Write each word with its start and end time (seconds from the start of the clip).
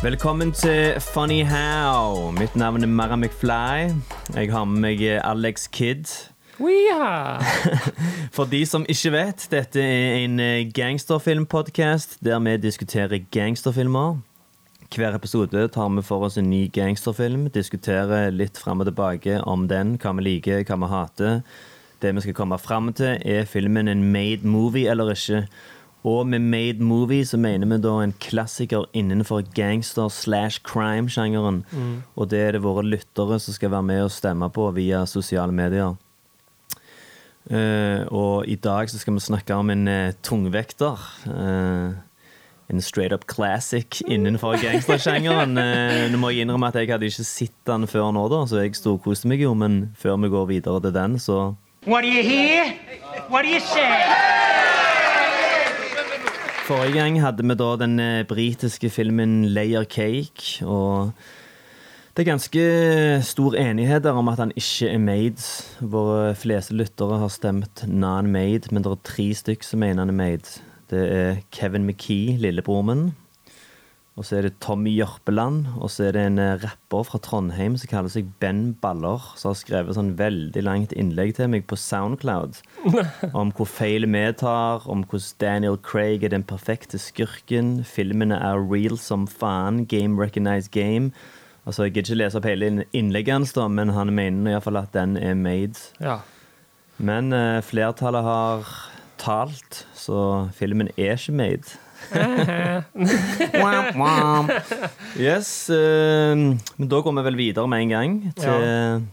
Velkommen 0.00 0.48
til 0.52 0.94
Funny 1.00 1.42
How. 1.44 2.30
Mitt 2.30 2.54
navn 2.56 2.82
er 2.82 2.88
Mara 2.88 3.16
McFly. 3.16 3.92
Jeg 4.34 4.48
har 4.52 4.64
med 4.64 4.80
meg 4.80 5.02
Alex 5.20 5.66
Kidd. 5.68 6.08
For 8.36 8.48
de 8.48 8.62
som 8.66 8.86
ikke 8.88 9.12
vet, 9.12 9.44
dette 9.52 9.82
er 9.84 10.22
en 10.22 10.40
gangsterfilmpodkast 10.72 12.16
der 12.24 12.40
vi 12.40 12.56
diskuterer 12.56 13.20
gangsterfilmer. 13.30 14.16
Hver 14.88 15.18
episode 15.18 15.68
tar 15.68 15.92
vi 15.92 16.02
for 16.02 16.24
oss 16.24 16.38
en 16.40 16.48
ny 16.50 16.62
gangsterfilm, 16.72 17.50
diskuterer 17.52 18.32
litt 18.32 18.56
fram 18.56 18.80
og 18.80 18.88
tilbake 18.88 19.42
om 19.44 19.68
den, 19.68 19.98
hva 20.00 20.14
vi 20.16 20.24
liker, 20.30 20.64
hva 20.64 20.80
vi 20.80 20.90
hater. 20.94 21.42
Det 22.00 22.14
vi 22.16 22.24
skal 22.24 22.38
komme 22.40 22.58
fram 22.58 22.88
til, 22.96 23.20
er 23.20 23.44
filmen 23.44 23.88
en 23.88 24.08
made 24.12 24.48
movie 24.48 24.88
eller 24.88 25.12
ikke. 25.12 25.44
Og 26.08 26.26
med 26.26 26.40
made 26.40 26.84
movie 26.84 27.26
så 27.28 27.36
mener 27.36 27.68
vi 27.68 27.76
da 27.84 27.98
en 28.00 28.14
klassiker 28.22 28.86
innenfor 28.96 29.42
gangster 29.56 30.08
slash 30.08 30.62
crime-sjangeren. 30.64 31.64
Og 32.16 32.30
det 32.32 32.40
er 32.40 32.52
det 32.56 32.62
våre 32.64 32.86
lyttere 32.86 33.36
som 33.40 33.56
skal 33.56 33.74
være 33.74 33.88
med 33.90 34.04
og 34.06 34.14
stemme 34.14 34.48
på 34.48 34.70
via 34.76 35.04
sosiale 35.06 35.52
medier. 35.52 35.98
Uh, 37.50 38.06
og 38.14 38.46
i 38.46 38.54
dag 38.54 38.90
så 38.90 39.00
skal 39.00 39.16
vi 39.16 39.20
snakke 39.24 39.54
om 39.56 39.70
en 39.72 39.88
uh, 39.88 40.12
tungvekter. 40.22 41.00
Uh, 41.26 41.98
en 42.70 42.82
straight 42.82 43.12
up 43.12 43.26
classic 43.26 44.02
innenfor 44.06 44.56
gangstersjangeren. 44.62 45.58
Eh, 45.60 46.06
nå 46.10 46.18
må 46.20 46.30
jeg 46.30 46.44
innrømme 46.44 46.70
at 46.70 46.78
jeg 46.78 46.90
hadde 46.90 47.08
ikke 47.10 47.24
sett 47.26 47.56
den 47.66 47.86
før 47.90 48.12
nå, 48.14 48.22
da, 48.30 48.44
så 48.46 48.62
jeg 48.62 48.78
storkoste 48.78 49.28
meg 49.30 49.42
jo. 49.42 49.52
Men 49.58 49.90
før 49.98 50.20
vi 50.22 50.30
går 50.30 50.46
videre 50.54 50.80
til 50.86 50.94
den, 50.94 51.18
så 51.18 51.40
What 51.86 52.04
do 52.04 52.08
you 52.08 52.22
hear? 52.22 52.70
What 53.28 53.42
do 53.42 53.50
you 53.50 53.60
say? 53.60 54.59
Forrige 56.70 57.00
gang 57.00 57.16
hadde 57.18 57.42
vi 57.42 57.54
da 57.58 57.68
den 57.80 57.98
eh, 57.98 58.24
britiske 58.30 58.92
filmen 58.94 59.40
Layer 59.50 59.82
Cake. 59.82 60.62
Og 60.62 61.10
det 62.14 62.22
er 62.22 62.28
ganske 62.28 62.66
stor 63.26 63.56
enighet 63.58 64.06
om 64.06 64.30
at 64.30 64.38
han 64.38 64.52
ikke 64.54 64.86
er 64.92 65.00
made. 65.02 65.42
Våre 65.82 66.28
fleste 66.38 66.76
lyttere 66.78 67.18
har 67.18 67.32
stemt 67.34 67.82
non-made, 67.90 68.70
men 68.70 68.86
det 68.86 68.92
er 68.92 69.02
tre 69.02 69.26
stykk 69.34 69.66
som 69.66 69.82
mener 69.82 70.04
han 70.04 70.14
er 70.14 70.18
made. 70.20 70.62
Det 70.94 71.02
er 71.10 71.42
Kevin 71.50 71.90
McKee, 71.90 72.38
lillebroren 72.38 72.86
min. 72.86 73.04
Og 74.18 74.24
så 74.26 74.36
er 74.36 74.42
det 74.48 74.56
Tommy 74.60 74.90
Jørpeland. 74.98 75.68
Og 75.80 75.88
så 75.94 76.08
er 76.08 76.12
det 76.16 76.22
en 76.26 76.38
eh, 76.42 76.56
rapper 76.60 77.04
fra 77.08 77.20
Trondheim 77.24 77.76
som 77.80 77.88
kaller 77.88 78.12
seg 78.12 78.26
Ben 78.42 78.72
Baller, 78.82 79.22
som 79.38 79.52
har 79.52 79.58
skrevet 79.60 79.96
sånn 79.96 80.10
veldig 80.18 80.64
langt 80.66 80.92
innlegg 80.98 81.36
til 81.38 81.48
meg 81.52 81.64
på 81.70 81.78
Soundcloud 81.78 82.58
om 83.40 83.52
hvor 83.56 83.70
feil 83.70 84.04
vi 84.10 84.24
tar, 84.36 84.84
om 84.90 85.04
hvordan 85.06 85.38
Daniel 85.40 85.78
Craig 85.78 86.26
er 86.26 86.34
den 86.34 86.44
perfekte 86.44 87.00
skurken. 87.00 87.78
Filmene 87.86 88.36
er 88.44 88.60
real 88.60 88.98
som 89.00 89.24
faen. 89.30 89.86
Game 89.88 90.20
recognized 90.20 90.72
game. 90.74 91.12
Altså, 91.64 91.84
Jeg 91.86 91.94
gidder 91.94 92.10
ikke 92.12 92.20
lese 92.24 92.40
opp 92.40 92.48
hele 92.50 92.66
inn- 92.72 92.86
innlegget 92.96 93.34
hans, 93.38 93.52
da, 93.56 93.68
men 93.68 93.94
han 93.94 94.12
mener 94.16 94.52
iallfall 94.56 94.80
at 94.82 94.92
den 94.96 95.16
er 95.20 95.34
made. 95.38 95.78
Ja. 96.02 96.18
Men 96.98 97.32
uh, 97.32 97.60
flertallet 97.64 98.24
har 98.26 98.66
talt, 99.20 99.84
så 99.96 100.48
filmen 100.56 100.88
er 100.96 101.14
ikke 101.16 101.32
made. 101.36 101.76
Yes, 105.20 105.50
eh, 105.70 106.34
men 106.78 106.88
da 106.90 107.00
går 107.04 107.14
vi 107.18 107.22
vel 107.28 107.38
videre 107.38 107.68
med 107.70 107.84
en 107.86 107.92
gang 107.94 108.18
til 108.38 109.06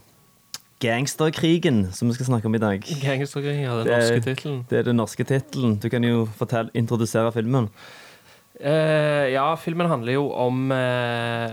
gangsterkrigen, 0.82 1.88
som 1.92 2.08
vi 2.08 2.14
skal 2.14 2.26
snakke 2.30 2.46
om 2.46 2.54
i 2.54 2.58
dag. 2.62 2.82
Gangsterkrigen, 3.02 3.62
ja, 3.64 3.72
den 3.78 3.86
Det 3.86 3.94
er- 3.94 4.00
norske 4.00 4.20
tittelen. 4.28 4.60
Det 4.70 4.78
er 4.78 4.82
den 4.86 4.96
norske 4.96 5.24
tittelen. 5.24 5.76
Du 5.82 5.88
kan 5.88 6.04
jo 6.04 6.28
fortelle, 6.38 6.70
introdusere 6.74 7.32
filmen. 7.32 7.68
Uh, 8.58 9.26
ja, 9.30 9.54
filmen 9.54 9.86
handler 9.86 10.12
jo 10.12 10.32
om 10.34 10.72
eh, 10.72 11.50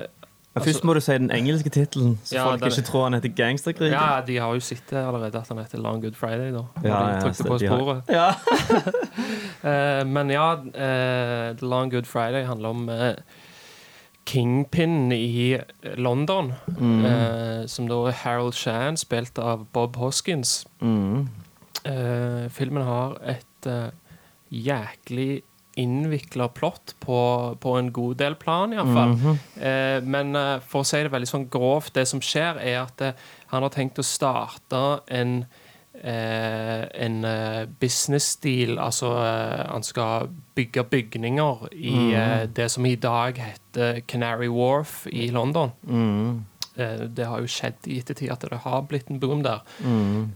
Men 0.56 0.64
først 0.64 0.84
må 0.88 0.94
du 0.96 1.02
si 1.04 1.12
den 1.18 1.32
engelske 1.36 1.70
tittelen, 1.70 2.14
så 2.24 2.36
Ja, 2.38 2.44
folk 2.48 2.62
den- 2.62 2.72
ikke 2.72 2.86
tror 2.88 3.04
han 3.04 3.14
heter 3.14 3.30
Gangsterkrigen. 3.36 3.92
Ja, 3.92 4.22
de 4.26 4.38
har 4.40 4.54
jo 4.54 4.60
sett 4.64 4.86
det 4.90 5.02
allerede 5.06 5.36
at 5.36 5.48
han 5.50 5.58
heter 5.58 5.78
Long 5.84 6.02
Good 6.02 6.16
Friday, 6.16 6.52
da. 6.56 6.62
Ja, 6.84 6.90
de 6.90 7.14
ja, 7.14 7.20
trykte 7.22 7.44
på 7.44 7.58
de 7.60 7.68
har- 7.68 7.78
sporet. 7.78 8.04
Ja. 8.10 8.34
Eh, 9.66 10.04
men 10.06 10.30
ja, 10.30 10.54
uh, 10.54 11.56
The 11.58 11.66
Long 11.66 11.90
Good 11.92 12.06
Friday 12.06 12.44
handler 12.46 12.70
om 12.70 12.90
uh, 12.90 13.14
Kingpin 14.26 15.12
i 15.12 15.58
London. 15.98 16.54
Mm. 16.78 17.06
uh, 17.06 17.66
som 17.68 17.88
da 17.90 17.96
er 18.10 18.12
Harold 18.24 18.54
Shan, 18.54 18.98
spilt 18.98 19.40
av 19.42 19.66
Bob 19.74 19.96
Hoskins. 19.96 20.66
Mm. 20.82 21.28
Eh, 21.86 22.48
filmen 22.50 22.82
har 22.84 23.18
et 23.30 23.68
eh, 23.70 23.90
jæklig 24.52 25.42
innvikla 25.76 26.48
plott 26.56 26.96
på, 27.04 27.20
på 27.60 27.76
en 27.78 27.92
god 27.94 28.18
del 28.22 28.36
plan, 28.40 28.74
iallfall. 28.74 29.16
Mhm. 29.16 29.38
eh, 29.60 30.00
men 30.04 30.36
eh, 30.36 30.60
for 30.64 30.82
å 30.82 30.88
si 30.88 31.02
det 31.04 31.12
veldig 31.12 31.28
sånn 31.30 31.50
grovt, 31.52 31.94
det 31.98 32.08
som 32.08 32.22
skjer, 32.24 32.62
er 32.64 32.82
at 32.86 33.02
eh, 33.02 33.14
han 33.52 33.64
har 33.66 33.74
tenkt 33.76 34.00
å 34.00 34.06
starte 34.08 34.84
en 35.12 35.46
eh, 36.04 36.82
en 37.06 37.24
eh, 37.26 37.66
business-stil. 37.80 38.78
Altså 38.80 39.14
eh, 39.20 39.66
han 39.72 39.84
skal 39.84 40.28
bygge 40.56 40.84
bygninger 40.92 41.68
i 41.74 41.96
eh, 42.14 42.44
det 42.52 42.70
som 42.72 42.86
i 42.86 42.96
dag 42.96 43.40
heter 43.40 44.02
Canary 44.08 44.48
Wharf 44.52 45.06
i 45.12 45.30
London. 45.32 45.72
Mm. 45.88 46.46
Eh, 46.76 47.06
det 47.08 47.28
har 47.30 47.40
jo 47.40 47.48
skjedd 47.52 47.88
i 47.88 48.00
ettertid 48.00 48.32
at 48.32 48.44
det 48.44 48.64
har 48.66 48.82
blitt 48.90 49.10
en 49.12 49.20
boom 49.20 49.44
der. 49.44 49.64
Mm. 49.84 50.34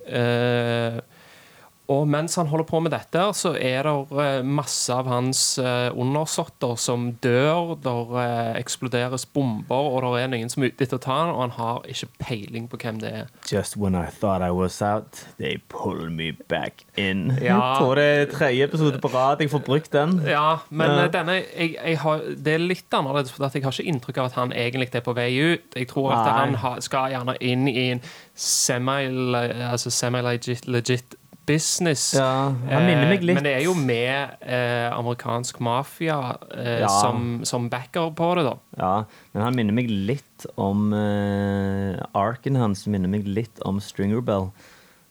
Og 1.90 2.06
mens 2.06 2.36
han 2.38 2.46
holder 2.52 2.68
på 2.70 2.80
med 2.86 2.94
dette, 2.94 3.22
så 3.34 3.56
er 3.58 3.88
det 3.88 3.94
eh, 4.22 4.44
masse 4.46 4.94
av 4.94 5.08
hans 5.10 5.40
eh, 5.58 5.88
undersåtter 5.98 6.76
som 6.78 7.08
dør. 7.24 7.72
Der 7.82 8.12
eh, 8.22 8.60
eksploderes 8.60 9.26
bomber, 9.26 9.88
og 9.96 10.06
det 10.06 10.22
er 10.22 10.36
ingen 10.38 10.52
som 10.54 10.64
er 10.64 10.70
ute 10.70 10.86
etter 10.86 11.00
å 11.00 11.02
ta 11.02 11.16
han, 11.24 11.32
og 11.34 11.42
han 11.48 11.56
har 11.58 11.88
ikke 11.90 12.12
peiling 12.22 12.68
på 12.70 12.78
hvem 12.84 13.00
det 13.02 13.14
er. 13.24 13.32
Just 13.50 13.78
when 13.82 13.98
I 13.98 14.06
thought 14.20 14.46
I 14.46 14.52
was 14.54 14.78
out, 14.86 15.24
they 15.42 15.58
pull 15.74 16.12
me 16.14 16.32
back 16.52 16.86
in. 16.96 17.32
Ja. 17.42 17.58
Jeg 17.58 17.82
tror 17.82 17.98
det 17.98 18.06
er 18.20 18.30
tredje 18.36 18.70
episode 18.70 19.02
på 19.02 19.12
rad 19.16 19.42
jeg 19.42 19.50
får 19.50 19.66
brukt 19.66 19.92
den. 19.96 20.20
Ja, 20.30 20.60
men 20.70 20.94
Ja. 20.94 21.08
denne 21.08 21.40
jeg, 21.42 21.74
jeg 21.80 21.98
har, 22.04 22.22
Det 22.38 22.54
er 22.54 22.62
litt 22.62 22.94
annerledes, 22.94 23.32
for 23.34 23.50
jeg 23.50 23.64
har 23.64 23.74
ikke 23.74 23.90
inntrykk 23.90 24.22
av 24.22 24.30
at 24.30 24.38
han 24.38 24.54
egentlig 24.54 24.94
er 24.94 25.02
på 25.02 25.16
vei 25.18 25.32
ut. 25.56 25.74
Jeg 25.76 25.90
tror 25.90 26.14
at 26.14 26.26
Nei. 26.28 26.38
han 26.38 26.56
ha, 26.62 26.76
skal 26.86 27.10
gjerne 27.16 27.36
inn 27.42 27.66
i 27.68 27.90
en 27.96 28.02
semi-legit 28.36 29.66
altså 29.70 29.92
semi 29.92 30.22
legit 30.22 31.16
business. 31.50 32.06
Ja, 32.18 32.30
han 32.70 32.86
minner 32.88 33.10
meg 33.10 33.20
Eh, 33.20 33.26
litt 33.28 33.40
Men 33.40 33.48
det 33.50 33.56
er 33.58 33.66
jo 33.66 33.74
med 33.76 34.38
eh, 34.46 34.88
amerikansk 34.96 35.60
mafia 35.66 36.20
eh, 36.54 36.80
Ja. 36.86 36.88
som, 37.02 37.42
som 37.44 37.68
backer 37.74 38.12
på 38.16 38.32
det, 38.40 38.46
da. 38.48 38.56
Ja, 38.80 38.96
men 39.34 39.44
han 39.50 39.58
minner 39.60 39.74
meg 39.82 39.90
litt 39.90 40.46
om 40.56 40.92
eh, 40.94 42.00
Arken 42.16 42.56
hans 42.62 42.86
minner 42.88 43.10
meg 43.12 43.26
litt 43.28 43.60
om 43.66 43.82
Stringer 43.84 44.22
Bell. 44.22 44.52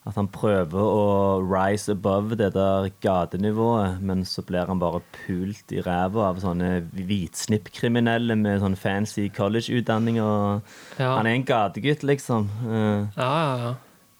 At 0.08 0.16
han 0.16 0.28
prøver 0.32 0.80
å 0.80 1.42
rise 1.44 1.92
above 1.92 2.36
det 2.40 2.54
der 2.54 2.86
gatenivået, 3.04 3.98
men 4.00 4.22
så 4.24 4.40
blir 4.46 4.64
han 4.70 4.78
bare 4.80 5.02
pult 5.18 5.74
i 5.76 5.82
ræva 5.84 6.30
av 6.30 6.38
sånne 6.40 6.70
hvitsnippkriminelle 6.96 8.36
med 8.40 8.62
sånn 8.62 8.76
fancy 8.78 9.26
college-utdanning. 9.36 10.16
og 10.22 10.62
Ja. 10.98 11.16
Han 11.18 11.26
er 11.26 11.34
en 11.36 11.44
gategutt, 11.44 12.02
liksom. 12.08 12.48
Eh, 12.64 13.06
Ja, 13.18 13.28
ja, 13.42 13.56
ja. 13.66 13.74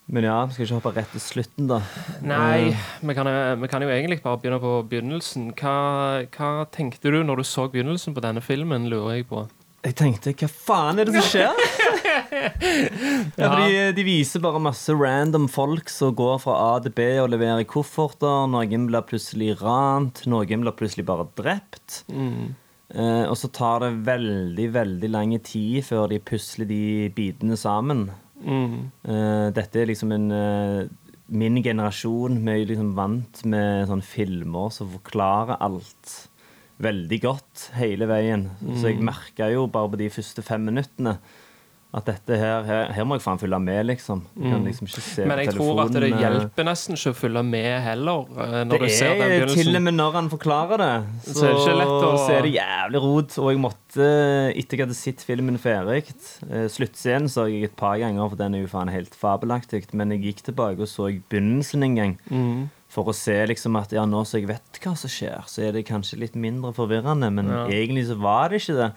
Men 0.09 0.25
ja, 0.25 0.39
vi 0.49 0.55
skal 0.57 0.65
ikke 0.67 0.79
hoppe 0.79 0.93
rett 0.97 1.11
til 1.13 1.21
slutten, 1.21 1.67
da. 1.69 1.79
Nei, 2.25 2.71
vi 3.05 3.15
kan, 3.17 3.29
jo- 3.29 3.57
vi 3.61 3.69
kan 3.69 3.83
jo 3.85 3.91
egentlig 3.93 4.23
bare 4.25 4.39
begynne 4.41 4.61
på 4.63 4.75
begynnelsen. 4.89 5.51
Hva, 5.59 5.77
hva 6.37 6.53
tenkte 6.73 7.13
du 7.13 7.21
når 7.25 7.43
du 7.43 7.45
så 7.45 7.67
begynnelsen 7.73 8.17
på 8.17 8.25
denne 8.25 8.41
filmen, 8.45 8.89
lurer 8.89 9.19
jeg 9.19 9.29
på? 9.29 9.47
Jeg 9.87 9.95
tenkte, 10.01 10.33
hva 10.35 10.49
faen 10.51 10.99
er 10.99 11.07
det 11.07 11.15
som 11.21 11.29
skjer? 11.29 11.53
ja, 13.39 13.49
fordi 13.53 13.93
De 13.97 14.05
viser 14.07 14.43
bare 14.43 14.61
masse 14.63 14.93
random 14.97 15.47
folk 15.53 15.91
som 15.93 16.15
går 16.19 16.39
fra 16.43 16.57
A 16.65 16.71
til 16.85 16.95
B 16.97 17.07
og 17.23 17.31
leverer 17.33 17.67
kofferter. 17.69 18.49
Noen 18.51 18.89
blir 18.91 19.05
plutselig 19.09 19.55
rant, 19.63 20.25
noen 20.31 20.65
blir 20.65 20.75
plutselig 20.79 21.07
bare 21.09 21.29
drept. 21.39 22.01
Eh, 22.11 23.25
og 23.29 23.37
så 23.37 23.51
tar 23.53 23.85
det 23.85 23.93
veldig, 24.09 24.69
veldig 24.75 25.11
lang 25.13 25.35
tid 25.45 25.85
før 25.85 26.09
de 26.11 26.19
pusler 26.25 26.69
de 26.71 26.83
bitene 27.15 27.59
sammen. 27.61 28.09
Eh, 28.45 29.51
dette 29.57 29.81
er 29.83 29.87
liksom 29.91 30.13
en 30.15 30.31
uh, 30.31 30.89
Min 31.29 31.59
generasjon 31.63 32.39
vi 32.45 32.53
er 32.55 32.67
liksom 32.71 32.95
vant 32.97 33.43
med 33.45 33.89
sånne 33.91 34.03
filmer 34.07 34.71
som 34.73 34.89
forklarer 34.89 35.59
alt. 35.61 36.29
veldig 36.81 37.19
godt 37.21 37.71
hele 37.75 38.07
veien. 38.07 38.51
Så 38.63 38.85
Mm. 38.87 38.87
jeg 38.87 39.01
merka 39.03 39.51
jo 39.53 39.67
bare 39.67 39.89
på 39.91 39.99
de 39.99 40.09
første 40.09 40.43
fem 40.47 40.61
minuttene 40.65 41.19
at 41.95 42.05
dette 42.05 42.37
her, 42.37 42.65
her, 42.69 42.91
her 42.93 43.05
må 43.09 43.17
jeg 43.17 43.23
faen 43.25 43.39
følge 43.41 43.59
med, 43.65 43.87
liksom. 43.89 44.19
Jeg 44.37 44.51
kan 44.53 44.65
liksom 44.67 44.89
Mm. 44.89 45.27
Men 45.29 45.39
jeg 45.39 45.55
tror 45.55 45.79
at 45.87 45.93
det 45.93 46.03
eh. 46.13 46.19
hjelper 46.21 46.65
nesten 46.69 46.95
ikke 46.99 47.13
å 47.15 47.17
følge 47.17 47.43
med 47.49 47.81
heller. 47.83 48.27
eh, 48.37 48.65
Når 48.69 48.75
Det 48.77 48.81
du 48.81 48.89
ser 48.93 49.15
den 49.17 49.49
til 49.49 49.77
og 49.77 49.83
med 49.83 49.95
når 49.95 50.13
han 50.13 50.29
forklarer 50.29 50.77
det, 50.79 51.07
så, 51.25 51.33
Så 51.33 51.71
er 51.73 51.79
det 51.81 51.87
å- 51.89 52.19
så 52.27 52.31
er 52.37 52.43
det 52.43 52.53
jævlig 52.59 53.01
rot. 53.01 53.39
Og 53.39 53.51
jeg 53.53 53.59
måtte, 53.65 54.09
etter 54.55 54.77
jeg 54.77 54.87
hadde 54.87 54.95
sett 54.95 55.25
filmen 55.25 55.57
ferdig 55.59 56.05
eh, 56.51 56.69
Sluttscenen 56.69 57.29
så 57.33 57.49
jeg 57.49 57.65
et 57.65 57.77
par 57.77 57.97
ganger, 57.97 58.29
for 58.29 58.37
den 58.37 58.55
er 58.55 58.61
jo 58.61 58.67
faen 58.69 58.91
helt 58.93 59.15
fabelaktig. 59.17 59.87
Men 59.95 60.11
jeg 60.11 60.23
gikk 60.29 60.43
tilbake 60.53 60.81
og 60.81 60.89
så 60.89 61.09
begynnelsen 61.31 61.83
en 61.85 61.95
gang. 61.97 62.19
Mm. 62.31 62.69
For 62.89 63.05
å 63.05 63.15
se 63.15 63.47
liksom 63.47 63.77
at 63.81 63.91
ja, 63.93 64.05
nå 64.05 64.25
så 64.27 64.39
jeg 64.41 64.47
vet 64.49 64.79
hva 64.83 64.95
som 64.97 65.09
skjer, 65.09 65.41
så 65.47 65.63
er 65.69 65.73
det 65.73 65.87
kanskje 65.87 66.19
litt 66.21 66.35
mindre 66.37 66.73
forvirrende. 66.75 67.33
Men 67.33 67.49
Ja. 67.49 67.67
egentlig 67.67 68.07
så 68.09 68.17
var 68.21 68.49
det 68.51 68.61
ikke 68.63 68.77
det. 68.77 68.93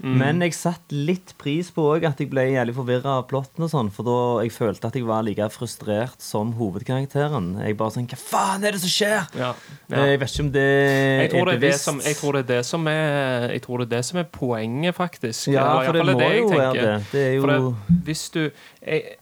Mm. 0.00 0.14
Men 0.16 0.40
jeg 0.40 0.54
satte 0.56 0.96
litt 0.96 1.34
pris 1.36 1.68
på 1.76 1.82
at 1.92 2.18
jeg 2.22 2.30
ble 2.32 2.46
jævlig 2.54 2.72
forvirra 2.74 3.18
av 3.18 3.26
plotten. 3.28 3.64
og 3.66 3.68
sånn, 3.68 3.90
For 3.92 4.06
da 4.06 4.42
jeg 4.42 4.52
følte 4.54 4.88
at 4.88 4.94
jeg 4.96 5.04
var 5.04 5.22
like 5.26 5.44
frustrert 5.52 6.20
som 6.24 6.54
hovedkarakteren. 6.56 7.50
Jeg 7.66 7.76
bare 7.76 7.90
sånn 7.92 8.08
Hva 8.08 8.16
faen 8.16 8.64
er 8.64 8.72
det 8.72 8.80
som 8.80 8.88
skjer? 8.94 9.28
Ja. 9.36 9.50
Eh, 9.52 9.96
Ja. 9.96 10.04
Jeg 10.06 10.20
vet 10.20 10.30
ikke 10.32 10.44
om 10.46 10.50
det 10.52 10.64
Jeg 10.64 11.30
tror 11.30 11.44
det, 11.44 11.54
er 11.54 11.58
det 11.58 11.60
bevisst. 11.60 11.84
som, 11.84 12.00
jeg 12.00 12.16
tror 12.16 12.32
det 12.32 12.40
er 12.44 12.50
det 12.56 12.64
som 12.66 12.86
er 12.88 13.48
Jeg 13.52 13.62
tror 13.62 13.78
det 13.78 13.86
er 13.92 13.96
det 13.96 14.04
som 14.04 14.18
er 14.18 14.24
poenget, 14.24 14.94
faktisk. 14.94 15.48
Ja, 15.52 15.68
for 15.84 15.92
det 15.92 16.06
må 16.06 16.18
det 16.18 16.38
jo 16.38 16.48
være 16.48 16.72
det. 16.74 17.06
Det 17.12 17.26
er 17.26 17.32
jo 17.34 17.76
hvis 18.04 18.30
du 18.30 18.50
jeg, 18.86 19.16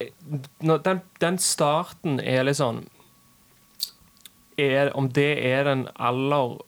jeg, 0.00 0.10
den, 0.60 1.00
den 1.20 1.38
starten 1.38 2.20
er 2.20 2.44
litt 2.44 2.56
sånn 2.60 2.84
er, 4.58 4.90
Om 4.96 5.08
det 5.08 5.30
er 5.46 5.64
den 5.64 5.86
aller 5.96 6.58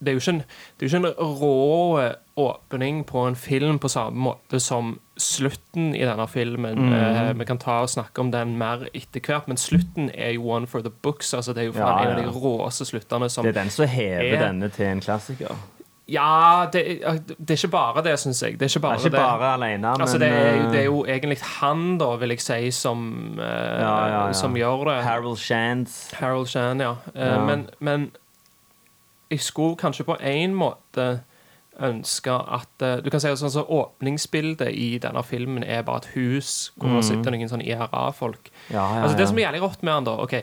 det 0.00 0.08
er 0.12 0.14
jo 0.16 0.20
ikke 0.22 0.32
en, 0.36 0.42
det 0.78 0.86
ikke 0.88 0.96
en 0.96 1.14
rå 1.18 2.12
åpning 2.38 3.00
på 3.08 3.24
en 3.26 3.34
film 3.36 3.78
på 3.82 3.88
samme 3.90 4.14
måte 4.28 4.60
som 4.62 4.92
slutten 5.18 5.88
i 5.96 6.04
denne 6.06 6.26
filmen. 6.30 6.78
Mm. 6.86 6.92
Eh, 6.94 7.32
vi 7.40 7.44
kan 7.48 7.58
ta 7.58 7.80
og 7.82 7.90
snakke 7.90 8.22
om 8.22 8.30
den 8.30 8.52
mer 8.60 8.86
etter 8.94 9.20
hvert, 9.26 9.48
men 9.50 9.58
slutten 9.58 10.10
er 10.14 10.36
jo 10.36 10.46
one 10.54 10.66
for 10.70 10.80
the 10.86 10.90
books. 11.02 11.34
altså 11.34 11.52
Det 11.52 11.62
er 11.64 11.66
jo 11.72 11.72
Ja, 11.80 11.98
en 12.04 12.12
av 12.18 12.22
de 12.22 12.38
råeste 12.38 12.86
sluttene 12.86 13.28
som 13.30 13.44
Det 13.44 13.56
er 13.56 13.60
den 13.64 13.70
som 13.70 13.86
hever 13.88 14.36
er- 14.36 14.46
denne 14.46 14.68
til 14.70 14.86
en 14.86 15.00
klassiker. 15.00 15.56
Ja, 16.10 16.66
det, 16.72 17.02
det 17.38 17.50
er 17.50 17.56
ikke 17.58 17.68
bare 17.70 18.02
det, 18.02 18.14
syns 18.18 18.38
jeg. 18.42 18.54
Det 18.58 18.62
er 18.62 18.68
ikke 18.70 18.74
Det 18.78 18.82
bare 18.82 18.94
er 18.94 18.98
ikke 19.04 19.10
det. 19.10 19.52
alene, 19.52 19.78
men 19.92 20.00
Altså, 20.00 20.18
det, 20.18 20.28
er, 20.28 20.54
eh, 20.54 20.70
det 20.72 20.80
er 20.80 20.84
jo 20.84 21.04
egentlig 21.04 21.38
han, 21.60 21.98
da, 21.98 22.14
vil 22.16 22.28
jeg 22.30 22.40
si, 22.40 22.70
som, 22.70 23.34
uh, 23.38 23.44
Ja, 23.44 24.06
ja, 24.06 24.26
ja. 24.26 24.32
som 24.32 24.54
gjør 24.56 24.84
det. 24.88 25.04
Harold 25.04 25.36
Shands. 25.36 26.10
Harold 26.12 26.46
Shand, 26.46 26.80
ja. 26.80 26.90
Uh, 27.14 27.20
Ja. 27.26 27.44
Men, 27.44 27.66
men 27.80 28.10
jeg 29.30 29.40
skulle 29.40 29.76
kanskje 29.76 30.04
på 30.04 30.16
en 30.20 30.54
måte 30.54 31.20
ønske 31.80 32.32
at 32.32 32.82
eh, 32.82 32.96
Du 33.04 33.10
kan 33.10 33.20
si 33.20 33.28
sånn 33.28 33.50
så 33.54 33.62
Åpningsbildet 33.68 34.72
i 34.74 34.98
denne 34.98 35.22
filmen 35.22 35.62
er 35.62 35.82
bare 35.82 35.96
et 36.02 36.08
hus 36.16 36.72
hvor 36.76 36.88
det 36.96 37.04
sitter 37.04 37.30
noen 37.30 37.48
sånn 37.48 37.62
IRA-folk. 37.62 38.50
Ja, 38.70 38.82
Mm. 38.88 38.96
ja, 38.96 39.02
Altså 39.04 39.16
Det 39.16 39.28
som 39.28 39.38
er 39.38 39.42
jævlig 39.52 39.60
rått 39.62 39.82
med 39.82 39.94
han, 39.94 40.04
da 40.04 40.16
OK 40.22 40.34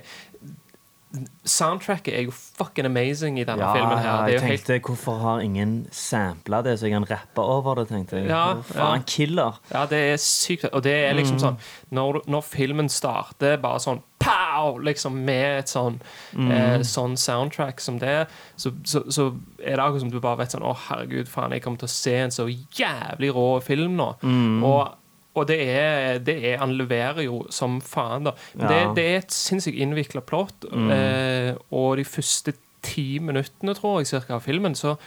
Soundtracket 1.47 2.11
er 2.17 2.25
jo 2.25 2.31
fucking 2.35 2.85
amazing 2.89 3.37
i 3.39 3.45
denne 3.47 3.63
ja, 3.63 3.71
filmen. 3.71 3.97
her 4.03 4.25
Det 4.25 4.33
er 4.33 4.33
jeg 4.33 4.41
tenkte, 4.43 4.73
helt 4.73 4.87
hvorfor 4.89 5.19
har 5.21 5.39
ingen 5.45 5.75
sampla 5.95 6.59
det, 6.65 6.73
så 6.79 6.89
jeg 6.89 6.91
kan 6.97 7.05
rappe 7.07 7.39
over 7.41 7.75
det? 7.79 7.85
tenkte 7.87 8.17
jeg. 8.19 8.27
Ja, 8.27 8.55
Faen, 8.67 8.99
ja. 8.99 9.03
killer. 9.07 9.59
Ja, 9.71 9.85
det 9.87 9.99
er 10.11 10.17
sykt. 10.19 10.65
Og 10.73 10.83
det 10.83 10.91
er 11.05 11.13
Mm. 11.13 11.17
liksom 11.21 11.39
sånn 11.39 11.57
Når, 11.91 12.21
når 12.27 12.41
filmen 12.43 12.89
starter 12.89 13.55
bare 13.57 13.79
sånn 13.79 14.01
pow! 14.25 14.79
Liksom 14.83 15.21
med 15.25 15.59
et 15.61 15.71
sånn 15.71 16.01
Mm. 16.35 16.51
eh, 16.51 16.79
Sånn 16.83 17.15
soundtrack 17.17 17.79
som 17.79 17.99
det, 18.01 18.25
så, 18.57 18.71
så, 18.83 19.03
så 19.13 19.29
er 19.63 19.77
det 19.77 19.83
akkurat 19.85 20.01
som 20.03 20.11
du 20.11 20.19
bare 20.19 20.41
vet 20.41 20.51
sånn 20.51 20.65
Å, 20.67 20.73
herregud, 20.89 21.29
faen, 21.31 21.53
jeg 21.55 21.63
kommer 21.63 21.79
til 21.79 21.87
å 21.87 21.93
se 21.95 22.15
en 22.25 22.33
så 22.35 22.47
jævlig 22.49 23.31
rå 23.35 23.47
film 23.63 23.95
nå. 23.95 24.09
Mm. 24.25 24.63
Og, 24.67 24.95
og 25.35 25.47
det 25.47 25.59
er, 25.69 26.19
det 26.23 26.35
er 26.51 26.57
Han 26.63 26.75
leverer 26.79 27.23
jo 27.25 27.45
som 27.53 27.79
faen, 27.83 28.23
da. 28.27 28.35
Men 28.55 28.65
Ja. 28.65 28.73
Det, 28.73 28.95
det 28.99 29.05
er 29.13 29.17
et 29.23 29.31
sinnssykt 29.35 29.79
innvikla 29.79 30.21
plott, 30.25 30.65
eh, 30.71 31.53
og 31.71 31.97
de 31.97 32.03
første 32.07 32.53
ti 32.85 33.17
minuttene, 33.19 33.73
tror 33.75 33.99
jeg, 34.03 34.07
cirka, 34.11 34.35
av 34.37 34.43
filmen, 34.45 34.75
så 34.77 34.97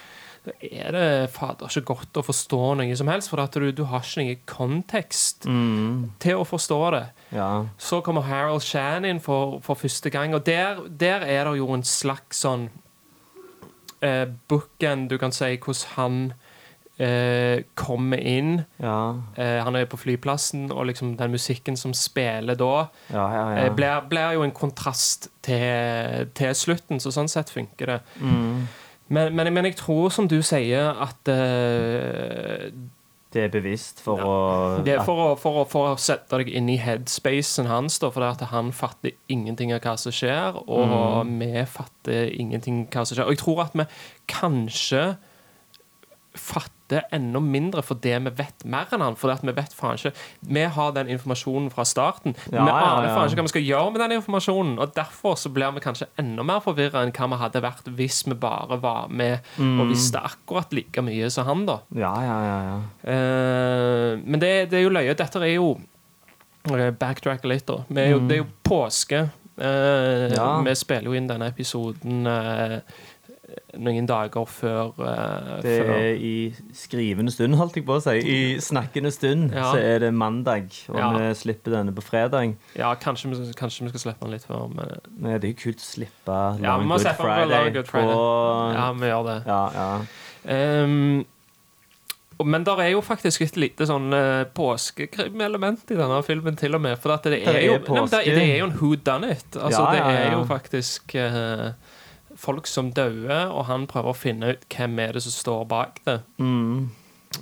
er 0.62 0.92
det 0.94 1.30
fader 1.34 1.68
ikke 1.70 1.94
godt 1.94 2.20
å 2.20 2.24
forstå 2.26 2.60
noe 2.80 2.96
som 2.96 3.08
helst, 3.12 3.30
for 3.32 3.40
at 3.42 3.52
du, 3.58 3.70
du 3.72 3.84
har 3.90 4.00
ikke 4.04 4.22
noen 4.24 4.42
kontekst 4.48 5.46
Mm. 5.48 6.10
til 6.20 6.36
å 6.40 6.44
forstå 6.48 6.80
det. 6.96 7.04
Ja. 7.32 7.50
Så 7.78 8.00
kommer 8.02 8.22
Harold 8.28 8.62
Shan 8.64 9.04
inn 9.04 9.20
for, 9.20 9.60
for 9.62 9.74
første 9.76 10.10
gang, 10.10 10.34
og 10.34 10.44
der, 10.46 10.84
der 10.88 11.24
er 11.26 11.44
det 11.50 11.58
jo 11.60 11.72
en 11.74 11.82
slags 11.84 12.40
sånn 12.44 12.68
eh, 14.02 14.26
bookend, 14.48 15.08
du 15.10 15.18
kan 15.18 15.32
si, 15.34 15.56
hvordan 15.58 15.96
han 15.96 16.18
eh, 16.98 17.64
kommer 17.78 18.18
inn. 18.18 18.64
Ja, 18.82 19.14
Eh, 19.38 19.60
han 19.62 19.76
er 19.78 19.84
på 19.86 19.98
flyplassen, 20.00 20.70
og 20.72 20.86
liksom 20.88 21.16
den 21.18 21.30
musikken 21.30 21.76
som 21.78 21.92
spiller 21.94 22.56
da, 22.58 22.88
ja, 23.12 23.26
ja. 23.34 23.44
eh, 23.66 23.70
blir, 23.74 24.00
blir 24.10 24.32
jo 24.34 24.42
en 24.42 24.50
kontrast 24.56 25.28
til, 25.46 26.26
til 26.34 26.54
slutten, 26.58 26.98
så 27.00 27.12
sånn 27.14 27.28
sett 27.30 27.50
funker 27.54 27.86
det. 27.92 28.00
Mm. 28.18 28.66
Men, 29.08 29.34
men, 29.36 29.52
men 29.54 29.68
jeg 29.70 29.78
tror, 29.80 30.10
som 30.12 30.28
du 30.28 30.38
sier, 30.44 30.92
at 31.00 31.30
uh, 31.32 32.68
Det 33.32 33.44
er 33.46 33.52
bevisst 33.52 34.02
for 34.04 34.20
å 34.20 34.34
Det 34.84 34.98
er 34.98 35.04
for 35.06 35.22
å, 35.24 35.28
for, 35.40 35.62
å, 35.62 35.64
for 35.68 35.92
å 35.92 35.96
sette 36.00 36.40
deg 36.40 36.52
inn 36.52 36.68
i 36.72 36.76
headspacen 36.80 37.70
hans, 37.70 37.98
da, 38.02 38.12
for 38.12 38.26
at 38.28 38.44
han 38.52 38.72
fatter 38.76 39.16
ingenting 39.32 39.72
av 39.76 39.80
hva 39.84 39.96
som 40.00 40.14
skjer, 40.14 40.60
og 40.66 41.24
vi 41.40 41.64
fatter 41.68 42.32
ingenting 42.36 42.84
hva 42.92 43.04
som 43.04 43.16
skjer. 43.16 43.26
Og 43.26 43.36
jeg 43.36 43.42
tror 43.44 43.64
at 43.64 43.76
vi 43.80 43.88
kanskje 44.28 45.04
fatter 46.48 47.04
enda 47.12 47.40
mindre 47.44 47.82
fordi 47.84 48.14
vi 48.24 48.30
vet 48.38 48.64
mer 48.64 48.88
enn 48.96 49.02
han. 49.04 49.16
For 49.20 49.32
vi 49.44 49.52
vet 49.52 49.74
faen 49.76 49.98
ikke 50.00 50.12
Vi 50.48 50.62
har 50.76 50.92
den 50.96 51.10
informasjonen 51.12 51.68
fra 51.74 51.84
starten. 51.84 52.32
Ja, 52.48 52.64
vi 52.64 52.72
aner 52.72 53.10
faen 53.12 53.28
ikke 53.28 53.42
hva 53.42 53.46
vi 53.48 53.52
skal 53.52 53.66
gjøre 53.66 53.92
med 53.92 54.00
den 54.04 54.14
informasjonen. 54.18 54.78
Og 54.80 54.94
derfor 54.96 55.36
så 55.36 55.52
blir 55.52 55.74
vi 55.76 55.82
kanskje 55.84 56.08
enda 56.18 56.46
mer 56.48 56.62
forvirra 56.64 57.02
enn 57.04 57.12
hva 57.12 57.28
vi 57.34 57.40
hadde 57.42 57.62
vært 57.66 57.90
hvis 57.98 58.22
vi 58.30 58.34
bare 58.40 58.80
var 58.80 59.08
med 59.12 59.44
Mm. 59.58 59.80
og 59.80 59.88
visste 59.90 60.20
akkurat 60.24 60.72
like 60.72 61.02
mye 61.02 61.28
som 61.30 61.46
han, 61.48 61.66
da. 61.68 61.78
Ja, 61.94 62.12
ja, 62.24 62.38
ja. 62.48 62.58
ja. 62.70 62.78
Uh, 63.12 64.20
men 64.24 64.40
det, 64.40 64.70
det 64.70 64.78
er 64.80 64.84
jo 64.86 64.92
løye. 64.94 65.14
Dette 65.18 65.40
er 65.44 65.54
jo 65.56 65.72
eh, 66.70 66.90
Backtrack 66.94 67.44
litt, 67.48 67.66
da. 67.68 67.82
Jo, 68.08 68.18
Det 68.28 68.38
er 68.38 68.42
jo 68.42 68.48
påske. 68.66 69.26
Uh, 69.58 70.28
Ja. 70.34 70.48
Vi 70.62 70.74
spiller 70.78 71.08
jo 71.10 71.16
inn 71.18 71.26
denne 71.30 71.48
episoden 71.50 72.26
eh, 72.30 72.78
noen 73.76 74.06
dager 74.08 74.46
før, 74.48 74.92
uh, 74.98 75.58
Det 75.62 75.74
før 75.82 75.90
er 75.92 76.14
i 76.24 76.54
skrivende 76.72 77.32
stund, 77.32 77.54
holdt 77.60 77.76
jeg 77.76 77.84
på 77.84 77.98
å 77.98 78.00
si. 78.02 78.16
I 78.24 78.58
snakkende 78.64 79.12
stund 79.12 79.52
Ja. 79.52 79.72
så 79.72 79.78
er 79.82 79.98
det 80.06 80.14
mandag, 80.14 80.70
og 80.88 80.96
Ja. 80.98 81.10
vi 81.12 81.34
slipper 81.34 81.70
denne 81.76 81.92
på 81.92 82.02
fredag. 82.02 82.56
Ja, 82.76 82.94
kanskje 82.94 83.28
vi, 83.34 83.52
kanskje 83.52 83.84
vi 83.84 83.88
skal 83.92 84.00
slippe 84.00 84.24
den 84.24 84.30
litt 84.30 84.46
før. 84.48 84.68
Men, 84.74 85.00
Men 85.18 85.40
det 85.40 85.44
er 85.50 85.54
jo 85.54 85.70
kult 85.70 85.82
å 85.84 85.88
slippe 85.88 86.38
Ja, 86.62 86.76
Long 86.76 86.88
Good 86.88 87.00
Friday, 87.16 87.70
Good 87.70 87.86
Friday. 87.86 88.14
på 88.14 88.74
ja, 88.74 88.92
vi 88.92 89.06
gjør 89.06 89.24
det. 89.26 89.42
Ja, 89.46 89.70
ja. 89.74 90.00
Ehm, 90.46 91.24
men 92.44 92.62
der 92.64 92.78
er 92.80 92.90
jo 92.92 93.00
faktisk 93.02 93.42
et 93.42 93.56
lite 93.56 93.84
sånn 93.88 94.12
uh, 94.14 94.44
påskekrimelement 94.54 95.90
i 95.90 95.96
denne 95.98 96.22
filmen, 96.22 96.56
til 96.56 96.76
og 96.78 96.80
med. 96.84 96.96
For 97.02 97.16
det, 97.16 97.32
er, 97.32 97.50
er 97.50 97.56
er 97.58 97.64
jo, 97.66 97.78
nei, 97.88 98.04
det, 98.06 98.20
det 98.26 98.44
er 98.44 98.58
jo 98.60 98.68
en 98.68 98.76
who 98.78 98.94
done 98.94 99.30
it. 99.32 99.56
Altså, 99.56 99.82
Ja, 99.82 99.90
det 99.90 99.98
ja, 99.98 100.10
er 100.28 100.36
jo 100.36 100.44
faktisk 100.46 101.14
eh, 101.18 101.72
folk 102.38 102.68
som 102.70 102.92
dauer, 102.94 103.50
og 103.50 103.66
han 103.68 103.86
prøver 103.90 104.14
å 104.14 104.16
finne 104.16 104.54
ut 104.54 104.66
hvem 104.72 104.98
er 105.02 105.16
det 105.18 105.24
som 105.26 105.34
står 105.34 105.64
bak 105.70 106.00
det. 106.06 106.20
Mm. 106.38 106.88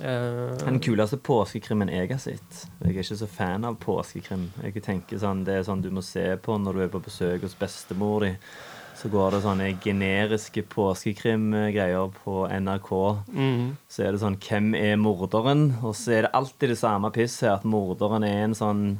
Uh, 0.01 0.57
Den 0.59 0.81
kuleste 0.83 1.15
påskekrimmen 1.23 1.89
jeg 1.93 2.09
har 2.11 2.19
sett. 2.19 2.63
Jeg 2.81 2.91
er 2.91 2.97
ikke 3.05 3.19
så 3.21 3.29
fan 3.31 3.65
av 3.65 3.77
påskekrim. 3.81 4.49
Jeg 4.65 4.83
tenker 4.83 5.21
sånn, 5.21 5.45
Det 5.47 5.55
er 5.55 5.63
sånn 5.69 5.81
du 5.85 5.89
må 5.95 6.03
se 6.03 6.25
på 6.43 6.57
når 6.59 6.73
du 6.73 6.81
er 6.83 6.91
på 6.91 7.03
besøk 7.05 7.45
hos 7.47 7.55
bestemor 7.55 8.25
di. 8.25 8.33
Så 8.97 9.11
går 9.13 9.35
det 9.35 9.43
sånne 9.45 9.69
generiske 9.79 10.63
påskekrimgreier 10.73 12.11
på 12.23 12.47
NRK. 12.49 12.89
mm, 13.29 13.77
Så 13.87 14.03
er 14.03 14.11
det 14.11 14.21
sånn 14.21 14.39
Hvem 14.41 14.73
er 14.75 14.97
morderen? 14.97 15.77
Og 15.83 15.93
så 15.95 16.17
er 16.17 16.21
det 16.25 16.33
alltid 16.33 16.69
det 16.69 16.79
samme 16.79 17.11
pisset. 17.11 17.51
At 17.59 17.63
morderen 17.63 18.23
er 18.25 18.43
en 18.43 18.55
sånn 18.57 18.99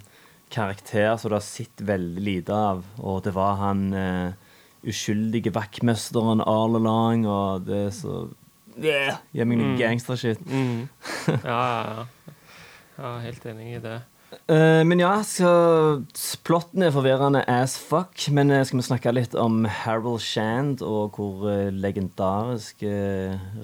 karakter 0.53 1.17
som 1.17 1.29
du 1.29 1.35
har 1.35 1.41
sett 1.41 1.81
veldig 1.81 2.23
lite 2.23 2.53
av. 2.53 2.83
Og 2.99 3.23
det 3.23 3.33
var 3.33 3.57
han 3.57 3.93
eh, 3.93 4.31
uskyldige 4.85 5.53
vaktmesteren 5.55 6.41
all 6.45 6.75
along, 6.75 7.25
og 7.25 7.65
det 7.65 7.85
er 7.87 7.89
så 7.95 8.27
yeah, 8.77 9.17
Gi 9.33 9.43
meg 9.43 9.57
noe 9.57 9.71
Mm. 9.73 9.77
gangstershit. 9.79 10.43
mm. 10.45 10.87
Ja, 11.43 11.61
ja, 11.63 11.81
ja. 11.97 12.05
Ja, 12.97 13.19
helt 13.21 13.43
enig 13.45 13.75
i 13.75 13.79
det. 13.79 13.99
Uh, 14.51 14.83
men 14.83 14.99
ja, 14.99 15.21
så 15.23 16.03
plotten 16.43 16.83
er 16.83 16.91
forvirrende 16.91 17.43
as 17.47 17.77
fuck. 17.79 18.25
Men 18.33 18.49
eh, 18.51 18.63
skal 18.65 18.79
vi 18.81 18.83
snakke 18.87 19.13
litt 19.13 19.35
om 19.39 19.63
Harold 19.65 20.19
Shand 20.19 20.81
og 20.83 21.15
hvor 21.15 21.45
eh, 21.51 21.69
legendarisk 21.71 22.83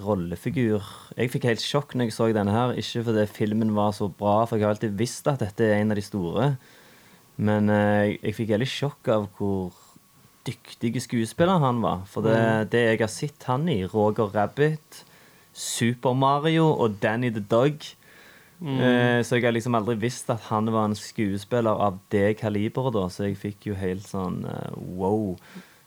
rollefigur 0.06 0.82
Jeg 1.18 1.32
fikk 1.34 1.50
helt 1.50 1.62
sjokk 1.64 1.96
når 1.98 2.08
jeg 2.10 2.16
så 2.16 2.30
denne 2.36 2.54
her. 2.56 2.74
Ikke 2.80 3.04
fordi 3.10 3.26
filmen 3.30 3.74
var 3.76 3.92
så 3.98 4.08
bra, 4.10 4.44
for 4.46 4.58
jeg 4.58 4.66
har 4.68 4.76
alltid 4.76 4.96
visst 4.98 5.28
at 5.28 5.44
dette 5.44 5.66
er 5.68 5.82
en 5.82 5.92
av 5.92 6.00
de 6.00 6.06
store. 6.06 6.48
Men 7.38 7.68
jeg- 7.70 8.20
jeg 8.24 8.36
fikk 8.36 8.50
veldig 8.54 8.70
sjokk 8.70 9.08
av 9.10 9.28
hvor 9.38 9.72
dyktig 10.48 11.02
skuespiller 11.04 11.62
han 11.64 11.82
var. 11.84 12.06
For 12.10 12.26
det, 12.26 12.72
det 12.74 12.86
jeg 12.86 13.02
har 13.02 13.12
sett 13.12 13.50
han 13.50 13.68
i, 13.72 13.84
Roger 13.90 14.32
Rabbit, 14.34 15.04
Super 15.54 16.16
Mario 16.18 16.70
og 16.72 16.98
Danny 17.02 17.30
the 17.30 17.44
Dog 17.46 17.84
eh, 18.66 19.20
Så 19.22 19.38
jeg 19.38 19.44
har 19.46 19.54
liksom 19.54 19.76
aldri 19.78 19.94
visst 20.02 20.32
at 20.34 20.48
han 20.48 20.72
var 20.74 20.88
en 20.90 20.98
skuespiller 20.98 21.78
av 21.78 22.00
det 22.10 22.40
kaliberet, 22.40 22.96
da. 22.96 23.06
Så 23.14 23.28
jeg 23.28 23.38
fikk 23.38 23.70
jo 23.70 23.78
helt 23.78 24.08
sånn 24.08 24.42
uh, 24.50 24.74
wow. 24.98 25.38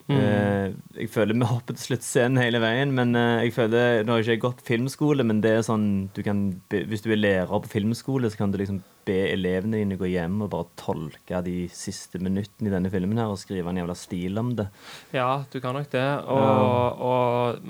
Eh, 0.06 0.68
jeg 1.00 1.08
føler 1.10 1.34
vi 1.34 1.46
hopper 1.50 1.74
til 1.74 1.82
sluttscenen 1.88 2.38
hele 2.38 2.60
veien, 2.62 2.92
men 2.94 3.16
eh, 3.18 3.46
jeg 3.48 3.56
føler 3.56 4.04
Nå 4.06 4.14
har 4.14 4.20
jeg 4.22 4.38
ikke 4.38 4.52
gått 4.52 4.62
filmskole, 4.62 5.26
men 5.26 5.40
det 5.42 5.50
er 5.50 5.64
sånn 5.66 5.86
du 6.14 6.20
kan, 6.22 6.44
Hvis 6.70 7.02
du 7.02 7.10
er 7.10 7.18
lærer 7.18 7.50
på 7.64 7.72
filmskole, 7.72 8.30
så 8.30 8.38
kan 8.38 8.54
du 8.54 8.60
liksom 8.60 8.84
be 9.06 9.14
elevene 9.32 9.78
dine 9.80 9.96
gå 10.00 10.08
hjem 10.10 10.40
og 10.42 10.50
bare 10.50 10.66
tolke 10.76 11.38
de 11.46 11.68
siste 11.70 12.18
minuttene 12.18 12.68
i 12.68 12.72
denne 12.74 12.90
filmen 12.90 13.18
her 13.22 13.30
og 13.30 13.38
skrive 13.38 13.70
en 13.70 13.78
jævla 13.78 13.94
stil 13.96 14.38
om 14.42 14.50
det. 14.58 14.66
Ja, 15.14 15.44
du 15.52 15.60
kan 15.62 15.74
nok 15.78 15.88
det. 15.92 16.06
Og, 16.26 17.04
og 17.10 17.60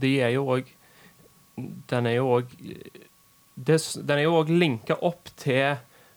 de 0.00 0.14
er 0.24 0.32
jo 0.36 0.46
òg 0.56 0.72
Den 1.90 2.06
er 2.06 2.16
jo 2.18 2.26
òg 2.38 2.50
Den 3.56 4.18
er 4.18 4.24
jo 4.26 4.38
òg 4.42 4.50
linka 4.52 4.96
opp 5.04 5.30
til 5.40 5.76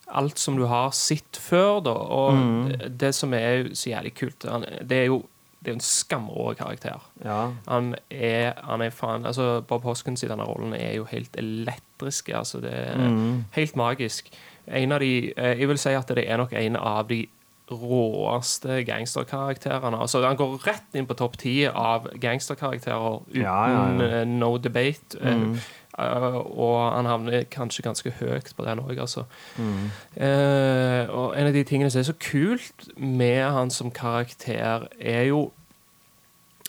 alt 0.09 0.39
som 0.41 0.55
du 0.57 0.63
har 0.65 0.89
sett 0.97 1.37
før, 1.37 1.83
da. 1.85 1.91
Og 1.93 2.39
det, 2.71 2.87
det 2.99 3.11
som 3.13 3.33
er 3.37 3.67
så 3.77 3.91
jævlig 3.91 4.15
kult, 4.17 4.47
det 4.89 5.03
er 5.03 5.05
jo 5.11 5.19
det 5.59 5.73
er 5.73 5.75
en 5.75 5.83
skamrå 5.83 6.53
karakter. 6.55 7.01
Ja. 7.19 7.51
Han 7.67 7.89
er, 8.09 8.53
han 8.63 8.79
er 8.81 8.93
faen 8.95 9.25
altså 9.27 9.57
Bob 9.67 9.83
Hoskins 9.83 10.23
i 10.23 10.29
denne 10.31 10.45
rollen 10.47 10.71
er 10.73 10.93
jo 10.95 11.03
helt 11.11 11.35
elektrisk. 11.37 12.29
Altså 12.31 12.61
det 12.63 12.71
er 12.73 12.95
Mm. 12.97 13.43
helt 13.57 13.75
magisk. 13.75 14.31
En 14.69 14.91
av 14.91 14.99
de 14.99 15.33
eh, 15.37 15.59
Jeg 15.59 15.67
vil 15.67 15.77
si 15.81 15.89
at 15.97 16.07
det 16.15 16.25
er 16.29 16.37
nok 16.37 16.53
en 16.53 16.75
av 16.75 17.07
de 17.09 17.25
råeste 17.71 18.83
gangsterkarakterene. 18.87 19.97
Altså 20.01 20.23
Han 20.25 20.37
går 20.39 20.55
rett 20.67 20.95
inn 20.97 21.05
på 21.09 21.13
topp 21.17 21.37
ti 21.37 21.67
av 21.67 22.07
gangsterkarakterer 22.21 23.19
uten 23.29 23.41
Ja, 23.43 23.59
ja, 23.69 23.83
ja. 23.93 24.07
eh, 24.21 24.25
no 24.27 24.57
debate. 24.57 25.17
eh, 25.21 25.35
Mm. 25.35 25.59
Uh, 25.99 26.35
og 26.59 26.93
han 26.95 27.05
havner 27.05 27.43
kanskje 27.51 27.81
ganske 27.83 28.11
høyt 28.21 28.53
på 28.55 28.63
den 28.63 28.79
òg, 28.79 28.99
altså. 29.01 29.25
Mm. 29.57 29.89
Uh, 30.15 31.09
og 31.11 31.33
en 31.35 31.47
av 31.49 31.53
de 31.53 31.63
tingene 31.67 31.89
som 31.91 31.99
er 31.99 32.07
så 32.07 32.13
kult 32.23 32.85
med 32.95 33.43
han 33.51 33.69
som 33.69 33.91
karakter, 33.91 34.85
er 35.01 35.23
jo 35.27 35.51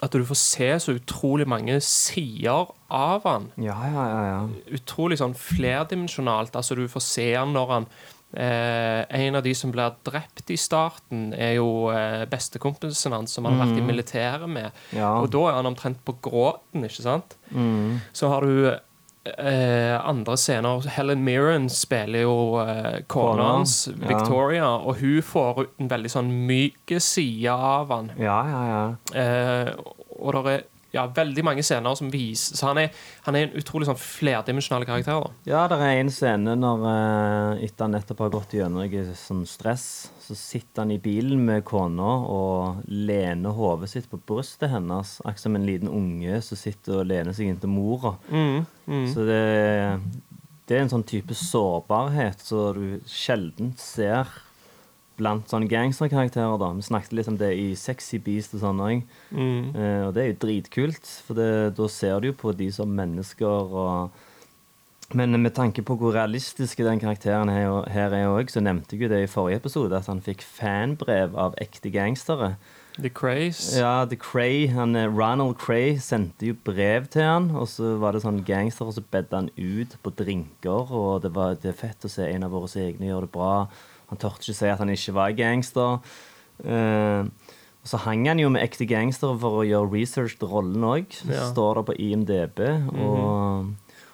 at 0.01 0.15
du 0.17 0.25
får 0.25 0.39
se 0.39 0.69
så 0.81 0.95
utrolig 0.97 1.47
mange 1.49 1.77
sider 1.85 2.71
av 2.89 3.27
han. 3.27 3.51
Ja, 3.61 3.77
ja, 3.85 4.07
ja. 4.09 4.23
ja. 4.31 4.41
Utrolig 4.79 5.21
sånn 5.21 5.37
flerdimensjonalt. 5.37 6.57
Altså, 6.57 6.79
du 6.79 6.87
får 6.91 7.05
se 7.05 7.29
han 7.35 7.53
når 7.57 7.75
han 7.75 7.89
eh, 8.33 9.03
En 9.21 9.37
av 9.37 9.45
de 9.45 9.53
som 9.57 9.73
blir 9.75 9.97
drept 10.07 10.51
i 10.53 10.59
starten, 10.61 11.31
er 11.37 11.59
jo 11.59 11.91
eh, 11.93 12.25
bestekompisen 12.31 13.17
hans, 13.17 13.37
som 13.37 13.49
han 13.49 13.59
har 13.59 13.69
vært 13.69 13.83
i 13.83 13.89
militæret 13.91 14.51
med. 14.51 14.81
Og 14.97 15.29
da 15.35 15.47
er 15.51 15.61
han 15.61 15.71
omtrent 15.73 16.01
på 16.07 16.17
gråten, 16.25 16.87
ikke 16.89 17.05
sant? 17.05 17.37
Mm. 17.53 18.01
Så 18.17 18.33
har 18.33 18.47
du 18.47 18.71
eh, 19.25 20.09
andre 20.09 20.37
scener. 20.37 20.89
Helen 20.89 21.25
Mirren 21.25 21.69
spiller 21.71 22.25
jo 22.25 22.37
eh, 22.63 23.01
kona 23.07 23.53
hans, 23.53 23.87
hans, 23.87 24.01
ja. 24.01 24.09
Victoria, 24.09 24.69
og 24.79 25.01
hun 25.03 25.23
får 25.23 25.65
en 25.81 25.91
veldig 25.93 26.13
sånn 26.13 26.33
myke 26.49 27.01
side 27.05 27.55
av 27.55 27.95
han. 27.95 28.13
ja, 28.21 28.41
ja, 28.49 28.63
ja. 28.75 28.85
Eh, 29.21 29.73
og 30.21 30.37
det 30.37 30.53
er 30.53 30.67
ja, 30.95 31.05
veldig 31.15 31.45
mange 31.47 31.63
scener 31.63 31.95
som 31.99 32.09
viser 32.11 32.59
Så 32.59 32.67
han 32.67 32.81
er, 32.83 32.89
han 33.27 33.37
er 33.39 33.47
en 33.47 33.59
utrolig 33.61 33.87
sånn 33.89 33.99
flerdimensjonal 34.01 34.87
karakter. 34.89 35.21
da 35.23 35.53
Ja, 35.53 35.65
det 35.71 35.79
er 35.79 36.01
en 36.01 36.11
scene 36.15 36.57
når 36.59 36.87
eh, 36.91 37.67
etter 37.69 37.87
han 37.87 37.95
nettopp 37.95 38.25
har 38.25 38.33
gått 38.35 38.57
gjennom 38.59 38.83
noe 38.83 39.05
sånn 39.19 39.45
stress, 39.49 39.87
så 40.25 40.37
sitter 40.39 40.85
han 40.85 40.95
i 40.95 41.01
bilen 41.03 41.45
med 41.47 41.65
kona 41.69 42.11
og 42.31 42.83
lener 42.91 43.55
hodet 43.57 43.91
sitt 43.93 44.11
på 44.11 44.21
brystet 44.27 44.71
hennes, 44.73 45.17
akkurat 45.25 45.45
som 45.47 45.57
en 45.59 45.67
liten 45.67 45.91
unge 45.91 46.41
som 46.47 46.59
sitter 46.59 47.01
og 47.01 47.09
lener 47.11 47.37
seg 47.37 47.51
inntil 47.51 47.73
mora. 47.73 48.15
Så 49.11 49.27
det, 49.27 49.41
det 50.69 50.77
er 50.77 50.85
en 50.85 50.93
sånn 50.93 51.07
type 51.07 51.35
sårbarhet 51.35 52.43
som 52.45 52.79
du 52.79 53.01
sjelden 53.11 53.75
ser 53.79 54.31
blant 55.21 55.53
sånne 55.53 55.69
gangsterkarakterer. 55.71 56.57
da. 56.61 56.73
Vi 56.77 56.87
snakket 56.89 57.15
litt 57.19 57.31
om 57.31 57.39
det 57.41 57.53
i 57.59 57.69
Sexy 57.79 58.19
Beast 58.25 58.57
og 58.57 58.65
sånn 58.65 58.83
òg. 58.85 59.05
Eh, 59.77 60.03
og 60.07 60.17
det 60.17 60.25
er 60.25 60.33
jo 60.33 60.41
dritkult, 60.47 61.13
for 61.27 61.39
det, 61.39 61.77
da 61.79 61.89
ser 61.93 62.21
du 62.21 62.31
jo 62.31 62.41
på 62.41 62.57
de 62.57 62.71
som 62.75 62.91
mennesker 62.91 63.79
og 63.85 64.27
Men 65.11 65.35
med 65.43 65.51
tanke 65.57 65.83
på 65.83 65.97
hvor 65.99 66.13
realistisk 66.15 66.79
den 66.87 67.01
karakteren 67.03 67.51
her, 67.51 67.83
her 67.91 68.13
er 68.15 68.29
òg, 68.31 68.47
så 68.47 68.61
nevnte 68.63 68.95
jeg 68.95 69.03
jo 69.03 69.09
det 69.11 69.25
i 69.25 69.27
forrige 69.27 69.59
episode, 69.59 69.97
at 69.97 70.07
han 70.07 70.21
fikk 70.23 70.45
fanbrev 70.47 71.35
av 71.35 71.57
ekte 71.59 71.91
gangstere. 71.91 72.53
The 73.03 73.11
Crays. 73.11 73.77
Ja, 73.77 74.05
The 74.07 74.17
Cray, 74.17 74.69
han, 74.69 74.95
eh, 74.95 75.09
Ronald 75.11 75.59
Cray 75.59 75.97
sendte 75.99 76.47
jo 76.47 76.55
brev 76.65 77.09
til 77.11 77.23
han, 77.23 77.51
og 77.51 77.67
så 77.69 77.97
var 77.99 78.13
det 78.13 78.23
sånn 78.23 78.45
Og 78.47 78.95
så 78.95 79.03
bedde 79.11 79.35
han 79.35 79.51
ut 79.57 79.97
på 80.03 80.11
drinker, 80.15 80.93
og 80.93 81.23
det, 81.23 81.35
var, 81.35 81.55
det 81.55 81.71
er 81.71 81.81
fett 81.89 82.05
å 82.05 82.09
se 82.09 82.23
en 82.31 82.45
av 82.45 82.51
våre 82.51 82.69
egne 82.69 83.07
gjøre 83.11 83.27
det 83.27 83.33
bra. 83.33 83.69
Han 84.11 84.21
tørte 84.21 84.45
ikke 84.45 84.59
si 84.59 84.69
at 84.71 84.83
han 84.83 84.93
ikke 84.93 85.17
var 85.17 85.35
gangster. 85.39 86.01
Eh, 86.65 87.27
og 87.81 87.89
så 87.89 88.01
hang 88.05 88.27
han 88.29 88.41
jo 88.43 88.51
med 88.53 88.63
ekte 88.65 88.85
gangstere 88.89 89.39
for 89.41 89.63
å 89.63 89.67
gjøre 89.67 89.89
research 89.95 90.37
til 90.41 90.51
rollen 90.53 90.85
òg. 90.85 91.15
Ja. 91.31 91.47
Står 91.53 91.81
det 91.81 91.87
på 91.89 91.97
IMDb. 91.97 92.61
Og, 92.93 93.71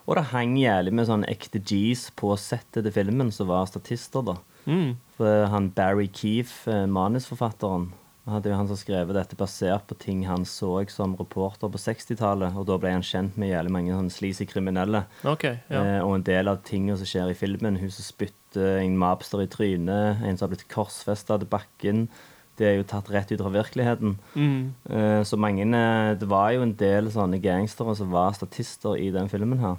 og 0.06 0.18
det 0.18 0.28
hang 0.30 0.54
jævlig 0.60 0.94
med 0.94 1.08
sånne 1.08 1.30
ekte 1.32 1.58
G's 1.58 2.06
på 2.14 2.36
settet 2.38 2.86
til 2.86 2.94
filmen, 2.94 3.32
som 3.34 3.50
var 3.50 3.66
statister, 3.70 4.22
da. 4.26 4.36
Mm. 4.66 4.94
For 5.18 5.48
han 5.50 5.70
Barry 5.74 6.06
Keefe, 6.12 6.70
eh, 6.70 6.86
manusforfatteren, 6.90 7.90
hadde 8.26 8.50
jo 8.50 8.58
han 8.58 8.68
som 8.70 8.78
skrevet 8.78 9.14
dette 9.14 9.38
basert 9.38 9.86
på 9.86 9.96
ting 10.02 10.24
han 10.26 10.44
så 10.48 10.80
som 10.90 11.14
reporter 11.18 11.70
på 11.70 11.80
60-tallet. 11.80 12.56
Og 12.58 12.66
da 12.66 12.78
ble 12.82 12.90
han 12.96 13.04
kjent 13.06 13.36
med 13.38 13.52
jævlig 13.52 13.74
mange 13.74 13.94
sånn 13.94 14.12
sleazy 14.12 14.46
kriminelle. 14.50 15.04
Okay, 15.24 15.60
Ja. 15.70 15.82
Eh, 15.82 16.00
og 16.02 16.16
en 16.16 16.26
del 16.26 16.50
av 16.50 16.62
tingene 16.66 16.98
som 16.98 17.06
skjer 17.06 17.30
i 17.30 17.38
filmen, 17.38 17.78
hun 17.78 17.90
som 17.90 18.06
spytter 18.06 18.80
en 18.82 18.96
mobster 18.98 19.44
i 19.44 19.50
trynet, 19.50 20.22
en 20.22 20.36
som 20.38 20.46
har 20.46 20.56
blitt 20.56 20.68
korsfesta 20.72 21.38
til 21.38 21.50
bakken, 21.50 22.08
det 22.56 22.66
er 22.66 22.78
jo 22.78 22.86
tatt 22.88 23.10
rett 23.12 23.30
ut 23.32 23.42
fra 23.42 23.52
virkeligheten. 23.52 24.16
Mm. 24.34 24.60
Eh, 24.88 25.22
så 25.28 25.36
mange 25.36 25.66
eh, 25.66 26.14
Det 26.16 26.28
var 26.28 26.54
jo 26.56 26.62
en 26.64 26.72
del 26.74 27.10
sånne 27.12 27.40
gangstere 27.42 27.94
som 27.98 28.10
var 28.10 28.32
statister 28.32 28.96
i 28.96 29.10
den 29.12 29.28
filmen 29.28 29.60
her. 29.60 29.76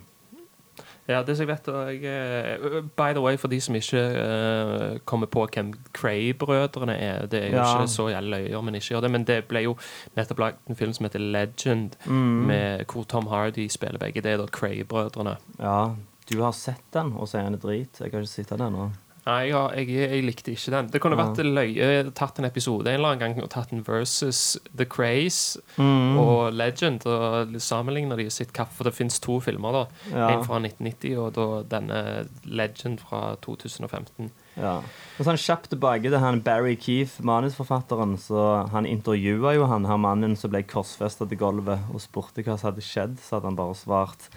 Ja, 1.07 1.21
det 1.23 1.37
som 1.37 1.47
jeg 1.47 1.55
vet 1.55 1.67
jeg, 1.71 2.03
eh, 2.03 2.81
By 2.97 3.13
the 3.13 3.21
way, 3.23 3.37
for 3.37 3.47
de 3.47 3.61
som 3.61 3.75
ikke 3.75 4.01
uh, 4.01 4.97
kommer 5.05 5.27
på 5.31 5.45
hvem 5.53 5.73
Cray-brødrene 5.95 6.95
er 6.99 7.25
Det 7.27 7.43
er 7.43 7.49
jo 7.51 7.55
Ja. 7.55 7.77
ikke 7.77 7.87
så 7.87 8.09
jævlig 8.11 8.29
løyer, 8.49 8.61
men 8.61 8.75
ikke 8.75 8.87
gjør 8.95 9.01
det, 9.01 9.11
men 9.11 9.23
det 9.23 9.47
ble 9.47 9.63
jo 9.63 9.77
nettopp 10.17 10.39
lagd 10.39 10.55
en 10.69 10.75
film 10.75 10.93
som 10.93 11.05
heter 11.05 11.19
Legend, 11.19 11.95
Mm. 12.05 12.45
med 12.47 12.85
hvor 12.91 13.03
Tom 13.07 13.27
Hardy 13.27 13.67
spiller 13.69 13.97
begge. 13.99 14.21
Det 14.21 14.31
er 14.33 14.37
da 14.37 14.45
Cray-brødrene. 14.47 15.37
Ja, 15.59 15.95
du 16.29 16.41
har 16.43 16.51
sett 16.51 16.83
den 16.93 17.13
og 17.13 17.27
sier 17.27 17.39
er 17.45 17.49
den 17.49 17.59
drit. 17.59 17.99
Jeg 18.01 18.11
har 18.11 18.19
ikke 18.19 18.27
sett 18.27 18.49
den 18.49 18.59
ennå. 18.67 18.91
Nei, 19.27 19.49
jeg, 19.49 19.87
jeg, 19.91 20.09
jeg 20.13 20.23
likte 20.23 20.51
ikke 20.53 20.71
den. 20.71 20.87
Det 20.93 21.01
kunne 21.03 21.17
Ja. 21.17 21.25
vært 21.27 21.41
løye 21.43 22.11
tatt 22.15 22.37
en 22.39 22.45
episode 22.47 22.87
en 22.87 22.95
eller 22.95 23.09
annen 23.17 23.19
gang 23.35 23.43
og 23.43 23.49
tatt 23.51 23.73
en 23.75 23.81
versus 23.83 24.55
The 24.77 24.85
Craze 24.87 25.59
Mm. 25.77 26.15
og 26.17 26.53
Legend 26.55 27.03
og 27.05 27.51
sammenligna 27.59 28.15
de 28.15 28.29
sitt 28.31 28.53
kaffe. 28.55 28.77
For 28.79 28.87
det 28.87 28.93
fins 28.95 29.19
to 29.19 29.39
filmer, 29.43 29.71
da. 29.73 29.83
Ja. 30.13 30.29
En 30.37 30.45
fra 30.47 30.59
1990 30.63 31.17
og 31.19 31.33
da 31.35 31.47
denne 31.77 32.01
Legend 32.45 32.99
fra 33.03 33.35
2015. 33.43 34.31
Ja. 34.57 34.77
Og 35.19 35.25
sånn 35.27 35.37
kjapt 35.37 35.69
tilbake 35.69 36.07
til 36.09 36.17
han 36.23 36.39
Barry 36.41 36.75
Keefe, 36.79 37.21
manusforfatteren. 37.21 38.15
Så 38.17 38.69
Han 38.71 38.85
intervjua 38.85 39.53
jo 39.55 39.65
han 39.67 39.85
her 39.85 39.97
mannen 39.97 40.35
som 40.37 40.49
ble 40.51 40.63
korsfesta 40.63 41.27
til 41.29 41.37
gulvet, 41.37 41.79
og 41.93 41.99
spurte 42.01 42.41
hva 42.43 42.57
som 42.57 42.71
hadde 42.71 42.81
skjedd. 42.81 43.19
Så 43.19 43.35
hadde 43.37 43.51
han 43.51 43.55
bare 43.59 43.75
svart 43.75 44.29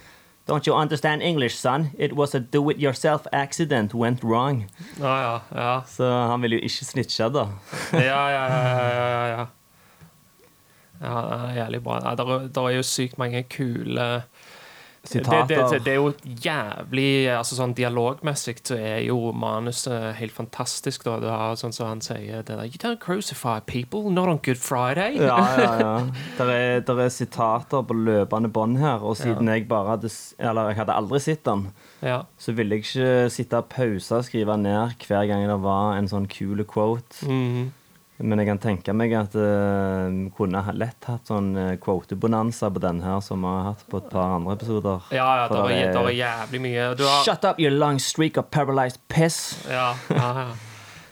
Don't 0.49 0.67
you 0.67 0.75
understand 0.75 1.23
English, 1.23 1.55
son? 1.55 1.91
It 1.99 2.13
was 2.13 2.35
a 2.35 2.41
do-it-yourself 2.41 3.27
accident 3.33 3.95
went 3.95 4.25
wrong. 4.25 4.65
Ja, 4.99 5.23
ja, 5.23 5.41
ja. 5.55 5.83
Så 5.87 6.05
han 6.05 6.43
ville 6.43 6.57
jo 6.57 6.63
ikke 6.63 6.85
snitche, 6.85 7.29
da. 7.31 7.47
Ja, 7.93 8.29
ja, 8.31 8.45
ja, 8.49 8.63
ja, 8.79 9.09
ja, 9.09 9.27
ja. 9.29 9.47
Ja, 11.01 11.21
det 11.21 11.37
er 11.37 11.55
jævlig 11.57 11.83
bra. 11.85 12.01
Ja, 12.05 12.15
det 12.17 12.57
er 12.57 12.75
jo 12.77 12.83
sykt 12.83 13.19
mange 13.19 13.43
kule 13.43 14.23
Sitater. 15.03 15.47
Det, 15.49 15.57
det, 15.71 15.79
det 15.87 15.93
er 15.93 15.97
jo 15.97 16.11
jævlig 16.45 17.07
altså 17.33 17.57
sånn 17.57 17.73
Dialogmessig 17.75 18.59
så 18.69 18.77
er 18.77 18.99
jo 19.07 19.31
manuset 19.33 20.15
helt 20.19 20.35
fantastisk. 20.37 21.05
da 21.07 21.15
Du 21.23 21.27
har 21.31 21.57
sånn 21.57 21.73
som 21.73 21.89
han 21.89 22.03
sier 22.05 22.43
det 22.45 22.53
der 22.59 22.67
You 22.69 22.77
don't 22.83 23.01
crucify 23.01 23.61
people, 23.65 24.11
not 24.13 24.29
on 24.29 24.41
Good 24.45 24.61
Friday. 24.61 25.17
Ja, 25.17 25.39
ja, 25.57 25.73
ja. 25.81 25.95
Der 26.39 26.53
er, 26.53 26.81
der 26.85 27.01
er 27.07 27.09
sitater 27.09 27.83
på 27.89 27.97
løpende 27.97 28.53
bånd 28.53 28.77
her, 28.83 29.01
og 29.01 29.17
siden 29.17 29.49
jeg 29.49 29.67
bare 29.69 29.95
hadde 29.97 30.13
Eller 30.39 30.69
jeg 30.75 30.81
hadde 30.83 30.99
aldri 31.01 31.21
sett 31.25 31.45
den, 31.49 31.69
Ja. 32.05 32.23
så 32.39 32.53
ville 32.57 32.77
jeg 32.77 32.85
ikke 32.85 33.31
sitte 33.33 33.57
og 33.61 33.69
pause 33.73 34.17
og 34.21 34.25
skrive 34.29 34.57
ned 34.61 35.01
hver 35.09 35.27
gang 35.29 35.49
det 35.49 35.59
var 35.65 35.97
en 35.97 36.09
sånn 36.09 36.29
kul 36.29 36.65
quote. 36.65 37.25
Mhm. 37.27 37.71
Men 38.21 38.43
jeg 38.43 38.51
kan 38.51 38.61
tenke 38.61 38.95
meg 38.97 39.15
at 39.17 39.35
vi 39.37 39.45
uh, 39.45 40.17
kunne 40.37 40.61
ha 40.67 40.75
lett 40.77 41.09
hatt 41.09 41.31
sånn 41.31 41.55
kvotebonanza 41.55 41.79
quote-bonanza 41.85 42.71
på 42.75 42.83
den 42.85 43.03
her, 43.05 43.21
som 43.25 43.45
vi 43.45 43.53
har 43.53 43.69
hatt 43.71 43.85
på 43.89 44.01
et 44.03 44.09
par 44.13 44.37
andre 44.37 44.57
episoder. 44.59 45.07
Ja, 45.17 45.29
ja, 45.43 45.47
det 45.49 45.61
var, 45.61 45.73
det 45.73 46.03
er 46.03 46.17
jævlig 46.19 46.63
mye. 46.67 46.89
Du 47.01 47.05
har, 47.09 47.23
Shut 47.25 47.47
up, 47.49 47.61
you 47.61 47.71
long 47.73 48.01
streak 48.03 48.37
of 48.37 48.51
paralyzed 48.51 49.01
piss! 49.09 49.41
Ja, 49.71 49.95
ja, 50.13 50.33
ja. 50.45 50.49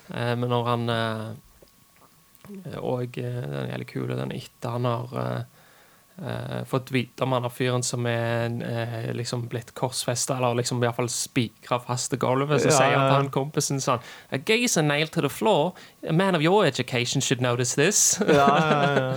Uh, 0.08 0.34
men 0.40 0.48
når 0.48 0.68
han 0.70 0.88
uh, 0.88 1.24
Og 2.80 3.18
eh, 3.20 3.40
den 3.44 3.66
jævlig 3.68 3.86
kule, 3.90 4.14
Den 4.16 4.30
er 4.32 4.38
etter 4.40 4.76
han 4.78 4.86
har 4.88 5.16
eh, 6.22 6.64
fått 6.68 6.90
vite 6.94 7.24
om 7.24 7.32
han 7.32 7.44
er 7.46 7.52
fyren 7.54 7.82
som 7.82 8.06
er 8.06 8.50
eh, 8.64 9.08
liksom 9.16 9.46
blitt 9.48 9.74
korsfesta, 9.74 10.36
eller 10.36 10.54
liksom 10.60 10.82
i 10.82 10.86
hvert 10.86 10.96
fall 10.96 11.10
spikra 11.12 11.80
fast 11.84 12.10
til 12.12 12.20
gulvet. 12.22 12.62
Så 12.62 12.72
Ja, 12.72 12.76
sier 12.78 12.96
ja, 12.96 13.04
han 13.14 13.30
kompisen 13.34 13.80
sånn 13.80 14.02
A 14.32 14.38
gaze 14.38 14.80
a 14.80 14.82
nail 14.82 15.08
to 15.08 15.20
the 15.24 15.30
floor. 15.32 15.74
A 16.08 16.12
man 16.12 16.34
of 16.34 16.42
your 16.42 16.66
education 16.66 17.20
should 17.20 17.40
notice 17.42 17.74
this. 17.74 18.18
Ja, 18.26 18.48
ja, 18.58 19.12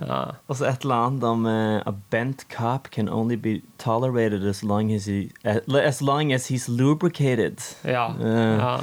ja. 0.00 0.20
Og 0.48 0.56
så 0.58 0.66
et 0.68 0.82
eller 0.84 1.06
annet 1.06 1.24
om 1.24 1.46
uh, 1.46 1.80
A 1.86 1.92
bent 2.10 2.48
cop 2.52 2.90
can 2.90 3.08
only 3.08 3.36
be 3.36 3.60
tolerated 3.78 4.44
as 4.46 4.62
long 4.62 4.92
as, 4.92 5.06
he, 5.06 5.30
eh, 5.44 5.60
as, 5.80 6.02
long 6.02 6.32
as 6.32 6.50
he's 6.50 6.68
lubricated. 6.68 7.62
ja. 7.84 8.10
uh, 8.20 8.58
ja. 8.58 8.76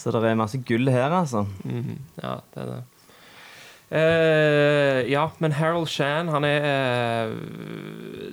Så 0.00 0.10
det 0.14 0.22
er 0.24 0.34
masse 0.38 0.56
gull 0.64 0.88
her, 0.88 1.12
altså. 1.12 1.42
Mhm, 1.64 1.98
ja, 2.22 2.38
det 2.54 2.62
er 2.62 2.68
det. 2.70 2.78
Eh, 3.90 5.10
ja, 5.10 5.24
men 5.38 5.52
Harold 5.52 5.88
Shan, 5.90 6.28
han 6.30 6.44
er 6.46 7.26
uh, 7.26 7.32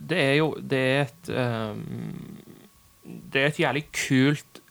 Det 0.10 0.20
er 0.22 0.34
jo 0.38 0.52
Det 0.62 0.78
er 0.78 1.02
et 1.02 1.32
um, 1.34 1.80
Det 3.34 3.42
er 3.42 3.48
et 3.48 3.60
jævlig 3.60 3.88
kult 3.90 4.62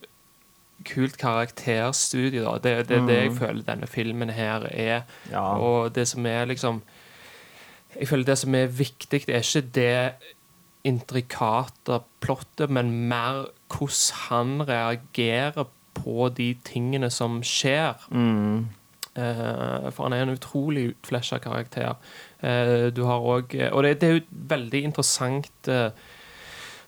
Kult 0.87 1.19
karakterstudie, 1.19 2.45
da. 2.45 2.55
Det 2.63 2.73
er 2.73 2.87
det, 2.87 3.01
det 3.09 3.17
jeg 3.19 3.33
føler 3.35 3.65
denne 3.67 3.89
filmen 3.91 4.31
her 4.31 4.69
er. 4.71 5.03
Ja. 5.33 5.57
Og 5.59 5.91
det 5.95 6.07
som 6.07 6.27
er 6.27 6.45
liksom 6.47 6.83
Jeg 7.97 8.09
føler 8.09 8.25
det 8.25 8.39
som 8.39 8.55
er 8.55 8.67
viktig, 8.67 9.27
det 9.27 9.35
er 9.35 9.43
ikke 9.43 9.69
det 9.75 10.13
intrikate 10.87 11.99
plottet, 12.21 12.71
men 12.71 13.09
mer 13.09 13.49
hvordan 13.73 14.29
han 14.29 14.69
reagerer 14.69 15.67
på 15.95 16.29
de 16.37 16.53
tingene 16.65 17.11
som 17.11 17.41
skjer. 17.43 18.07
Mm. 18.11 18.69
Eh, 19.17 19.91
for 19.91 20.05
han 20.09 20.13
er 20.13 20.27
en 20.27 20.35
utrolig 20.37 20.91
utflesja 20.95 21.39
karakter. 21.41 21.97
Eh, 22.43 22.91
du 22.93 23.05
har 23.09 23.21
òg 23.25 23.55
Og 23.73 23.83
det, 23.83 24.01
det 24.01 24.09
er 24.11 24.15
jo 24.19 24.25
veldig 24.53 24.83
interessant 24.85 25.69
eh, 25.73 25.91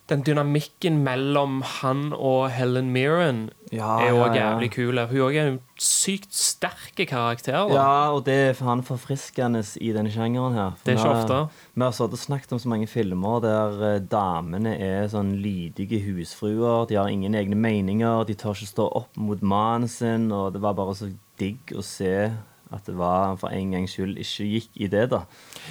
Den 0.08 0.22
dynamikken 0.24 1.02
mellom 1.04 1.62
han 1.62 2.12
og 2.16 2.50
Helen 2.50 2.90
Mirren 2.94 3.50
Ja, 3.72 3.98
er 4.00 4.08
jo 4.08 4.16
ja, 4.22 4.26
ja. 4.32 4.36
jævlig 4.54 4.70
kul. 4.72 5.00
Hun 5.10 5.18
òg 5.26 5.34
er 5.36 5.48
en 5.50 5.58
sykt 5.76 6.32
sterk 6.32 6.96
karakter. 7.10 7.52
Da. 7.68 7.74
Ja, 7.76 8.12
og 8.16 8.22
det 8.24 8.36
er 8.56 8.64
han 8.64 8.80
forfriskende 8.82 9.60
i 9.84 9.90
denne 9.92 10.08
sjangeren 10.10 10.54
her. 10.56 10.70
For 10.78 10.84
Det 10.88 10.94
er 10.94 10.96
ikke 10.96 11.08
vi 11.10 11.14
har- 11.14 11.24
ofte. 11.26 11.58
Vi 11.74 11.82
har 11.84 11.92
sittet 11.92 12.12
og 12.16 12.22
snakket 12.24 12.52
om 12.56 12.58
så 12.58 12.68
mange 12.72 12.86
filmer 12.88 13.40
der 13.44 13.98
damene 14.00 14.72
er 14.80 15.08
sånn 15.12 15.34
lydige 15.44 16.00
husfruer. 16.06 16.88
De 16.88 16.94
har 16.96 17.08
ingen 17.12 17.34
egne 17.34 17.54
meninger, 17.60 18.24
de 18.24 18.34
tør 18.34 18.56
ikke 18.56 18.72
stå 18.72 18.88
opp 19.02 19.16
mot 19.16 19.42
mannen 19.42 19.88
sin. 19.88 20.32
Og 20.32 20.54
det 20.54 20.62
var 20.62 20.72
bare 20.72 20.94
så 20.96 21.12
digg 21.38 21.72
å 21.76 21.82
se 21.84 22.32
at 22.70 22.84
det 22.84 22.96
var 22.98 23.36
for 23.40 23.48
en 23.48 23.70
gangs 23.72 23.94
skyld 23.96 24.18
ikke 24.20 24.44
gikk 24.44 24.70
i 24.76 24.86
det, 24.92 25.06
da. 25.10 25.22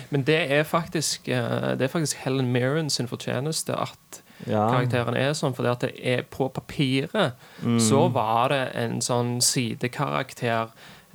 Men 0.10 0.24
det 0.26 0.40
er 0.52 0.64
faktisk 0.66 1.28
eh, 1.30 1.76
Det 1.78 1.86
er 1.86 1.94
faktisk 1.94 2.18
Helen 2.24 2.52
Mirren 2.52 2.90
sin 2.90 3.08
fortjeneste 3.08 3.76
at 3.78 4.24
Ja. 4.48 4.68
karakteren 4.70 5.16
er 5.18 5.32
sånn, 5.34 5.54
fordi 5.58 5.70
at 5.72 5.80
det 5.82 5.92
er 6.04 6.22
på 6.24 6.50
papiret 6.54 7.34
Mm. 7.64 7.80
så 7.80 8.08
var 8.14 8.50
det 8.50 8.72
en 8.76 9.00
sånn 9.02 9.42
sidekarakter 9.42 10.68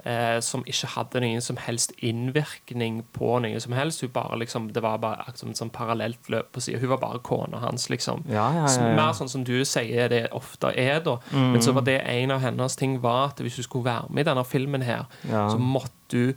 eh, 0.05 0.41
som 0.41 0.65
ikke 0.67 0.89
hadde 0.97 1.21
noen 1.23 1.41
som 1.45 1.57
helst 1.57 1.93
innvirkning 2.03 3.03
på 3.15 3.37
noe 3.43 3.61
som 3.61 3.73
helst. 3.77 4.03
Liksom, 4.03 4.73
Det 4.73 4.83
var 4.83 4.99
bare 4.99 5.21
akkurat 5.27 5.51
et 5.51 5.57
sånn 5.61 5.71
parallelt 5.73 6.29
løp 6.33 6.53
på 6.53 6.61
sida. 6.61 6.79
Hun 6.81 6.89
var 6.91 6.99
bare 6.99 7.19
kona 7.23 7.59
hans, 7.63 7.89
liksom. 7.91 8.25
Ja, 8.29 8.49
ja, 8.55 8.67
ja. 8.67 8.95
Mer 8.97 9.13
sånn 9.13 9.29
som 9.31 9.45
du 9.45 9.61
sier 9.65 10.09
det 10.09 10.29
ofte 10.33 10.73
er, 10.77 11.01
da. 11.01 11.19
Men 11.33 11.55
Mm. 11.57 11.63
så 11.63 11.73
var 11.75 11.83
det 11.83 12.01
en 12.07 12.31
av 12.31 12.41
hennes 12.41 12.77
ting 12.77 13.01
var 13.01 13.29
at 13.31 13.37
hvis 13.39 13.57
du 13.57 13.63
skulle 13.63 13.85
være 13.85 14.07
med 14.11 14.27
i 14.27 14.31
denne 14.31 14.45
filmen 14.45 14.83
her, 14.83 15.07
så 15.29 15.59
måtte 15.59 15.91
du 16.09 16.35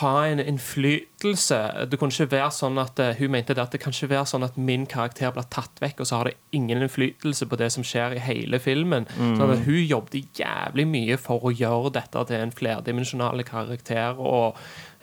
ha 0.00 0.12
en 0.26 0.40
innflytelse. 0.40 1.58
Det 1.90 1.98
kunne 2.00 2.12
ikke 2.14 2.30
være 2.32 2.50
sånn 2.54 2.78
at 2.82 2.98
eh, 3.02 3.14
Hun 3.18 3.30
mente 3.34 3.54
det 3.54 3.62
at 3.62 3.74
det 3.74 3.80
kan 3.82 3.92
ikke 3.94 4.08
være 4.10 4.26
sånn 4.30 4.46
at 4.46 4.56
min 4.58 4.86
karakter 4.90 5.32
blir 5.34 5.46
tatt 5.52 5.80
vekk, 5.82 6.00
og 6.02 6.08
så 6.08 6.18
har 6.20 6.30
det 6.30 6.36
ingen 6.56 6.82
innflytelse 6.82 7.46
på 7.50 7.58
det 7.60 7.70
som 7.74 7.86
skjer 7.86 8.16
i 8.16 8.22
hele 8.24 8.58
filmen. 8.62 9.06
Sånn 9.16 9.52
at 9.54 9.64
Hun 9.66 9.80
jobbet 9.84 10.40
jævlig 10.40 10.86
mye 10.90 11.18
for 11.20 11.44
å 11.46 11.52
gjøre 11.54 11.92
dette 11.98 12.24
til 12.30 12.40
en 12.44 12.54
flerdimensjonal 12.54 13.44
karakter. 13.48 14.18
Og 14.18 14.56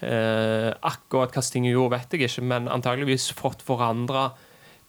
eh, 0.04 0.70
akkurat 0.82 1.32
hva 1.36 1.44
ting 1.52 1.68
hun 1.68 1.76
gjorde, 1.76 1.98
vet 1.98 2.16
jeg 2.18 2.28
ikke, 2.30 2.46
men 2.52 2.68
antageligvis 2.72 3.30
fått 3.38 3.62
forandra 3.66 4.30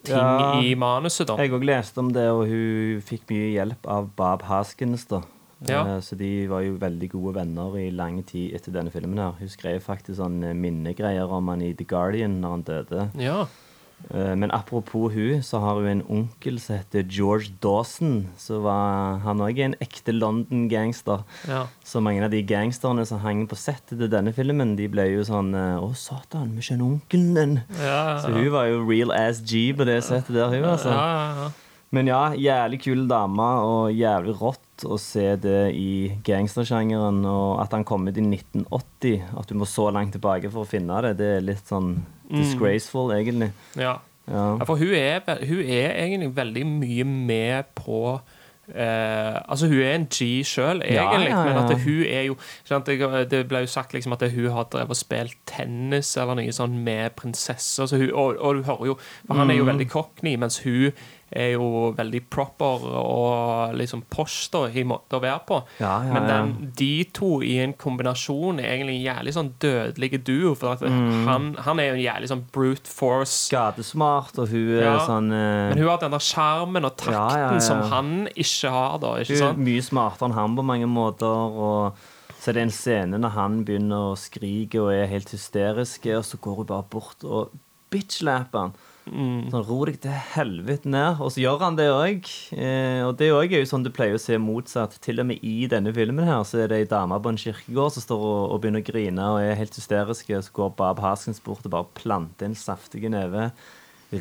ting 0.03 0.17
Ja. 0.17 0.59
i 0.59 0.73
manuset. 0.75 1.27
da 1.27 1.37
Jeg 1.37 1.51
òg 1.55 1.63
leste 1.63 1.99
om 1.99 2.11
det, 2.11 2.27
og 2.29 2.47
hun 2.47 3.01
fikk 3.01 3.29
mye 3.31 3.53
hjelp 3.55 3.87
av 3.87 4.09
Bob 4.17 4.43
Haskins. 4.43 5.05
da 5.07 5.21
Ja. 5.69 5.83
Eh, 5.95 5.99
Så 6.01 6.17
de 6.17 6.47
var 6.47 6.61
jo 6.65 6.77
veldig 6.81 7.09
gode 7.11 7.35
venner 7.35 7.77
i 7.79 7.89
lang 7.91 8.23
tid 8.25 8.53
etter 8.55 8.71
denne 8.71 8.91
filmen. 8.91 9.17
her 9.17 9.31
Hun 9.39 9.47
skrev 9.49 9.81
faktisk 9.81 10.17
sånn 10.19 10.43
eh, 10.43 10.53
minnegreier 10.53 11.29
om 11.31 11.47
han 11.47 11.61
i 11.61 11.73
The 11.73 11.85
Guardian 11.85 12.41
når 12.41 12.49
han 12.57 12.63
døde. 12.63 13.09
Ja. 13.21 13.45
Eh, 14.11 14.35
Men 14.35 14.51
apropos 14.51 15.13
hun, 15.13 15.39
så 15.41 15.59
har 15.63 15.75
hun 15.79 15.87
en 15.87 16.01
onkel 16.09 16.59
som 16.59 16.75
heter 16.75 17.05
George 17.07 17.53
Dawson. 17.61 18.27
Så 18.37 18.59
var 18.61 19.19
han 19.23 19.39
òg 19.39 19.59
en 19.63 19.75
ekte 19.79 20.11
London-gangster. 20.11 21.23
ja. 21.47 21.67
Så 21.85 22.01
mange 22.03 22.23
av 22.25 22.31
de 22.31 22.41
gangsterne 22.43 23.05
som 23.07 23.19
hang 23.19 23.45
på 23.47 23.55
settet 23.55 23.97
til 23.99 24.09
denne 24.09 24.33
filmen, 24.33 24.75
de 24.75 24.87
ble 24.91 25.05
jo 25.13 25.23
sånn 25.23 25.53
Å, 25.55 25.93
satan, 25.95 26.55
vi 26.55 26.61
kjenner 26.61 26.85
onkelen 26.99 27.33
din. 27.33 27.55
Ja, 27.79 28.19
Så 28.19 28.33
hun 28.33 28.51
var 28.51 28.65
jo 28.67 28.83
real 28.89 29.11
ass 29.11 29.39
G 29.41 29.71
på 29.73 29.85
det 29.85 30.01
settet 30.03 30.33
der, 30.35 30.49
hun, 30.49 30.65
altså. 30.65 31.51
Men 31.93 32.07
ja, 32.09 32.31
jævlig 32.33 32.81
kul 32.81 33.07
dame, 33.07 33.45
og 33.61 33.91
jævlig 33.93 34.33
rått 34.41 34.62
å 34.83 34.97
se 34.99 35.35
det 35.37 35.73
i 35.75 36.11
gangstersjangeren. 36.25 37.25
Og 37.25 37.61
at 37.61 37.71
han 37.71 37.83
kom 37.85 38.07
ut 38.07 38.17
i 38.17 38.21
1980, 38.25 39.21
at 39.37 39.47
du 39.47 39.55
må 39.55 39.65
så 39.69 39.89
langt 39.93 40.11
tilbake 40.17 40.49
for 40.51 40.63
å 40.65 40.69
finne 40.69 41.01
det, 41.05 41.17
det 41.17 41.29
er 41.37 41.41
litt 41.41 41.67
sånn 41.69 42.05
disgraceful, 42.29 43.11
egentlig. 43.15 43.51
ja. 43.77 43.99
Ja. 44.23 44.55
Ja, 44.55 44.63
for 44.63 44.79
hun 44.79 44.93
er, 44.95 45.19
hun 45.43 45.59
er 45.67 45.97
egentlig 45.99 46.29
veldig 46.37 46.61
mye 46.65 47.03
med 47.03 47.65
på 47.75 48.21
eh, 48.71 49.35
altså 49.51 49.67
Hun 49.67 49.81
er 49.83 49.95
en 49.97 50.05
G 50.07 50.43
sjøl, 50.47 50.79
Ja, 50.87 51.09
egentlig, 51.11 51.29
ja, 51.33 51.41
men 51.43 51.57
at 51.59 51.73
ja. 51.73 51.77
hun 51.83 52.03
er 52.07 52.21
jo 52.29 52.37
sant, 52.63 52.85
det- 52.87 53.29
Det 53.29 53.41
ble 53.49 53.59
jo 53.59 53.67
sagt 53.67 53.91
liksom 53.93 54.13
at 54.13 54.21
hun 54.31 54.49
har 54.51 54.63
drevet 54.71 54.89
og 54.89 54.95
spilt 54.95 55.35
tennis 55.45 56.15
eller 56.15 56.35
noe 56.35 56.51
sånn 56.55 56.83
med 56.85 57.11
prinsesser. 57.17 57.85
Så 57.85 57.97
hun, 57.97 58.11
og, 58.13 58.37
og 58.39 58.55
du 58.55 58.63
hører 58.63 58.85
jo 58.85 58.97
For 59.27 59.33
han 59.35 59.49
er 59.49 59.55
Mm. 59.55 59.59
jo 59.59 59.65
veldig 59.73 59.89
cockney, 59.89 60.37
mens 60.37 60.59
hun 60.63 60.93
er 61.35 61.51
jo 61.55 61.91
veldig 61.97 62.21
proper 62.31 62.83
og 62.99 63.73
liksom 63.79 64.03
posh 64.13 64.49
da, 64.53 64.65
i 64.69 64.83
måte 64.87 65.17
å 65.17 65.21
være 65.23 65.41
på. 65.49 65.59
Ja, 65.81 65.93
ja, 66.05 66.13
Men 66.13 66.27
den, 66.29 66.53
de 66.77 66.89
to 67.15 67.41
i 67.45 67.57
en 67.63 67.73
kombinasjon 67.73 68.59
er 68.61 68.71
egentlig 68.75 68.99
en 69.01 69.07
jævlig 69.15 69.33
sånn 69.37 69.51
dødelig 69.63 70.21
duo. 70.27 70.53
For 70.55 70.77
Mm. 70.83 71.27
han, 71.27 71.49
han 71.65 71.79
er 71.79 71.89
jo 71.91 71.93
en 71.97 72.03
jævlig 72.03 72.29
sånn 72.31 72.45
brute 72.53 72.89
force. 72.89 73.49
Gadesmart, 73.53 74.37
og 74.39 74.49
hun 74.53 74.71
er 74.77 74.83
Ja, 74.87 74.95
sånn 75.07 75.29
uh... 75.31 75.69
Men 75.73 75.77
hun 75.81 75.87
har 75.89 76.01
den 76.01 76.11
der 76.15 76.23
sjarmen 76.23 76.85
og 76.85 76.95
takten 76.97 77.13
Ja, 77.13 77.27
ja, 77.37 77.51
ja. 77.53 77.59
som 77.63 77.81
han 77.91 78.27
ikke 78.35 78.69
har, 78.73 78.97
da. 79.03 79.15
ikke 79.21 79.33
Hun 79.33 79.41
er 79.41 79.45
sant? 79.47 79.63
mye 79.67 79.81
smartere 79.85 80.29
enn 80.29 80.37
han 80.37 80.55
på 80.57 80.65
mange 80.65 80.89
måter. 80.89 81.27
Og 81.27 81.93
så 82.39 82.51
er 82.51 82.57
det 82.57 82.63
en 82.67 82.73
scene 82.75 83.19
når 83.21 83.35
han 83.37 83.61
begynner 83.65 84.09
å 84.11 84.15
skrike 84.19 84.81
og 84.83 84.91
er 84.93 85.05
helt 85.11 85.29
hysterisk, 85.31 86.05
og 86.17 86.25
så 86.27 86.39
går 86.43 86.57
hun 86.61 86.65
bare 86.73 86.87
bort 86.91 87.23
og 87.23 87.53
bitch-slapper 87.93 88.59
han. 88.67 88.73
Mm. 89.09 89.49
Sånn, 89.51 89.65
Ro 89.67 89.83
deg 89.89 89.97
til 89.99 90.11
helvete 90.33 90.87
ned. 90.87 91.19
Og 91.19 91.31
så 91.35 91.41
gjør 91.43 91.59
han 91.65 91.75
det 91.75 91.89
òg. 91.91 92.29
Eh, 92.55 93.01
og 93.03 93.17
det 93.19 93.31
òg 93.35 93.51
er 93.51 93.59
jo 93.63 93.69
sånn 93.69 93.83
du 93.83 93.89
pleier 93.91 94.15
å 94.15 94.21
se 94.21 94.37
motsatt. 94.39 94.95
Til 95.03 95.19
og 95.19 95.27
med 95.27 95.43
i 95.43 95.67
denne 95.67 95.91
filmen 95.95 96.25
her 96.29 96.43
så 96.47 96.63
er 96.63 96.71
det 96.71 96.79
ei 96.83 96.89
dame 96.89 97.19
på 97.19 97.33
en 97.33 97.39
kirkegård 97.41 97.91
som 97.97 98.05
står 98.05 98.23
og, 98.23 98.41
og 98.55 98.61
begynner 98.63 98.83
å 98.83 98.87
grine 98.87 99.29
og 99.35 99.41
er 99.43 99.59
helt 99.59 99.75
hysterisk. 99.75 100.31
Så 100.31 100.55
går 100.55 100.75
Bab 100.79 100.99
Haskins 101.03 101.43
bort 101.43 101.65
og 101.67 101.71
bare 101.75 101.89
planter 101.99 102.47
en 102.47 102.55
saftig 102.55 103.03
neve 103.11 103.49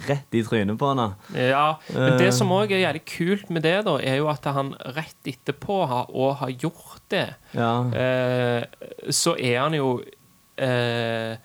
rett 0.08 0.32
i 0.34 0.40
trynet 0.40 0.78
på 0.80 0.88
henne. 0.88 1.10
Ja, 1.36 1.76
Men 1.92 2.16
det 2.16 2.30
Eh. 2.30 2.32
som 2.32 2.48
òg 2.48 2.70
er 2.72 2.80
jævlig 2.80 3.02
kult 3.04 3.50
med 3.52 3.62
det, 3.62 3.84
da, 3.84 3.98
er 4.00 4.16
jo 4.22 4.28
at 4.32 4.42
han 4.48 4.70
rett 4.96 5.28
etterpå 5.28 5.82
har, 5.86 6.06
og 6.08 6.36
har 6.40 6.48
gjort 6.48 7.02
det, 7.12 7.34
Ja. 7.52 7.84
eh, 7.92 8.64
så 9.12 9.36
er 9.38 9.58
han 9.60 9.74
jo 9.76 10.00
eh, 10.56 11.36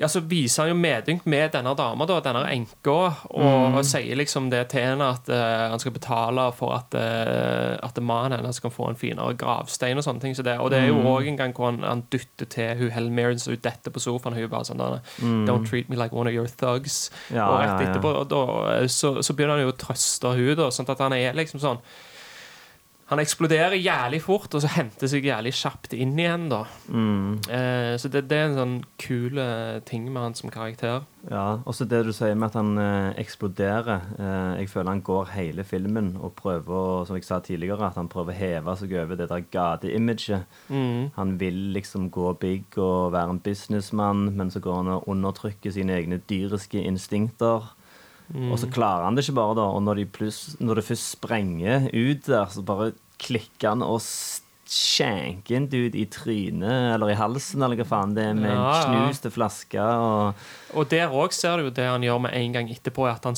ja, 0.00 0.08
så 0.08 0.22
viser 0.24 0.62
han 0.62 0.70
jo 0.70 0.76
medynk 0.80 1.26
med 1.28 1.50
denne 1.52 1.74
dama, 1.76 2.06
da, 2.08 2.14
denne 2.24 2.40
enka, 2.48 2.94
og, 3.36 3.74
og 3.76 3.82
sier 3.84 4.16
liksom 4.16 4.46
det 4.48 4.62
til 4.72 4.86
henne 4.88 5.10
at 5.12 5.28
uh, 5.28 5.66
han 5.74 5.82
skal 5.82 5.92
betale 5.92 6.46
for 6.56 6.72
at, 6.72 6.96
uh, 6.96 7.76
at 7.84 8.00
mannen 8.00 8.38
hennes 8.38 8.62
kan 8.64 8.72
få 8.72 8.88
en 8.88 8.96
finere 8.96 9.36
gravstein 9.36 10.00
og 10.00 10.06
sånne 10.06 10.24
ting. 10.24 10.36
Så 10.36 10.46
det, 10.46 10.56
og 10.56 10.72
det 10.72 10.80
er 10.80 10.88
jo 10.88 11.02
òg 11.04 11.28
en 11.28 11.36
gang 11.36 11.52
hvor 11.52 11.68
han, 11.68 11.82
han 11.84 12.06
dytter 12.08 12.48
til 12.48 12.80
hun 12.80 12.94
Helen 12.96 13.12
Mirren 13.18 13.42
så 13.42 13.52
hun 13.52 13.60
detter 13.60 13.92
på 13.92 14.00
sofaen, 14.00 14.38
hun 14.38 14.48
bare 14.48 14.70
sånn 14.70 14.80
der, 14.80 15.02
Don't 15.44 15.68
treat 15.68 15.92
me 15.92 16.00
like 16.00 16.16
one 16.16 16.30
of 16.30 16.36
your 16.36 16.48
thugs. 16.48 17.10
Ja, 17.28 17.50
og 17.50 17.60
ja, 17.60 17.66
rett 17.66 17.84
ja. 17.84 17.90
etterpå 17.90 18.14
og 18.22 18.30
da, 18.32 18.44
så, 18.88 19.18
så 19.20 19.36
begynner 19.36 19.58
han 19.58 19.68
jo 19.68 19.74
å 19.74 19.80
trøste 19.84 20.32
hun 20.32 20.54
da, 20.56 20.70
sånn 20.72 20.88
at 20.88 21.04
han 21.04 21.18
er 21.18 21.36
liksom 21.36 21.60
sånn 21.60 21.84
Han 23.10 23.18
eksploderer 23.18 23.74
jævlig 23.74 24.20
fort, 24.22 24.52
og 24.54 24.62
så 24.62 24.68
henter 24.70 25.10
seg 25.10 25.24
jævlig 25.26 25.50
kjapt 25.58 25.96
inn 25.98 26.12
igjen, 26.14 26.44
da. 26.52 26.60
Mm. 26.86 27.40
Eh, 27.50 27.94
så 27.98 28.06
det, 28.06 28.28
det 28.30 28.36
er 28.38 28.44
en 28.46 28.58
sånn 28.60 28.76
kul 29.02 29.40
eh, 29.42 29.80
ting 29.88 30.04
med 30.06 30.22
han 30.22 30.36
som 30.38 30.52
karakter. 30.54 31.02
Ja, 31.26 31.58
også 31.68 31.88
det 31.90 32.04
du 32.06 32.12
sier 32.14 32.38
med 32.38 32.52
at 32.52 32.58
han 32.60 32.78
eh, 32.78 33.18
eksploderer. 33.18 34.06
Eh, 34.14 34.52
jeg 34.62 34.70
føler 34.70 34.92
han 34.92 35.02
går 35.10 35.34
hele 35.34 35.66
filmen 35.66 36.12
og 36.22 36.36
prøver, 36.38 37.02
som 37.08 37.18
jeg 37.18 37.26
sa 37.26 37.40
tidligere, 37.42 37.90
at 37.90 37.98
han 37.98 38.12
prøver 38.12 38.30
å 38.30 38.38
heve 38.44 38.76
seg 38.78 38.94
over 39.02 39.18
det 39.18 39.26
der 39.32 39.42
gateimaget. 39.58 40.46
Mm. 40.70 41.10
Han 41.18 41.34
vil 41.42 41.60
liksom 41.74 42.12
gå 42.14 42.30
big 42.38 42.78
og 42.78 43.10
være 43.16 43.34
en 43.34 43.42
businessmann, 43.42 44.28
men 44.38 44.54
så 44.54 44.62
går 44.62 44.84
han 44.84 44.94
og 45.00 45.10
undertrykker 45.10 45.74
sine 45.74 45.98
egne 45.98 46.22
dyriske 46.30 46.78
instinkter. 46.78 47.72
Og 48.52 48.58
så 48.62 48.68
klarer 48.70 49.04
han 49.08 49.16
det 49.18 49.24
ikke 49.26 49.34
bare, 49.40 49.54
da. 49.58 49.68
Og 49.74 49.82
når, 49.82 49.94
de 50.02 50.04
plus, 50.06 50.56
når 50.60 50.74
det 50.80 50.84
først 50.84 51.10
sprenger 51.16 51.88
ut 51.92 52.26
der, 52.26 52.46
så 52.54 52.62
bare 52.62 52.92
klikker 53.18 53.68
han 53.74 53.82
og 53.82 54.00
skjenker 54.70 55.56
en 55.58 55.66
dude 55.66 55.98
i 55.98 56.04
trynet 56.06 56.94
eller 56.94 57.10
i 57.10 57.16
halsen, 57.18 57.62
eller 57.66 57.80
hva 57.80 57.86
faen 57.90 58.12
det 58.14 58.22
er, 58.28 58.36
med 58.38 58.52
Ja, 58.52 58.66
en 58.86 58.92
knuste 59.08 59.32
flaske. 59.34 59.82
Og 59.82 60.78
Og 60.78 60.90
der 60.92 61.10
òg 61.10 61.32
ser 61.34 61.56
du 61.58 61.64
jo 61.66 61.70
det 61.74 61.88
han 61.90 62.04
gjør 62.06 62.20
med 62.28 62.36
en 62.38 62.52
gang 62.54 62.70
etterpå. 62.70 63.08
Han, 63.10 63.34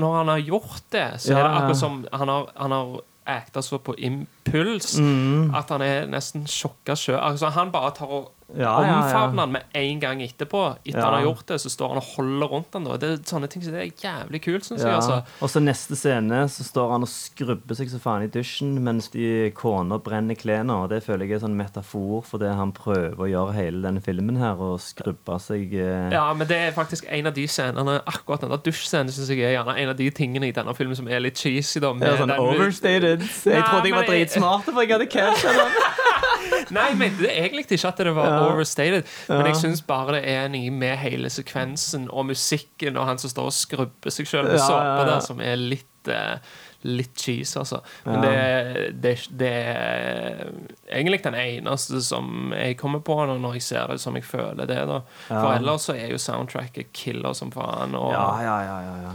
Når 0.00 0.16
han 0.18 0.28
har 0.34 0.42
gjort 0.42 0.82
det, 0.90 1.06
så 1.22 1.30
Ja, 1.30 1.38
er 1.38 1.42
det 1.46 1.52
akkurat 1.60 1.76
som 1.76 2.00
han 2.12 2.28
har, 2.28 2.48
han 2.56 2.70
har 2.74 2.96
acta 3.26 3.62
så 3.62 3.78
på 3.82 3.94
impuls 3.98 4.98
Mm. 4.98 5.54
at 5.54 5.68
han 5.70 5.82
er 5.82 6.06
nesten 6.06 6.44
sjokka 6.46 6.94
sjøl. 6.94 7.18
Altså, 7.20 7.50
han 7.50 7.70
bare 7.72 7.90
tar 7.94 8.06
og 8.06 8.32
Ja, 8.54 8.58
ja, 8.62 8.86
ja. 8.86 8.96
omfavner 9.02 9.42
han 9.42 9.52
med 9.56 9.62
en 9.74 10.00
gang 10.00 10.20
etterpå. 10.22 10.60
Etter 10.84 11.02
han 11.02 11.16
har 11.16 11.24
gjort 11.26 11.48
det, 11.50 11.58
så 11.58 11.70
står 11.72 11.94
han 11.94 11.98
og 11.98 12.10
holder 12.14 12.52
rundt 12.52 12.76
han 12.78 12.86
da. 12.86 12.98
Det 13.02 13.08
er 13.10 13.24
sånne 13.26 13.48
ting 13.50 13.64
som 13.64 13.74
det 13.74 13.82
er 13.82 14.04
jævlig 14.04 14.40
kult, 14.44 14.68
syns 14.68 14.84
jeg. 14.84 14.92
Altså. 14.94 15.18
Og 15.42 15.50
så 15.50 15.62
neste 15.62 15.98
scene 15.98 16.44
så 16.52 16.66
står 16.66 16.92
han 16.94 17.06
og 17.06 17.10
skrubber 17.10 17.78
seg 17.78 17.90
så 17.90 18.00
faen 18.02 18.26
i 18.28 18.30
dusjen 18.30 18.76
mens 18.86 19.10
de 19.14 19.50
kona 19.56 19.98
brenner 20.02 20.38
klærne. 20.38 20.78
Og 20.84 20.92
det 20.94 21.02
føler 21.06 21.26
jeg 21.26 21.40
er 21.40 21.42
sånn 21.46 21.58
metafor 21.58 22.22
for 22.26 22.42
det 22.42 22.52
han 22.54 22.74
prøver 22.76 23.26
å 23.26 23.30
gjøre 23.32 23.56
hele 23.58 23.82
denne 23.82 24.04
filmen 24.04 24.38
her. 24.40 24.54
Å 24.54 24.78
skrubbe 24.82 25.40
seg 25.42 25.74
eh, 25.74 26.14
Ja, 26.14 26.28
men 26.36 26.46
det 26.46 26.60
er 26.68 26.76
faktisk 26.76 27.10
en 27.12 27.28
av 27.28 27.34
de 27.36 27.44
scenene 27.50 27.98
Akkurat 28.06 28.44
den 28.44 28.52
der 28.52 28.62
dusjscenen 28.62 29.10
synes 29.12 29.30
jeg 29.32 29.42
er 29.42 29.56
gjerne 29.56 29.74
en 29.82 29.90
av 29.90 29.98
de 29.98 30.06
tingene 30.14 30.48
i 30.48 30.54
denne 30.54 30.74
filmen 30.78 30.96
som 30.98 31.10
er 31.10 31.24
litt 31.24 31.40
cheesy. 31.40 31.82
da 31.82 31.90
med 31.96 32.08
ja, 32.08 32.14
sånn 32.22 32.34
overstated. 32.36 33.26
Jeg 33.26 33.66
trodde 33.66 33.90
jeg 33.90 33.98
var 33.98 34.08
dritsmart, 34.08 34.70
for 34.70 34.84
jeg 34.84 34.94
hadde 34.94 35.10
catcha 35.10 35.56
den. 35.56 35.76
Nei, 36.70 36.84
jeg 36.90 36.98
mente 36.98 37.28
egentlig 37.30 37.66
ikke 37.70 37.88
at 37.88 37.96
det 37.96 38.14
var 38.16 38.26
Ja. 38.30 38.38
overstated. 38.50 39.04
Men 39.28 39.40
Ja. 39.46 39.46
jeg 39.52 39.56
syns 39.62 39.82
bare 39.86 40.12
det 40.20 40.24
er 40.28 40.48
noe 40.48 40.70
med 40.70 40.98
hele 40.98 41.28
sekvensen 41.30 42.08
og 42.10 42.26
musikken 42.26 42.96
og 42.96 43.06
han 43.06 43.18
som 43.18 43.30
står 43.30 43.46
og 43.46 43.52
skrubber 43.52 44.10
seg 44.10 44.26
sjøl 44.26 44.44
med 44.44 44.58
Ja, 44.58 44.66
såpe 44.66 44.84
ja, 44.84 44.96
ja. 44.98 45.04
der, 45.14 45.20
som 45.20 45.40
er 45.40 45.56
litt 45.56 45.86
uh, 46.08 46.38
Litt 46.86 47.16
cheese, 47.18 47.56
altså. 47.58 47.80
Men 48.04 48.22
Ja. 48.22 48.30
det, 48.30 49.00
det, 49.02 49.28
det 49.36 49.48
er 49.50 50.50
egentlig 50.92 51.22
den 51.24 51.34
eneste 51.34 52.00
som 52.04 52.52
jeg 52.54 52.76
kommer 52.78 53.00
på 53.02 53.16
når 53.26 53.56
jeg 53.56 53.62
ser 53.62 53.86
det, 53.90 53.96
som 54.00 54.14
jeg 54.14 54.22
føler 54.22 54.66
det. 54.68 54.76
da 54.86 55.00
For 55.26 55.56
ellers 55.56 55.86
så 55.88 55.96
er 55.96 56.12
jo 56.12 56.18
soundtracket 56.20 56.92
killer 56.94 57.32
som 57.34 57.50
faen. 57.50 57.94
Og, 57.98 58.12
Ja, 58.12 58.28
ja, 58.42 58.58
ja, 58.68 58.76
ja, 58.84 58.96
ja. 59.08 59.14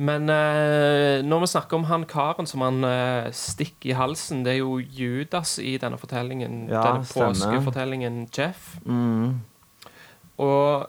Men 0.00 0.30
eh, 0.32 1.20
når 1.26 1.42
vi 1.42 1.48
snakker 1.52 1.76
om 1.76 1.84
han 1.90 2.06
karen 2.08 2.48
som 2.48 2.62
han 2.64 2.84
eh, 2.88 3.28
stikker 3.36 3.90
i 3.90 3.96
halsen, 3.98 4.44
det 4.46 4.54
er 4.54 4.62
jo 4.62 4.78
Judas 4.80 5.58
i 5.60 5.74
denne 5.80 5.98
fortellingen. 6.00 6.62
Ja, 6.70 6.86
denne 6.86 7.04
påskefortellingen 7.04 8.22
Jeff. 8.32 8.78
Mm. 8.86 9.42
Og 10.40 10.88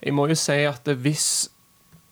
jeg 0.00 0.14
må 0.14 0.28
jo 0.30 0.38
si 0.38 0.60
at 0.68 0.86
hvis 1.02 1.26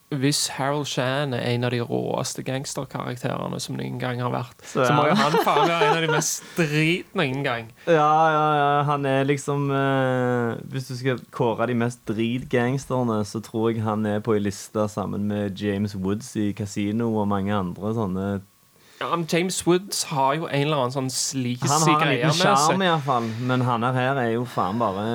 hvis 0.09 0.47
Harold 0.57 0.87
Shan 0.89 1.35
er 1.37 1.43
en 1.51 1.67
av 1.69 1.73
de 1.75 1.83
råeste 1.85 2.41
gangsterkarakterene 2.47 3.59
som 3.61 3.77
noen 3.77 3.99
gang 4.01 4.23
har 4.25 4.33
vært, 4.33 4.57
Så 4.65 4.81
så, 4.81 4.95
må 4.97 5.05
jo 5.11 5.17
han 5.19 5.37
faen 5.45 5.69
være 5.69 5.91
en 5.91 5.97
av 5.99 6.05
de 6.07 6.11
mest 6.15 6.47
drit 6.57 7.13
noen 7.19 7.45
gang. 7.45 7.69
Ja, 7.85 8.09
ja, 8.33 8.47
ja. 8.57 8.71
Han 8.89 9.05
er 9.09 9.29
liksom 9.29 9.69
eh, 9.75 10.57
Hvis 10.73 10.89
du 10.89 10.95
skal 10.97 11.21
kåre 11.35 11.69
de 11.69 11.77
mest 11.77 12.01
dritgangsterne, 12.09 13.21
så 13.29 13.43
tror 13.45 13.69
jeg 13.71 13.85
han 13.85 14.07
er 14.09 14.25
på 14.25 14.39
ei 14.39 14.41
liste 14.47 14.87
sammen 14.89 15.29
med 15.29 15.61
James 15.61 15.97
Woods 15.99 16.33
i 16.41 16.55
Casino 16.57 17.11
og 17.21 17.29
mange 17.29 17.53
andre 17.53 17.93
sånne 17.99 18.27
Ja, 19.03 19.13
men 19.13 19.29
James 19.29 19.61
Woods 19.67 20.07
har 20.09 20.41
jo 20.41 20.49
en 20.49 20.65
eller 20.65 20.87
annen 20.87 20.97
sånn 20.97 21.13
sleazy 21.13 21.69
Han 21.69 21.85
har 21.85 21.93
en 21.93 22.03
greie 22.07 22.17
liten 22.25 22.33
med 22.33 22.41
sjarm, 22.41 22.89
iallfall. 22.89 23.29
Men 23.45 23.69
han 23.69 23.85
her 23.93 24.25
er 24.25 24.33
jo 24.39 24.49
faen 24.49 24.81
bare 24.81 25.07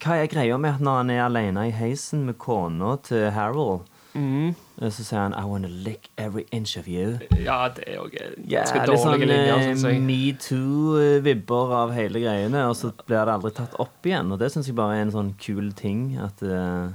Hva 0.00 0.22
er 0.22 0.32
greia 0.32 0.56
med 0.56 0.78
at 0.78 0.84
når 0.88 1.02
han 1.02 1.16
er 1.18 1.26
alene 1.28 1.68
i 1.68 1.76
heisen 1.76 2.24
med 2.30 2.40
kona 2.40 2.96
til 3.04 3.28
Harold, 3.36 3.84
Mm. 4.14 4.48
eh, 4.80 4.90
så 4.92 5.04
sier 5.04 5.20
han 5.22 5.32
I 5.34 5.44
wanna 5.48 5.68
lick 5.68 6.10
every 6.18 6.44
inch 6.52 6.76
of 6.78 6.88
you. 6.88 7.18
Ja, 7.40 7.68
det 7.72 7.84
er 7.86 7.94
jo 7.96 8.08
ganske 8.12 8.82
sånn 8.82 8.90
dårlige 8.90 9.28
linjer, 9.30 9.76
Sånn, 9.80 9.94
jeg. 9.94 10.02
metoo-vibber 10.08 11.72
av 11.78 11.92
hele 11.96 12.20
greiene, 12.20 12.66
og 12.68 12.76
så 12.76 12.92
blir 13.06 13.24
det 13.24 13.34
aldri 13.38 13.52
tatt 13.56 13.78
opp 13.80 14.04
igjen. 14.08 14.32
Og 14.32 14.38
det 14.42 14.50
syns 14.52 14.68
jeg 14.68 14.76
bare 14.76 14.98
er 14.98 15.06
en 15.06 15.14
sånn 15.14 15.32
kul 15.40 15.72
ting. 15.78 16.18
At 16.20 16.42
uh, 16.44 16.90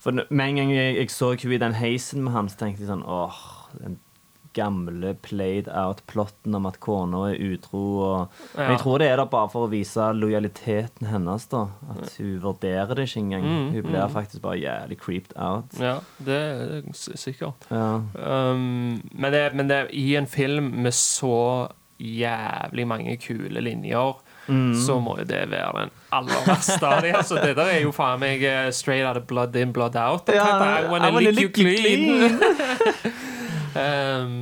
For 0.00 0.12
med 0.30 0.46
en 0.48 0.56
gang 0.62 0.70
jeg, 0.72 0.94
jeg 0.96 1.10
så 1.12 1.32
henne 1.34 1.54
i 1.54 1.58
den 1.64 1.74
heisen 1.80 2.22
med 2.24 2.32
han, 2.32 2.48
så 2.48 2.56
tenkte 2.62 2.84
jeg 2.86 2.92
sånn 2.92 3.04
åh, 3.04 3.36
den 3.80 3.98
gamle 4.56 5.14
played 5.22 5.68
out-plotten 5.68 6.54
om 6.54 6.68
at 6.68 6.78
kona 6.82 7.22
er 7.30 7.40
utro 7.52 7.82
og 8.04 8.38
Men 8.56 8.74
jeg 8.74 8.82
tror 8.82 9.02
det 9.02 9.08
er 9.10 9.20
der 9.20 9.30
bare 9.30 9.50
for 9.52 9.66
å 9.66 9.70
vise 9.72 10.10
lojaliteten 10.16 11.10
hennes, 11.10 11.46
da. 11.52 11.66
At 11.94 12.16
hun 12.18 12.38
vurderer 12.42 12.94
det 12.96 13.08
ikke 13.08 13.24
engang. 13.24 13.46
Mm, 13.46 13.68
hun 13.74 13.84
blir 13.88 14.00
mm. 14.00 14.14
faktisk 14.14 14.42
bare 14.44 14.60
jævlig 14.60 14.98
creeped 15.00 15.36
out. 15.36 15.76
Ja, 15.80 15.98
det 16.18 16.40
er 16.40 16.88
sikkert. 16.94 17.68
Ja. 17.70 18.00
Um, 18.14 19.00
men, 19.12 19.32
det, 19.32 19.44
men 19.54 19.70
det, 19.70 19.84
i 19.96 20.14
en 20.18 20.30
film 20.30 20.72
med 20.84 20.96
så 20.96 21.70
jævlig 22.00 22.88
mange 22.88 23.16
kule 23.20 23.60
linjer, 23.60 24.18
Mm. 24.50 24.74
så 24.74 24.96
må 24.98 25.14
jo 25.20 25.24
det 25.28 25.44
være 25.50 25.84
den 25.84 25.90
aller 26.16 26.46
verste 26.46 26.86
av 26.86 27.02
dem. 27.04 27.14
Altså, 27.14 27.38
det 27.38 27.52
der 27.54 27.68
er 27.70 27.82
jo 27.84 27.92
faen 27.94 28.18
meg 28.18 28.42
eh, 28.42 28.70
straight 28.74 29.06
out 29.06 29.20
of 29.20 29.28
blood 29.30 29.54
in, 29.56 29.72
blood 29.72 29.94
out. 29.94 30.26
Ja, 30.32 30.56
I 30.80 30.88
wanna 30.90 31.10
lick 31.20 31.38
you 31.38 31.46
you 31.46 31.52
clean. 31.54 32.40
um, 33.74 34.36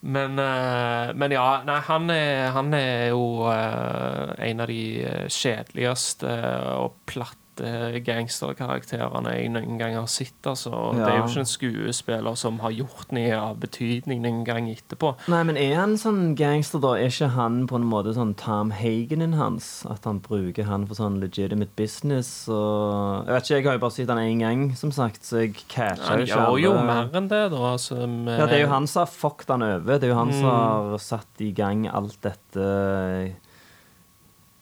men, 0.00 0.38
eh, 0.38 1.14
men 1.14 1.34
ja, 1.34 1.46
nei, 1.66 1.78
han 1.88 2.10
er, 2.14 2.50
han 2.54 2.74
er 2.76 3.08
jo 3.10 3.48
eh, 3.50 4.34
en 4.46 4.62
av 4.62 4.70
de 4.70 4.82
eh, 5.02 5.24
kjedeligste 5.32 6.34
og 6.78 7.00
platte 7.10 7.47
gangsterkarakterene 7.58 9.32
jeg 9.34 9.50
noen 9.54 9.78
gang 9.80 9.94
har 9.98 10.06
sett. 10.10 10.36
Altså. 10.46 10.70
Ja. 10.72 11.04
Det 11.04 11.08
er 11.12 11.16
jo 11.18 11.24
ikke 11.28 11.42
en 11.42 11.50
skuespiller 11.50 12.36
som 12.38 12.58
har 12.62 12.74
gjort 12.76 13.12
noe 13.16 13.32
av 13.38 13.58
betydning 13.62 14.22
noen 14.24 14.44
gang 14.46 14.68
etterpå. 14.72 15.14
Nei, 15.32 15.42
men 15.48 15.58
er 15.60 15.74
han 15.80 15.96
sånn 16.00 16.34
gangster, 16.38 16.80
da? 16.82 16.94
Er 16.98 17.10
ikke 17.12 17.30
han 17.34 17.60
på 17.70 17.78
en 17.80 17.86
måte 17.88 18.14
sånn 18.16 18.34
Tom 18.40 18.70
Hagenen 18.78 19.34
hans? 19.38 19.84
At 19.90 20.04
han 20.08 20.20
bruker 20.24 20.68
han 20.68 20.86
for 20.88 20.98
sånn 20.98 21.18
legitimate 21.22 21.74
business? 21.78 22.30
Og 22.48 23.26
Jeg 23.26 23.34
vet 23.34 23.48
ikke, 23.48 23.56
jeg 23.58 23.66
har 23.68 23.78
jo 23.78 23.84
bare 23.86 23.96
sett 23.98 24.12
han 24.14 24.22
én 24.22 24.42
gang, 24.44 24.64
som 24.78 24.92
sagt, 24.94 25.24
så 25.26 25.42
jeg 25.44 25.54
catcher 25.66 26.24
ikke 26.24 26.38
alle. 26.38 26.46
Han 26.48 26.62
gjør 26.62 26.62
jo 26.64 26.74
mer 26.88 27.10
enn 27.22 27.28
det, 27.32 27.42
da. 27.54 27.74
Med, 28.08 28.38
Ja, 28.38 28.46
det 28.46 28.56
er 28.58 28.64
jo 28.66 28.72
han 28.72 28.86
som 28.86 29.04
har 29.04 29.12
fucked 29.12 29.48
han 29.52 29.62
over. 29.62 29.98
Det 29.98 30.08
er 30.08 30.14
jo 30.14 30.18
han 30.22 30.32
som 30.32 30.46
Mm. 30.48 30.54
har 30.92 30.98
satt 30.98 31.40
i 31.40 31.50
gang 31.52 31.86
alt 31.88 32.20
dette 32.22 33.34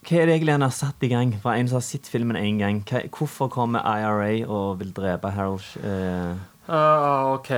Hva 0.06 0.20
er 0.22 0.28
det 0.28 0.34
egentlig 0.36 0.54
han 0.54 0.62
har 0.62 0.74
satt 0.74 1.02
i 1.02 1.08
gang? 1.10 1.32
For 1.42 1.52
en 1.58 1.68
som 1.70 1.80
har 1.80 1.86
sett 1.86 2.06
filmen 2.10 2.36
én 2.38 2.60
gang. 2.60 2.82
Hva, 2.86 3.00
hvorfor 3.16 3.48
kommer 3.50 3.82
IRA 3.82 4.46
og 4.46 4.78
vil 4.80 4.92
drepe 4.94 5.32
Harold 5.34 5.66
eh, 5.82 6.36
uh, 6.68 7.32
OK. 7.34 7.50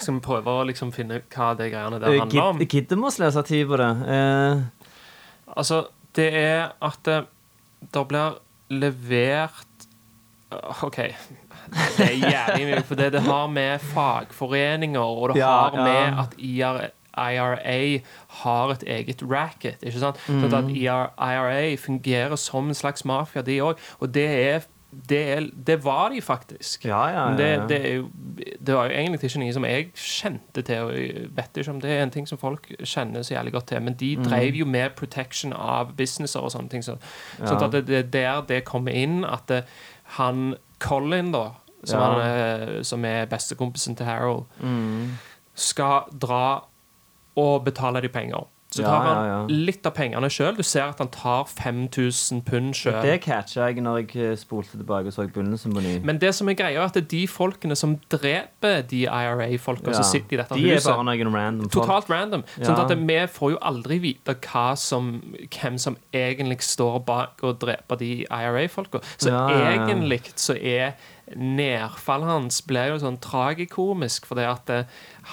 Skal 0.00 0.16
vi 0.16 0.22
prøve 0.24 0.54
å 0.54 0.64
liksom 0.68 0.92
finne 0.96 1.20
hva 1.34 1.50
det 1.58 1.70
greiene 1.74 2.00
der 2.00 2.18
handler 2.22 2.46
om? 2.54 2.62
Gid- 2.62 2.72
Gidder 2.78 2.96
vi 3.02 3.08
å 3.10 3.12
sløse 3.12 3.42
tid 3.50 3.66
på 3.68 3.76
det? 3.82 3.90
Uh. 4.08 4.62
Altså, 5.56 5.82
det 6.16 6.28
er 6.40 6.70
at 6.80 6.98
det, 7.04 7.18
det 7.92 8.06
blir 8.10 8.38
levert 8.72 9.66
Ah, 10.50 10.80
OK. 10.82 10.96
Det 10.98 12.02
er 12.02 12.16
jævlig 12.18 12.64
mye, 12.66 12.78
for 12.82 12.98
det, 12.98 13.12
det 13.14 13.20
har 13.22 13.44
med 13.46 13.78
fagforeninger, 13.92 14.98
og 14.98 15.28
det 15.30 15.38
Ja, 15.38 15.50
har 15.68 15.76
ja. 15.78 15.84
med 15.84 16.18
at 16.24 16.32
IR, 16.42 16.78
IRA 17.16 18.00
har 18.42 18.70
et 18.74 18.82
eget 18.86 19.22
racket. 19.30 19.78
ikke 19.82 19.98
sant? 19.98 20.16
Sånn 20.26 20.54
at 20.54 20.70
IRA 20.70 21.76
fungerer 21.78 22.36
som 22.36 22.68
en 22.68 22.74
slags 22.74 23.04
mafia, 23.04 23.42
de 23.42 23.58
òg. 23.62 23.78
Og 24.00 24.12
det 24.14 24.28
er 24.28 24.60
det, 24.90 25.50
det 25.66 25.84
var 25.84 26.08
de 26.10 26.18
faktisk. 26.20 26.84
Ja, 26.84 27.04
ja, 27.14 27.36
det, 27.38 27.44
ja, 27.46 27.66
det, 27.70 27.76
er 27.86 27.94
jo, 28.00 28.08
det 28.66 28.74
var 28.74 28.88
jo 28.88 28.96
egentlig 28.98 29.20
ikke 29.22 29.38
noe 29.38 29.52
som 29.54 29.64
jeg 29.68 29.84
kjente 29.94 30.62
til. 30.66 30.80
Og 30.82 30.94
jeg 30.98 31.28
vet 31.36 31.56
ikke 31.62 31.70
om 31.70 31.78
det 31.80 31.90
er 31.94 32.02
en 32.02 32.10
ting 32.10 32.26
som 32.26 32.38
folk 32.42 32.66
kjenner 32.82 33.22
så 33.22 33.36
jævlig 33.36 33.52
godt 33.54 33.66
til. 33.70 33.80
Men 33.86 33.92
Mm. 33.94 33.98
de 34.00 34.16
drev 34.26 34.54
jo 34.58 34.64
med 34.66 34.90
protection 34.98 35.52
av 35.52 35.92
businesser 35.96 36.40
og 36.42 36.50
sånne 36.50 36.68
ting. 36.70 36.82
Så, 36.82 36.96
sånn 37.38 37.62
at 37.62 37.70
det, 37.72 37.84
det 37.86 37.94
er 38.02 38.10
der 38.10 38.40
det 38.48 38.64
kommer 38.64 38.90
inn 38.92 39.24
at 39.24 39.46
det, 39.46 39.64
han 40.18 40.56
Colin, 40.80 41.30
da, 41.32 41.50
som, 41.84 42.00
han, 42.00 42.20
er- 42.20 42.82
som 42.82 43.04
er 43.04 43.26
bestekompisen 43.26 43.94
til 43.96 44.06
Harold, 44.06 44.44
Mm. 44.60 45.12
skal 45.54 46.02
dra 46.18 46.64
og 47.40 47.64
betale 47.66 48.02
de 48.04 48.12
penger. 48.12 48.48
Så 48.70 48.84
tar 48.86 49.00
han 49.02 49.16
ja, 49.16 49.30
ja. 49.30 49.38
litt 49.66 49.86
av 49.88 49.96
pengene 49.96 50.28
sjøl. 50.30 50.52
Du 50.54 50.62
ser 50.66 50.92
at 50.92 51.00
han 51.02 51.08
tar 51.10 51.48
5000 51.50 52.44
pund 52.46 52.76
sjøl. 52.78 53.00
Det 53.02 53.16
catcha 53.24 53.66
jeg 53.66 53.82
når 53.82 54.04
jeg 54.04 54.28
eh, 54.28 54.36
spolte 54.38 54.78
tilbake 54.78 55.10
og 55.10 55.16
så 55.16 55.24
begynnelsen 55.26 55.74
på 55.74 55.82
ny. 55.82 55.96
Men 56.06 56.20
det 56.22 56.30
som 56.38 56.48
er 56.52 56.58
greia, 56.58 56.78
er 56.78 56.86
at 56.86 56.94
det 56.94 57.02
er 57.02 57.08
de 57.10 57.24
folkene 57.30 57.74
som 57.78 57.96
dreper 58.14 58.84
de 58.92 59.02
IRA-folka 59.08 59.96
som 59.96 60.06
sitter 60.06 60.38
i 60.38 60.40
dette 60.44 60.60
de 60.60 60.70
er 60.76 60.86
bare 60.86 61.02
noen 61.08 61.34
random 61.34 61.66
folk. 61.66 61.80
Totalt 61.80 62.12
random. 62.14 62.46
Sånn 62.60 62.78
Ja. 62.78 62.86
at 62.86 62.94
vi 63.10 63.18
får 63.40 63.54
jo 63.56 63.60
aldri 63.72 63.98
vite 64.06 64.38
som, 64.78 65.12
hvem 65.50 65.78
som 65.78 65.98
egentlig 66.14 66.62
står 66.62 67.02
bak 67.10 67.42
og 67.42 67.58
dreper 67.58 67.98
de 67.98 68.12
IRA-folka. 68.30 69.02
Så 69.18 69.34
Ja, 69.34 69.48
ja, 69.50 69.58
ja. 69.58 69.86
egentlig 69.88 70.22
så 70.36 70.54
er 70.54 70.94
nedfallet 71.34 72.26
hans 72.26 72.62
blir 72.62 72.94
jo 72.94 73.02
sånn 73.02 73.18
tragikomisk, 73.18 74.26
fordi 74.26 74.46
at 74.46 74.70
eh, 74.70 74.84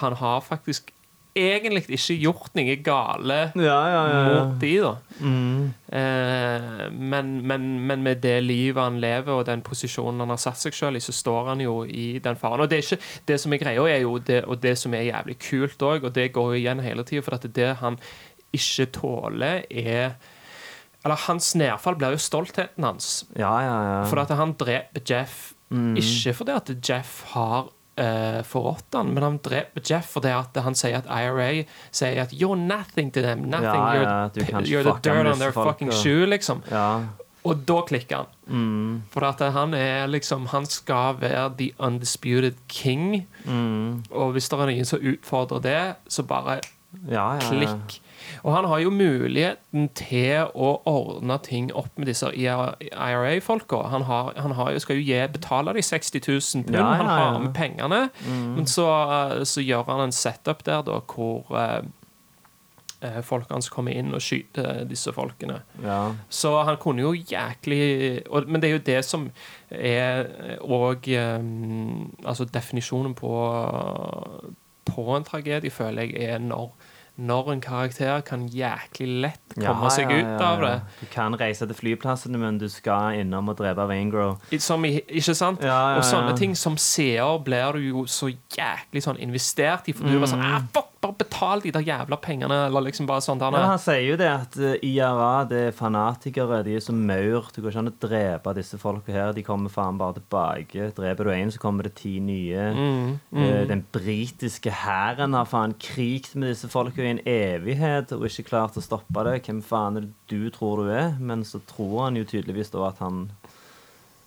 han 0.02 0.13
har 0.17 0.41
faktisk 0.41 0.91
egentlig 1.38 1.84
ikke 1.95 2.15
gjort 2.21 2.56
noe 2.58 2.76
gale 2.86 3.38
Ja, 3.56 3.78
ja, 3.93 4.02
ja. 4.12 4.21
mot 4.28 4.56
de, 4.62 4.71
da. 4.84 4.91
Mm. 5.19 5.73
Eh, 6.00 6.86
men, 6.91 7.32
men, 7.47 7.67
men 7.89 8.04
med 8.06 8.21
det 8.23 8.36
livet 8.43 8.82
han 8.82 9.00
lever, 9.04 9.34
og 9.34 9.45
den 9.50 9.63
posisjonen 9.65 10.23
han 10.26 10.34
har 10.34 10.41
satt 10.41 10.60
seg 10.62 10.76
selv 10.78 11.00
i, 11.00 11.04
så 11.04 11.15
står 11.15 11.52
han 11.54 11.63
jo 11.63 11.80
i 11.86 12.08
den 12.23 12.39
faren. 12.39 12.63
Og 12.65 12.71
det, 12.71 12.80
er 12.80 12.88
ikke, 12.88 13.12
det 13.32 13.39
som 13.43 13.54
er 13.56 13.62
greia, 13.63 13.86
er 13.91 14.02
jo 14.06 14.17
det, 14.19 14.41
og 14.45 14.62
det 14.63 14.76
som 14.82 14.95
er 14.97 15.08
jævlig 15.10 15.38
kult 15.50 15.86
òg, 15.89 16.08
og 16.10 16.15
det 16.17 16.32
går 16.36 16.54
jo 16.54 16.62
igjen 16.63 16.84
hele 16.86 17.06
tida, 17.08 17.26
for 17.26 17.38
at 17.38 17.47
det 17.56 17.73
han 17.84 18.00
ikke 18.56 18.89
tåler, 18.95 19.63
er 19.69 20.17
Eller 21.06 21.19
hans 21.28 21.54
nedfall 21.56 21.95
blir 21.95 22.15
jo 22.15 22.19
stoltheten 22.19 22.84
hans. 22.84 23.26
ja, 23.38 23.54
ja, 23.63 23.76
ja. 23.89 24.00
For 24.10 24.19
at 24.19 24.34
han 24.36 24.56
dreper 24.60 25.04
Jeff 25.08 25.54
ikke 25.67 26.32
fordi 26.34 26.52
at 26.56 26.69
Jeff 26.89 27.23
har 27.34 27.67
uh, 28.00 28.42
forrådt 28.48 28.94
han, 28.98 29.14
men 29.14 29.24
han 29.24 29.38
dreper 29.44 29.82
Jeff 29.86 30.16
fordi 30.18 30.34
han 30.64 30.76
sier 30.78 31.00
at 31.02 31.08
IRA 31.10 31.66
sier 31.92 32.22
at 32.22 32.34
'you're 32.34 32.56
nothing 32.56 33.12
to 33.12 33.22
them'. 33.22 33.48
Nothing, 33.48 33.82
Ja, 33.82 33.94
you're, 33.94 34.04
ja, 34.04 34.30
you're, 34.34 34.62
you're 34.66 34.84
the 34.84 35.00
dirt 35.02 35.28
on 35.28 35.40
their 35.40 35.52
folk, 35.52 35.68
fucking 35.68 35.92
shoe, 35.92 36.26
liksom. 36.26 36.64
ja. 36.72 37.04
Og 37.48 37.62
da 37.68 37.82
klikker 37.88 38.16
han. 38.18 38.26
Mm. 38.48 39.04
For 39.12 39.24
at 39.24 39.40
han 39.54 39.74
er 39.74 40.08
liksom 40.08 40.48
Han 40.52 40.66
skal 40.66 41.16
være 41.22 41.54
the 41.58 41.72
undisputed 41.80 42.56
king. 42.68 43.28
Mm. 43.46 44.04
Og 44.12 44.32
hvis 44.32 44.50
det 44.50 44.60
er 44.60 44.72
noen 44.72 44.86
som 44.86 45.00
utfordrer 45.00 45.64
det, 45.64 45.96
så 46.12 46.24
bare 46.28 46.60
klikk. 47.48 48.02
Og 48.43 48.53
han 48.56 48.65
har 48.65 48.80
jo 48.84 48.89
muligheten 48.93 49.89
til 49.97 50.47
å 50.53 50.71
ordne 50.88 51.38
ting 51.45 51.69
opp 51.75 51.97
med 51.97 52.10
disse 52.10 52.30
IRA-folka. 52.34 53.84
Han, 53.91 54.08
har, 54.08 54.34
han 54.38 54.56
har 54.58 54.71
jo, 54.73 54.82
skal 54.84 54.99
jo 54.99 55.06
gi, 55.08 55.19
betale 55.34 55.73
de 55.77 55.84
60 55.86 56.21
000 56.23 56.65
pund. 56.67 56.75
Ja, 56.75 56.82
ja, 56.82 56.97
Han 57.01 57.12
har 57.12 57.39
med 57.39 57.53
pengene. 57.56 58.01
Men 58.27 58.67
så, 58.67 58.88
eh, 58.88 59.43
så 59.43 59.63
gjør 59.63 59.88
han 59.91 60.08
en 60.08 60.15
setup 60.15 60.65
der 60.67 60.84
da, 60.88 60.99
hvor 61.13 61.51
eh, 61.58 61.86
eh, 63.01 63.21
folk 63.25 63.49
hans 63.51 63.69
kommer 63.73 63.95
inn 63.95 64.13
og 64.13 64.23
skyter 64.23 64.84
disse 64.89 65.13
folkene. 65.13 65.62
ja. 65.84 66.01
Så 66.30 66.53
han 66.63 66.77
kunne 66.82 67.01
jo 67.06 67.13
jæklig 67.13 68.23
og, 68.30 68.47
Men 68.47 68.62
det 68.62 68.69
er 68.69 68.77
jo 68.77 68.86
det 68.86 69.01
som 69.06 69.30
er 69.69 70.25
òg 70.62 71.10
Altså 72.25 72.45
definisjonen 72.45 73.13
på 73.15 73.34
På 74.88 75.15
en 75.15 75.23
tragedie, 75.27 75.69
føler 75.69 76.08
jeg, 76.08 76.15
er 76.23 76.39
når 76.39 76.71
når 77.17 77.51
en 77.51 77.62
karakter 77.62 78.21
kan 78.21 78.43
jæklig 78.53 79.08
lett 79.23 79.56
komme 79.56 79.88
Ja, 79.88 79.93
seg 79.93 80.12
ja, 80.13 80.19
ut 80.21 80.41
av 80.43 80.62
det. 80.62 80.73
Du 81.01 81.08
kan 81.13 81.34
reise 81.39 81.65
til 81.65 81.77
flyplassene, 81.77 82.38
men 82.38 82.60
du 82.62 82.67
skal 82.69 83.17
innom 83.21 83.49
og 83.49 83.58
drepe 83.58 83.88
Waingro. 83.89 84.27
Som 84.62 84.86
ikke 84.86 85.34
sant? 85.38 85.65
Og 85.65 86.03
sånne 86.06 86.36
ting 86.38 86.53
som 86.58 86.77
seer 86.77 87.39
blir 87.45 87.77
du 87.77 87.88
jo 87.88 88.06
så 88.12 88.30
jæklig 88.30 89.01
sånn 89.06 89.17
investert 89.23 89.89
i. 89.89 89.97
For 89.97 90.06
du 90.06 90.13
er 90.13 90.21
bare 90.21 90.34
sånn 90.36 90.45
ah, 90.45 90.62
Fuck, 90.75 90.93
bare 91.08 91.17
betal 91.24 91.63
de 91.63 91.72
der 91.74 91.86
jævla 91.88 92.20
pengene. 92.22 92.60
Eller 92.67 92.86
liksom 92.86 93.08
bare 93.10 93.24
sånn. 93.26 93.41
Ja, 93.41 93.63
han 93.72 93.82
sier 93.82 94.04
jo 94.04 94.17
det 94.20 94.28
at 94.30 94.58
eh, 94.60 94.78
IRA 94.86 95.46
det 95.50 95.62
er 95.70 95.76
fanatikere. 95.76 96.62
De 96.67 96.76
er 96.78 96.84
som 96.84 97.00
maur. 97.08 97.50
Det 97.54 97.63
går 97.63 97.74
ikke 97.74 97.84
an 97.84 97.91
å 97.91 97.96
drepe 98.06 98.54
disse 98.58 98.80
folka 98.82 99.15
her. 99.15 99.34
De 99.36 99.43
kommer 99.48 99.74
faen 99.74 100.00
bare 100.00 100.20
tilbake. 100.20 100.91
Dreper 100.98 101.30
du 101.30 101.34
én, 101.34 101.52
så 101.54 101.62
kommer 101.63 101.88
det 101.88 101.96
ti 102.02 102.17
nye. 102.24 102.70
Mm, 102.78 103.12
mm. 103.32 103.46
Den 103.72 103.84
britiske 103.96 104.74
hæren 104.84 105.38
har 105.38 105.48
faen 105.50 105.76
krigt 105.82 106.36
med 106.36 106.52
disse 106.54 106.70
folka 106.72 107.04
i 107.04 107.13
en 107.15 107.24
evighet 107.28 108.12
og 108.15 108.28
ikke 108.28 108.50
klart 108.52 108.78
å 108.80 108.84
stoppe 108.84 109.24
det. 109.28 109.39
Hvem 109.48 109.63
faen 109.65 110.02
er 110.02 110.08
det 110.08 110.13
du 110.32 110.50
tror 110.54 110.84
du 110.84 110.91
er? 110.91 111.15
Men 111.20 111.46
så 111.48 111.62
tror 111.70 112.08
han 112.08 112.20
jo 112.20 112.28
tydeligvis 112.28 112.74
da 112.76 112.89
at 112.91 113.00
han 113.04 113.30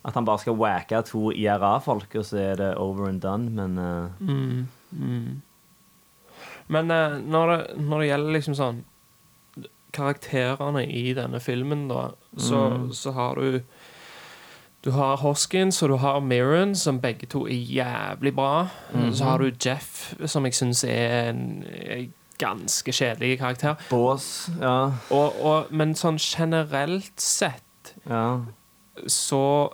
At 0.01 0.15
han 0.17 0.25
bare 0.25 0.41
skal 0.41 0.57
wacke 0.57 0.97
to 1.05 1.29
IRA-folk, 1.37 2.15
og 2.17 2.25
så 2.25 2.39
er 2.41 2.55
det 2.57 2.69
over 2.81 3.09
and 3.11 3.21
done. 3.21 3.51
Men 3.53 3.77
uh, 3.77 4.09
Mm, 4.19 4.67
mm. 4.97 5.43
Men 6.71 6.91
eh, 6.95 7.19
når, 7.27 7.51
det, 7.53 7.81
når 7.83 7.99
det 8.05 8.09
gjelder 8.13 8.37
liksom 8.39 8.57
sånn 8.59 8.81
Karakterene 9.91 10.85
i 10.87 11.11
denne 11.19 11.41
filmen, 11.43 11.89
da, 11.91 12.11
så, 12.39 12.61
Mm. 12.71 12.93
så 12.95 13.11
har 13.17 13.35
du 13.41 13.63
Du 14.83 14.91
har 14.97 15.17
Hoskins 15.21 15.83
og 15.83 15.89
du 15.91 15.97
har 16.01 16.21
Mirren, 16.25 16.75
som 16.75 17.01
begge 17.03 17.27
to 17.29 17.43
er 17.47 17.59
jævlig 17.59 18.31
bra. 18.35 18.69
Mhm. 18.95 19.11
Så 19.13 19.25
har 19.25 19.39
du 19.39 19.51
Jeff, 19.65 20.15
som 20.27 20.45
jeg 20.47 20.55
syns 20.55 20.85
er 20.85 21.29
en 21.29 22.15
ganske 22.39 22.89
kjedelig 22.93 23.39
karakter. 23.39 23.75
Bås, 23.91 24.49
ja. 24.61 24.93
Og, 25.11 25.35
og, 25.45 25.67
men 25.71 25.93
sånn 25.95 26.17
generelt 26.17 27.21
sett 27.21 27.93
ja. 28.09 28.41
så 29.07 29.69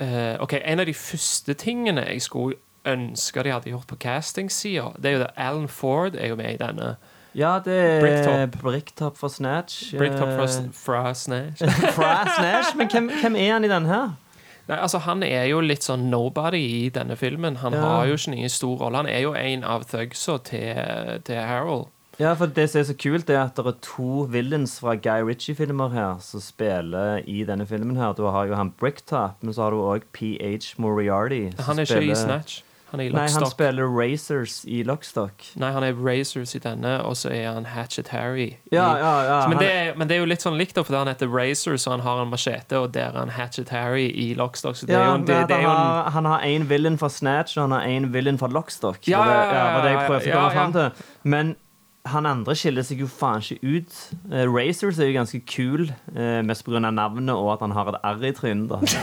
eh, 0.00 0.40
OK, 0.40 0.54
en 0.64 0.80
av 0.80 0.86
de 0.86 0.94
første 0.94 1.52
tingene 1.54 2.06
jeg 2.08 2.22
skulle 2.22 2.56
ønske 2.86 3.42
de 3.42 3.50
hadde 3.50 3.70
gjort 3.70 3.86
på 3.86 3.96
castingsida, 3.98 4.92
det 5.00 5.06
er 5.06 5.12
jo 5.18 5.18
det 5.24 5.30
Alan 5.36 5.68
Ford 5.68 6.14
er 6.16 6.28
jo 6.28 6.36
med 6.36 6.54
i 6.54 6.56
denne. 6.56 6.96
Ja, 7.34 7.58
det 7.64 7.74
er 7.74 8.00
Bricktop. 8.00 8.62
Bricktop 8.62 9.16
fra 9.18 9.28
Snatch. 9.28 9.94
Bricktop 9.96 10.28
fra, 10.28 10.44
Eh, 10.44 10.70
fra 10.72 11.14
Snatch. 11.14 11.62
fra 11.94 12.24
Snatch. 12.38 12.76
Men 12.76 12.88
hvem, 12.88 13.10
hvem 13.20 13.36
er 13.36 13.52
han 13.52 13.64
i 13.64 13.68
denne 13.68 13.86
her? 13.88 14.08
Nei, 14.68 14.76
altså 14.76 14.98
Han 15.00 15.22
er 15.22 15.44
jo 15.48 15.60
litt 15.60 15.80
sånn 15.84 16.10
nobody 16.10 16.58
i 16.86 16.88
denne 16.90 17.16
filmen. 17.16 17.56
Han 17.56 17.72
Ja. 17.72 17.80
har 17.80 18.06
jo 18.06 18.14
ikke 18.14 18.34
noen 18.34 18.48
stor 18.50 18.76
rolle. 18.78 18.96
Han 18.96 19.06
er 19.06 19.20
jo 19.20 19.32
en 19.34 19.64
av 19.64 19.84
thugsa 19.86 20.38
til, 20.44 21.20
til 21.24 21.36
Harold. 21.36 21.86
Ja, 22.18 22.34
for 22.34 22.46
Det 22.46 22.68
som 22.70 22.80
er 22.80 22.84
så 22.84 22.94
kult, 22.98 23.30
er 23.30 23.44
at 23.44 23.54
det 23.54 23.64
er 23.66 23.76
to 23.80 24.26
villains 24.28 24.80
fra 24.80 24.96
Guy 24.96 25.22
Ritchie-filmer 25.22 25.92
her 25.92 26.16
som 26.20 26.40
spiller 26.40 27.22
i 27.28 27.44
denne 27.44 27.64
filmen. 27.66 27.96
her. 27.96 28.12
Du 28.12 28.26
har 28.26 28.46
jo 28.46 28.54
han 28.56 28.70
Bricktop, 28.70 29.36
men 29.42 29.54
så 29.54 29.62
har 29.62 29.70
du 29.70 29.76
òg 29.76 30.02
PH 30.12 30.74
Moriarty. 30.78 31.52
som 31.56 31.64
Han 31.64 31.78
er 31.78 31.82
ikke 31.82 31.94
spiller- 31.94 32.12
i 32.12 32.14
Snatch. 32.14 32.62
Han 32.90 33.00
er 33.02 33.10
i 33.10 33.12
Nei, 33.12 33.26
han 33.28 33.44
spiller 33.50 33.84
Racers 33.92 34.62
i 34.64 34.80
Lockstock. 34.86 35.44
Nei, 35.60 35.68
han 35.74 35.84
er 35.84 35.92
Razors 35.92 36.54
i 36.56 36.60
denne, 36.64 36.94
og 37.04 37.18
så 37.20 37.28
er 37.34 37.50
han 37.50 37.68
Hatchet 37.68 38.08
Harry. 38.14 38.54
Ja, 38.72 38.86
ja, 38.96 39.12
ja. 39.26 39.36
men, 39.50 39.60
det 39.60 39.68
er, 39.68 39.90
men 39.98 40.08
det 40.08 40.16
er 40.16 40.22
jo 40.22 40.30
litt 40.30 40.44
sånn 40.44 40.56
likt, 40.56 40.72
da, 40.78 40.86
fordi 40.86 41.02
han 41.02 41.10
heter 41.12 41.28
Razors, 41.28 41.84
og 41.84 41.98
han 41.98 42.06
har 42.06 42.22
en 42.24 42.32
machete, 42.32 42.80
og 42.80 42.94
der 42.96 43.10
er 43.12 43.20
han 43.20 43.34
Hatchet 43.36 43.68
Harry 43.76 44.08
i 44.08 44.30
Lockstock. 44.38 44.80
Så 44.80 44.88
det 44.88 44.96
er 44.96 45.04
jo, 45.04 45.20
det, 45.20 45.42
det 45.50 45.58
er 45.58 45.66
han 45.66 45.68
jo 45.68 45.76
en 45.76 46.12
Han 46.16 46.32
har 46.32 46.48
én 46.48 46.68
villain 46.70 46.96
fra 47.00 47.12
Snatch, 47.12 47.58
og 47.58 47.68
han 47.68 47.76
har 47.76 47.88
én 47.92 48.08
villain 48.14 48.40
fra 48.40 48.48
Lockstock. 48.48 49.04
Ja, 49.04 49.20
det, 49.28 49.38
ja, 49.52 49.64
var 49.76 49.84
det 49.84 49.94
jeg 49.94 50.04
prøvde 50.06 50.32
å 50.32 50.38
komme 50.38 50.54
fram 50.56 50.76
til. 50.78 51.08
Men 51.28 51.56
han 52.08 52.24
andre 52.24 52.54
skiller 52.56 52.86
seg 52.86 53.02
jo 53.02 53.10
faen 53.10 53.44
ikke 53.44 53.76
ut. 53.76 54.00
Racers 54.48 54.96
er 54.96 55.10
jo 55.10 55.18
ganske 55.18 55.40
kul, 55.44 55.90
eh, 56.14 56.40
mest 56.46 56.64
pga. 56.64 56.80
navnet 56.88 57.34
og 57.34 57.52
at 57.58 57.64
han 57.66 57.76
har 57.76 57.92
et 57.92 58.00
R 58.00 58.28
i 58.30 58.32
trynet. 58.32 58.96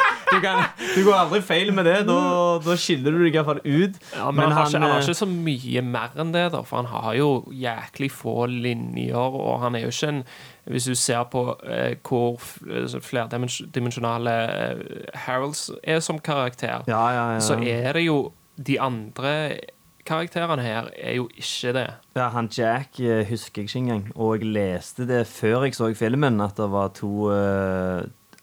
Du, 0.30 0.40
kan, 0.40 0.62
du 0.94 1.00
går 1.04 1.16
aldri 1.16 1.40
feil 1.42 1.72
med 1.74 1.86
det. 1.88 1.96
Da, 2.08 2.18
da 2.62 2.76
skiller 2.78 3.14
du 3.14 3.22
deg 3.24 3.36
iallfall 3.36 3.60
ut. 3.64 3.98
Ja, 4.14 4.30
men, 4.30 4.44
han, 4.44 4.54
har 4.54 4.68
ikke, 4.68 4.78
han 4.78 4.86
har 4.86 5.00
eh, 5.00 5.08
ikke 5.08 5.18
så 5.18 5.28
mye 5.30 5.82
mer 5.86 6.14
enn 6.20 6.32
det, 6.34 6.46
da, 6.54 6.62
for 6.66 6.82
han 6.82 6.90
har 6.92 7.16
jo 7.18 7.30
jæklig 7.54 8.10
få 8.14 8.36
linjer, 8.52 9.18
og 9.18 9.60
han 9.64 9.78
er 9.78 9.86
jo 9.86 9.94
ikke 9.94 10.14
en 10.14 10.24
Hvis 10.70 10.86
du 10.86 10.94
ser 10.94 11.24
på 11.32 11.56
eh, 11.64 11.96
hvor 12.06 12.38
eh, 12.68 13.00
flerdimensjonale 13.02 14.36
eh, 14.54 14.84
Harolds 15.26 15.70
er 15.82 16.00
som 16.04 16.20
karakter, 16.20 16.84
ja, 16.86 17.04
ja, 17.16 17.40
så 17.40 17.58
er 17.58 17.92
det 17.96 18.04
jo 18.06 18.32
De 18.56 18.76
andre 18.80 19.58
karakterene 20.06 20.62
her 20.62 20.90
er 20.96 21.14
jo 21.14 21.28
ikke 21.32 21.72
det. 21.72 21.86
Ja, 22.16 22.28
han 22.28 22.48
Jack 22.52 22.98
husker 23.28 23.62
jeg 23.62 23.68
ikke 23.70 23.78
engang. 23.78 24.04
Og 24.14 24.40
jeg 24.40 24.52
leste 24.52 25.06
det 25.08 25.26
før 25.26 25.64
jeg 25.64 25.74
så 25.74 25.92
filmen, 25.94 26.40
at 26.40 26.56
det 26.58 26.66
var 26.72 26.90
to 26.98 27.30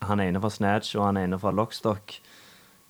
Han 0.06 0.20
ene 0.20 0.40
fra 0.40 0.50
Snatch 0.50 0.94
og 0.96 1.06
han 1.08 1.16
ene 1.16 1.38
fra 1.42 1.50
Lockstock. 1.50 2.20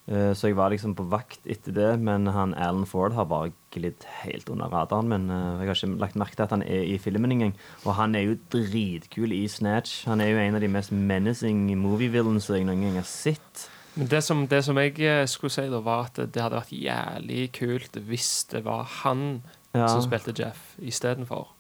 Eh, 0.08 0.32
så 0.32 0.48
jeg 0.48 0.56
var 0.56 0.70
liksom 0.72 0.94
på 0.96 1.04
vakt 1.12 1.40
etter 1.44 1.72
det, 1.76 1.88
men 2.00 2.26
han 2.32 2.54
Alan 2.56 2.86
Ford 2.88 3.12
har 3.12 3.26
bare 3.28 3.52
glidd 3.74 4.04
helt 4.22 4.48
under 4.48 4.68
radaren 4.72 5.08
Men 5.08 5.26
Eh, 5.30 5.60
jeg 5.64 5.68
har 5.68 5.74
ikke 5.76 5.98
lagt 6.00 6.16
merke 6.16 6.36
til 6.36 6.42
at 6.46 6.50
han 6.56 6.62
er 6.62 6.84
i 6.84 6.98
filmen 6.98 7.32
engang. 7.32 7.54
Og 7.84 7.94
han 7.94 8.14
er 8.14 8.24
jo 8.24 8.38
dritkul 8.52 9.32
i 9.32 9.46
Snatch. 9.48 10.06
Han 10.08 10.20
er 10.20 10.28
jo 10.32 10.38
en 10.38 10.54
av 10.54 10.60
de 10.64 10.68
mest 10.68 10.92
menacing 10.92 11.66
movie 11.76 12.08
villains 12.08 12.48
jeg 12.48 12.64
noen 12.64 12.80
gang 12.86 12.96
har 12.96 13.08
sett. 13.08 13.68
Men 13.98 14.06
det 14.08 14.22
som, 14.24 14.46
det 14.46 14.62
som 14.64 14.76
jeg 14.78 14.98
eh, 15.00 15.26
skulle 15.26 15.50
si, 15.52 15.68
da, 15.68 15.80
var 15.80 16.06
at 16.06 16.20
det 16.32 16.40
hadde 16.42 16.60
vært 16.60 16.72
jævlig 16.72 17.52
kult 17.52 17.96
hvis 18.08 18.44
det 18.52 18.64
var 18.64 18.84
han 19.02 19.42
Ja. 19.74 19.86
som 19.88 20.00
spilte 20.00 20.32
Jeff 20.32 20.76
istedenfor. 20.80 21.50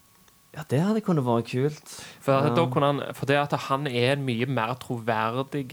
Ja, 0.58 0.64
det 0.66 0.80
hadde 0.82 0.98
kunnet 1.06 1.22
vært 1.22 1.52
kult. 1.52 1.86
For, 2.24 2.42
han, 2.82 2.98
for 3.14 3.30
det 3.30 3.36
at 3.38 3.52
han 3.68 3.86
er 3.86 4.16
en 4.16 4.24
mye 4.26 4.42
mer 4.50 4.74
troverdig 4.82 5.70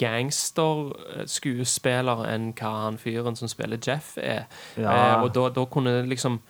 gangsterskuespiller 0.00 2.24
enn 2.30 2.56
hva 2.56 2.70
han 2.86 2.96
fyren 3.02 3.36
som 3.36 3.48
spiller 3.52 3.76
Jeff, 3.82 4.16
er. 4.16 4.48
Ja. 4.80 4.88
Eh, 4.88 5.20
og 5.20 5.36
da, 5.36 5.52
da 5.52 5.60
kunne 5.68 6.08
liksom 6.08 6.40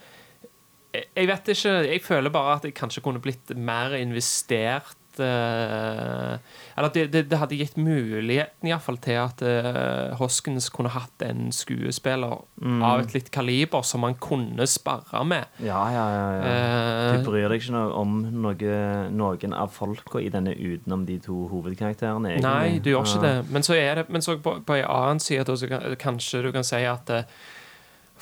jeg 0.93 1.25
vet 1.25 1.49
ikke. 1.49 1.89
Jeg 1.89 2.05
føler 2.05 2.29
bare 2.31 2.57
at 2.59 2.65
jeg 2.69 2.77
kanskje 2.77 3.01
kunne 3.01 3.17
blitt 3.25 3.49
mer 3.57 3.97
investert 3.97 4.93
eh, 5.21 6.39
Eller 6.77 6.93
det, 6.95 7.07
det, 7.13 7.23
det 7.29 7.39
hadde 7.41 7.59
gitt 7.59 7.77
muligheten 7.77 8.69
i 8.69 8.73
hvert 8.73 8.85
fall 8.85 8.97
til 9.03 9.19
at 9.21 9.43
uh, 9.45 10.15
Hoskins 10.21 10.71
kunne 10.73 10.93
hatt 10.95 11.25
en 11.27 11.51
skuespiller 11.53 12.39
av 12.63 13.03
et 13.03 13.13
litt 13.17 13.29
kaliber 13.35 13.85
som 13.85 14.05
man 14.07 14.17
kunne 14.23 14.67
sparre 14.71 15.25
med. 15.29 15.51
Ja, 15.61 15.83
ja, 15.93 16.07
ja. 16.15 16.25
ja. 16.33 16.49
Eh, 16.49 17.19
Du 17.19 17.29
bryr 17.29 17.49
deg 17.53 17.61
ikke 17.61 17.77
noe 17.77 17.93
om 18.01 18.19
noe, 18.33 18.81
noen 19.13 19.57
av 19.57 19.73
folka 19.75 20.23
i 20.23 20.31
denne 20.33 20.55
utenom 20.57 21.05
de 21.09 21.19
to 21.23 21.45
hovedkarakterene? 21.53 22.37
egentlig. 22.37 22.49
Nei, 22.49 22.81
du 22.81 22.93
gjør 22.95 23.07
ikke 23.09 23.25
det. 23.27 23.37
Men 23.53 23.67
så 23.67 23.77
er 23.77 24.01
det 24.01 24.09
Men 24.09 24.25
så 24.25 24.39
på, 24.41 24.59
på 24.65 24.79
en 24.81 24.89
annen 24.89 25.21
side 25.21 25.45
da, 25.49 25.57
så 25.59 25.69
kan, 25.69 25.97
kanskje 26.01 26.43
du 26.47 26.53
kan 26.55 26.65
si 26.67 26.85
at 26.89 27.11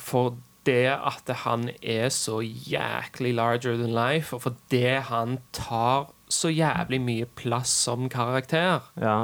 for 0.01 0.35
det 0.65 0.91
at 0.93 1.29
han 1.45 1.69
er 1.81 2.09
så 2.13 2.41
jæklig 2.41 3.33
larger 3.37 3.77
than 3.77 3.93
life, 3.95 4.35
og 4.35 4.43
for 4.45 4.57
det 4.71 5.07
han 5.09 5.39
tar 5.53 6.11
så 6.31 6.49
jævlig 6.53 7.01
mye 7.03 7.27
plass 7.37 7.73
som 7.87 8.07
karakter, 8.11 8.81
Ja, 9.01 9.17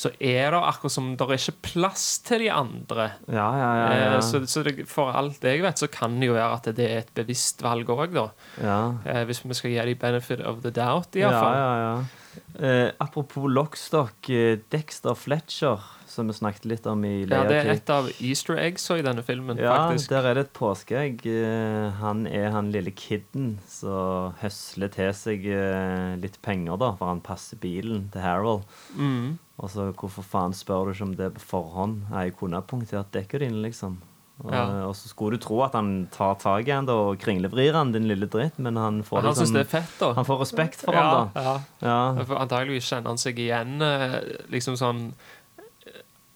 så 0.00 0.08
er 0.22 0.54
det 0.54 0.60
akkurat 0.64 0.92
som 0.94 1.08
det 1.18 1.26
er 1.26 1.34
ikke 1.36 1.56
plass 1.66 2.04
til 2.24 2.44
de 2.44 2.50
andre. 2.54 3.10
ja, 3.28 3.48
ja. 3.58 3.70
ja, 3.76 3.96
ja. 3.98 4.14
Eh, 4.16 4.20
Så, 4.24 4.40
så 4.48 4.62
det, 4.64 4.86
for 4.88 5.10
alt 5.12 5.42
jeg 5.44 5.60
vet, 5.62 5.78
så 5.82 5.88
kan 5.92 6.14
det 6.20 6.30
jo 6.30 6.36
være 6.38 6.54
at 6.56 6.68
det 6.76 6.86
er 6.86 6.98
et 7.02 7.10
bevisst 7.14 7.60
valg 7.62 7.90
òg, 7.90 8.14
da. 8.14 8.28
ja. 8.62 8.78
Eh, 9.04 9.24
hvis 9.28 9.42
vi 9.44 9.54
skal 9.58 9.70
gi 9.74 9.84
dem 9.90 9.98
benefit 10.00 10.40
of 10.46 10.62
the 10.62 10.70
doubt, 10.70 11.14
Ja, 11.18 11.28
iallfall. 11.28 11.54
ja, 11.58 11.74
ja. 11.84 12.66
Eh, 12.66 12.90
apropos 13.00 13.48
Lockstock, 13.50 14.30
eh, 14.30 14.58
Dexter 14.72 15.14
Fletcher, 15.14 15.82
som 16.10 16.26
vi 16.30 16.34
snakket 16.34 16.64
litt 16.66 16.86
om 16.90 17.04
i 17.06 17.24
Leia 17.24 17.44
Ja, 17.44 17.48
det 17.48 17.58
er 17.62 17.70
et 17.76 17.90
av 17.94 18.08
easter 18.18 18.58
eggs 18.58 18.88
i 18.90 19.00
denne 19.06 19.22
filmen, 19.26 19.56
Ja, 19.62 19.76
faktisk. 19.88 20.08
der 20.10 20.26
er 20.30 20.34
det 20.40 20.44
et 20.48 20.52
påskeegg. 20.58 21.22
Eh, 21.30 21.90
Han 22.00 22.26
er 22.26 22.50
han 22.50 22.72
lille 22.74 22.90
kidden 22.90 23.58
som 23.70 24.34
høsler 24.42 24.90
til 24.92 25.12
seg 25.14 25.46
eh, 25.46 26.16
litt 26.20 26.40
penger, 26.42 26.76
da, 26.82 26.92
for 26.98 27.06
han 27.12 27.20
passer 27.24 27.56
bilen 27.62 28.08
til 28.12 28.20
Harold. 28.26 28.66
Mm. 28.98 29.38
Og 29.60 29.68
så 29.70 29.90
hvorfor 29.94 30.24
faen 30.24 30.52
spør 30.56 30.86
du 30.88 30.94
ikke 30.94 31.08
om 31.08 31.16
det 31.16 31.32
på 31.36 31.46
forhånd? 31.54 32.06
Jeg 32.10 32.36
kunne 32.40 32.62
punktert 32.66 33.12
dekket 33.12 33.40
ditt, 33.46 33.52
liksom. 33.70 33.98
Og, 34.40 34.54
Ja. 34.54 34.86
og 34.88 34.94
så 34.96 35.10
skulle 35.10 35.36
du 35.36 35.42
tro 35.44 35.58
at 35.66 35.74
han 35.76 36.08
tar 36.10 36.34
tak 36.40 36.64
i 36.66 36.70
han 36.72 36.86
da, 36.88 36.94
og 36.94 37.18
kringlevrir 37.20 37.74
han, 37.76 37.92
din 37.92 38.06
lille 38.08 38.24
dritt, 38.26 38.56
men 38.58 38.74
han 38.80 39.02
får 39.04 39.20
han 39.20 39.34
liksom 39.34 39.52
det 39.52 39.60
er 39.66 39.68
fett, 39.68 39.90
da. 40.00 40.14
Han 40.16 40.24
får 40.24 40.38
respekt 40.40 40.80
for 40.80 40.96
ja, 40.96 41.02
han, 41.02 41.28
da. 41.34 41.42
ja. 41.42 41.60
Ja. 42.16 42.24
For 42.24 42.40
Antageligvis 42.40 42.88
kjenner 42.88 43.12
han 43.12 43.20
seg 43.20 43.36
igjen 43.38 43.82
eh, 43.84 44.16
liksom 44.48 44.78
sånn 44.80 45.12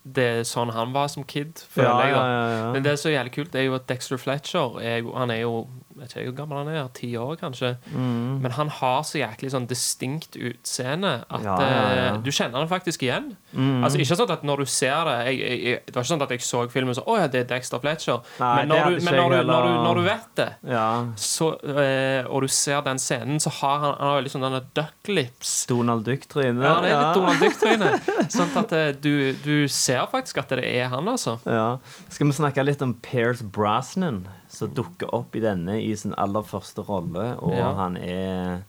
Det 0.05 0.25
er 0.25 0.43
sånn 0.45 0.69
han 0.77 0.93
var 0.93 1.09
som 1.09 1.25
kid, 1.25 1.63
føler 1.73 1.89
Ja, 1.89 2.01
jeg. 2.05 2.15
da. 2.15 2.73
Men 2.75 2.83
det 2.85 2.93
er 2.93 2.97
så 3.01 3.09
jævlig 3.09 3.33
kult, 3.33 3.53
det 3.55 3.61
er 3.63 3.65
jo 3.71 3.75
at 3.79 3.87
Dexter 3.89 4.17
Fletcher 4.21 4.77
er 4.85 5.03
Han 5.17 5.31
er 5.31 5.41
jo 5.41 5.67
vet 5.99 6.15
ikke 6.15 6.31
hvor 6.31 6.37
gammel 6.43 6.61
han 6.63 6.71
er, 6.75 6.89
ti 6.97 7.13
år 7.21 7.37
kanskje. 7.41 7.75
Mm. 7.93 8.41
Men 8.45 8.55
han 8.57 8.73
har 8.81 9.03
så 9.07 9.21
jæklig 9.21 9.53
sånn 9.55 9.69
distinkt 9.71 10.39
utseende 10.39 11.15
at 11.29 11.45
Ja, 11.45 11.57
ja, 11.61 11.71
ja. 11.71 12.05
eh, 12.15 12.19
du 12.25 12.31
kjenner 12.35 12.63
han 12.63 12.71
faktisk 12.71 13.05
igjen. 13.07 13.33
Mm. 13.53 13.85
Altså 13.87 14.01
Ikke 14.03 14.19
sånn 14.19 14.35
at 14.35 14.45
når 14.47 14.65
du 14.65 14.71
ser 14.71 15.07
det 15.07 15.15
jeg, 15.29 15.37
jeg, 15.39 15.81
Det 15.87 15.95
var 15.95 16.03
ikke 16.03 16.11
sånn 16.11 16.25
at 16.25 16.33
jeg 16.35 16.43
så 16.43 16.63
filmen 16.73 16.91
og 16.91 16.97
så 16.99 17.05
Å 17.07 17.19
ja, 17.21 17.29
det 17.31 17.45
er 17.45 17.49
Dexter 17.53 17.83
Fletcher. 17.83 18.25
Nei, 18.41 18.53
men 18.59 18.73
når 18.73 18.85
du, 18.85 18.99
men 19.07 19.19
når 19.21 19.35
du, 19.35 19.37
når, 19.53 19.69
du, 19.69 19.75
når 19.87 20.01
du 20.01 20.05
vet 20.09 20.31
det, 20.41 20.49
ja. 20.75 20.87
så, 21.21 21.51
eh, 21.71 22.27
og 22.27 22.43
du 22.45 22.51
ser 22.51 22.83
den 22.87 22.99
scenen, 23.03 23.39
så 23.43 23.53
har 23.61 23.79
han, 23.79 23.95
han 23.99 24.09
har 24.11 24.19
veldig 24.19 24.29
liksom 24.29 24.45
denne 24.45 24.63
duck 24.75 25.09
lips. 25.09 25.53
Donald 25.71 26.05
Duck-tryne. 26.09 26.65
Ja, 26.65 26.79
det 26.83 26.91
er 26.91 27.03
litt 27.03 27.19
Donald 27.19 27.43
Duck-tryne. 27.43 27.93
Sånn 28.35 28.55
at 28.61 28.75
eh, 28.77 28.91
du, 28.97 29.35
du 29.45 29.69
ser 29.71 30.07
faktisk 30.11 30.41
at 30.43 30.55
det 30.59 30.65
er 30.67 30.91
han, 30.93 31.09
altså. 31.11 31.39
Ja. 31.47 31.79
Skal 32.13 32.31
vi 32.31 32.37
snakke 32.37 32.65
litt 32.67 32.83
om 32.85 32.97
Pierce 33.05 33.45
Brosnan, 33.45 34.25
som 34.55 34.71
dukker 34.75 35.13
opp 35.15 35.35
i 35.37 35.41
denne 35.45 35.81
i 35.83 35.95
sin 35.97 36.15
aller 36.19 36.43
første 36.43 36.83
rolle, 36.87 37.35
og 37.43 37.53
Ja. 37.57 37.73
han 37.75 37.97
er 37.97 38.63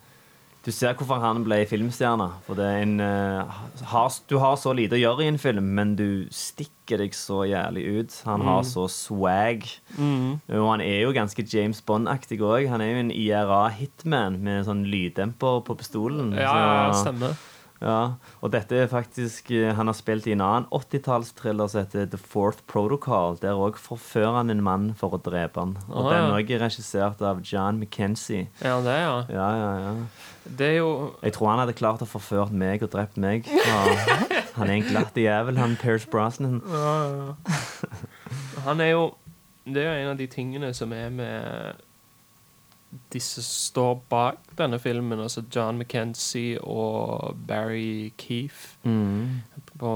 Du 0.65 0.71
ser 0.71 0.95
hvorfor 0.97 1.19
han 1.21 1.43
ble 1.45 1.59
filmstjerne. 1.69 2.25
For 2.47 2.55
det 2.57 2.65
er 2.65 2.81
en 2.81 2.99
uh, 2.99 3.45
har, 3.85 4.09
Du 4.27 4.39
har 4.39 4.55
så 4.57 4.73
lite 4.73 4.95
å 4.97 4.99
gjøre 4.99 5.21
i 5.21 5.27
en 5.27 5.37
film, 5.37 5.75
men 5.75 5.95
du 5.95 6.25
stikker 6.33 6.97
deg 6.97 7.11
så 7.13 7.43
jævlig 7.45 7.83
ut. 7.99 8.21
Han 8.25 8.41
har 8.41 8.63
Mm. 8.63 8.69
så 8.71 8.87
swag. 8.89 9.61
Og 9.99 10.65
han 10.71 10.81
er 10.81 11.01
jo 11.03 11.11
ganske 11.13 11.45
James 11.53 11.81
Bond-aktig 11.81 12.39
òg. 12.41 12.67
Han 12.67 12.81
er 12.81 12.93
jo 12.95 12.99
en 12.99 13.11
IRA-hitman 13.11 14.39
med 14.41 14.65
sånn 14.65 14.85
lyddemper 14.89 15.61
på 15.65 15.77
pistolen. 15.77 16.33
Ja, 16.33 16.41
ja, 16.87 16.91
så- 16.93 17.05
stemmer. 17.13 17.35
Ja, 17.83 18.15
og 18.39 18.51
dette 18.53 18.77
er 18.79 18.87
faktisk 18.87 19.49
eh, 19.51 19.73
Han 19.75 19.89
har 19.91 19.95
spilt 19.97 20.27
i 20.29 20.31
en 20.31 20.43
annen 20.45 20.67
80-tallsthriller 20.71 21.67
som 21.67 21.83
heter 21.83 22.07
The 22.07 22.19
Fourth 22.19 22.63
Protocol. 22.71 23.35
Der 23.41 23.59
òg 23.59 23.79
forfører 23.81 24.37
han 24.39 24.53
en 24.53 24.63
mann 24.63 24.93
for 24.97 25.17
å 25.17 25.19
drepe 25.21 25.59
han. 25.59 25.75
Og 25.89 26.05
Å, 26.05 26.13
den 26.13 26.29
er 26.31 26.55
er 26.55 26.63
regissert 26.63 27.21
av 27.25 27.41
John 27.43 27.81
McKenzie. 27.81 28.47
Ja, 28.63 28.79
det, 28.85 28.95
ja. 29.03 29.17
Ja, 29.29 29.49
ja, 29.59 29.73
ja. 29.83 29.93
Det 30.45 30.65
er 30.65 30.77
jo 30.77 30.89
Jeg 31.23 31.33
tror 31.33 31.49
han 31.49 31.63
hadde 31.63 31.75
klart 31.77 32.03
å 32.05 32.07
forføre 32.07 32.53
meg 32.53 32.83
og 32.85 32.93
drept 32.95 33.17
meg. 33.17 33.49
Ja. 33.49 33.81
Han 34.55 34.69
er 34.69 34.77
en 34.77 34.87
glatt 34.87 35.17
jævel, 35.19 35.57
han 35.59 35.75
Pierce 35.81 36.07
Brosnan. 36.07 36.61
Han 38.63 38.79
er 38.81 38.93
jo 38.93 39.09
Det 39.65 39.81
er 39.81 39.89
jo 39.89 40.03
en 40.05 40.13
av 40.13 40.17
de 40.21 40.27
tingene 40.31 40.71
som 40.77 40.93
er 40.93 41.09
med 41.09 41.84
disse 43.13 43.43
står 43.43 43.95
bak 44.09 44.37
denne 44.57 44.79
filmen, 44.79 45.19
altså 45.19 45.43
John 45.55 45.77
McKenzie 45.79 46.61
og 46.63 47.35
Barry 47.47 48.13
Keefe 48.17 48.77
Mm. 48.83 49.41
på 49.79 49.91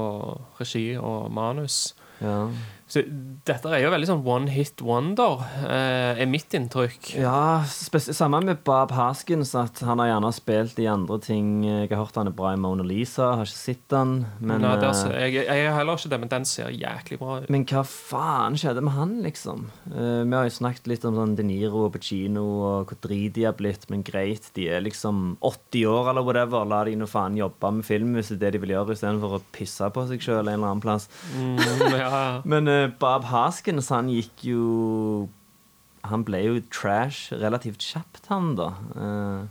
regi 0.60 0.96
og 0.98 1.30
manus. 1.32 1.94
Ja. 2.20 2.48
Så 2.90 3.04
dette 3.46 3.70
er 3.70 3.84
jo 3.84 3.92
veldig 3.92 4.08
sånn 4.08 4.24
one 4.26 4.50
hit 4.50 4.82
wonder, 4.82 5.44
eh, 5.62 6.18
er 6.18 6.26
mitt 6.26 6.50
inntrykk. 6.56 7.12
Ja, 7.20 7.62
samme 7.62 8.40
med 8.42 8.64
Bob 8.66 8.90
Haskins, 8.96 9.54
at 9.54 9.78
han 9.86 10.02
har 10.02 10.10
gjerne 10.10 10.32
spilt 10.34 10.78
i 10.82 10.88
andre 10.90 11.20
ting. 11.22 11.62
Jeg 11.62 11.90
har 11.92 12.02
hørt 12.02 12.18
han 12.18 12.26
er 12.26 12.34
bra 12.34 12.50
i 12.52 12.58
Mona 12.58 12.82
Lisa, 12.82 13.36
har 13.38 13.46
ikke 13.46 13.60
sett 13.60 13.94
han. 13.94 14.26
Men, 14.40 14.64
Nei, 14.64 14.74
er, 14.74 14.88
eh, 14.90 15.28
jeg, 15.30 15.46
jeg 15.46 15.68
har 15.68 15.78
heller 15.78 16.00
ikke 16.00 16.10
det, 16.10 16.20
men 16.24 16.32
den 16.32 16.48
ser 16.50 16.74
jæklig 16.74 17.20
bra 17.20 17.38
ut. 17.40 17.50
Men 17.54 17.64
hva 17.70 17.84
faen 17.86 18.58
skjedde 18.58 18.82
med 18.82 18.96
han, 18.96 19.14
liksom? 19.22 19.68
Eh, 19.92 20.24
vi 20.26 20.34
har 20.34 20.50
jo 20.50 20.56
snakket 20.58 20.90
litt 20.90 21.06
om 21.06 21.14
sånn 21.14 21.36
De 21.38 21.46
Niro 21.46 21.86
og 21.86 21.94
Pacino 21.94 22.44
og 22.58 22.90
hvor 22.90 23.00
drit 23.06 23.38
de 23.38 23.46
har 23.46 23.54
blitt, 23.54 23.86
men 23.92 24.02
greit, 24.02 24.50
de 24.58 24.66
er 24.66 24.82
liksom 24.82 25.36
80 25.46 25.86
år 25.86 26.10
eller 26.10 26.26
whatever. 26.26 26.66
La 26.66 26.82
de 26.88 26.96
nå 26.98 27.06
faen 27.10 27.38
jobbe 27.38 27.70
med 27.78 27.86
film 27.86 28.18
hvis 28.18 28.34
det 28.34 28.40
er 28.40 28.44
det 28.48 28.52
de 28.58 28.64
vil 28.64 28.74
gjøre, 28.74 28.98
istedenfor 28.98 29.38
å 29.38 29.42
pisse 29.54 29.86
på 29.94 30.06
seg 30.10 30.26
sjøl 30.26 30.42
en 30.42 30.56
eller 30.56 30.72
annen 30.72 30.82
plass. 30.82 31.06
Mm, 31.38 31.58
ja. 31.94 32.22
Men 32.50 32.66
eh, 32.66 32.79
Bob 33.00 33.24
Haskins, 33.30 33.88
han 33.92 34.08
gikk 34.08 34.44
jo 34.48 35.28
Han 36.08 36.24
ble 36.24 36.38
jo 36.46 36.60
trash 36.72 37.32
relativt 37.36 37.82
kjapt, 37.84 38.24
han, 38.30 38.54
da. 38.56 38.70
Eh, 38.96 39.42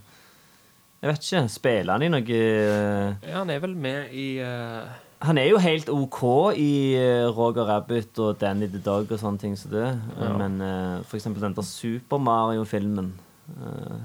jeg 1.00 1.10
vet 1.12 1.22
ikke. 1.28 1.44
Spiller 1.48 1.92
han 1.94 2.02
i 2.04 2.10
noe 2.12 2.40
eh, 2.40 3.14
ja, 3.24 3.38
han 3.38 3.50
er 3.54 3.62
vel 3.62 3.76
med 3.78 4.10
i 4.12 4.26
uh... 4.44 4.88
han 5.24 5.38
er 5.38 5.46
jo 5.52 5.60
helt 5.62 5.88
OK 5.88 6.20
i 6.58 6.96
Roger 7.36 7.64
Rabbit 7.70 8.18
og 8.18 8.40
Danny 8.40 8.66
the 8.68 8.80
Dog 8.84 9.08
og 9.12 9.20
sånne 9.22 9.40
ting 9.40 9.56
som 9.56 9.70
det. 9.72 9.86
Eh, 10.16 10.24
Ja. 10.26 10.32
Men 10.36 10.60
uh, 10.60 11.04
for 11.06 11.16
eksempel 11.20 11.42
den 11.46 11.54
der 11.56 11.62
Super 11.64 12.18
Mario-filmen 12.18 13.12
eh, 13.56 14.00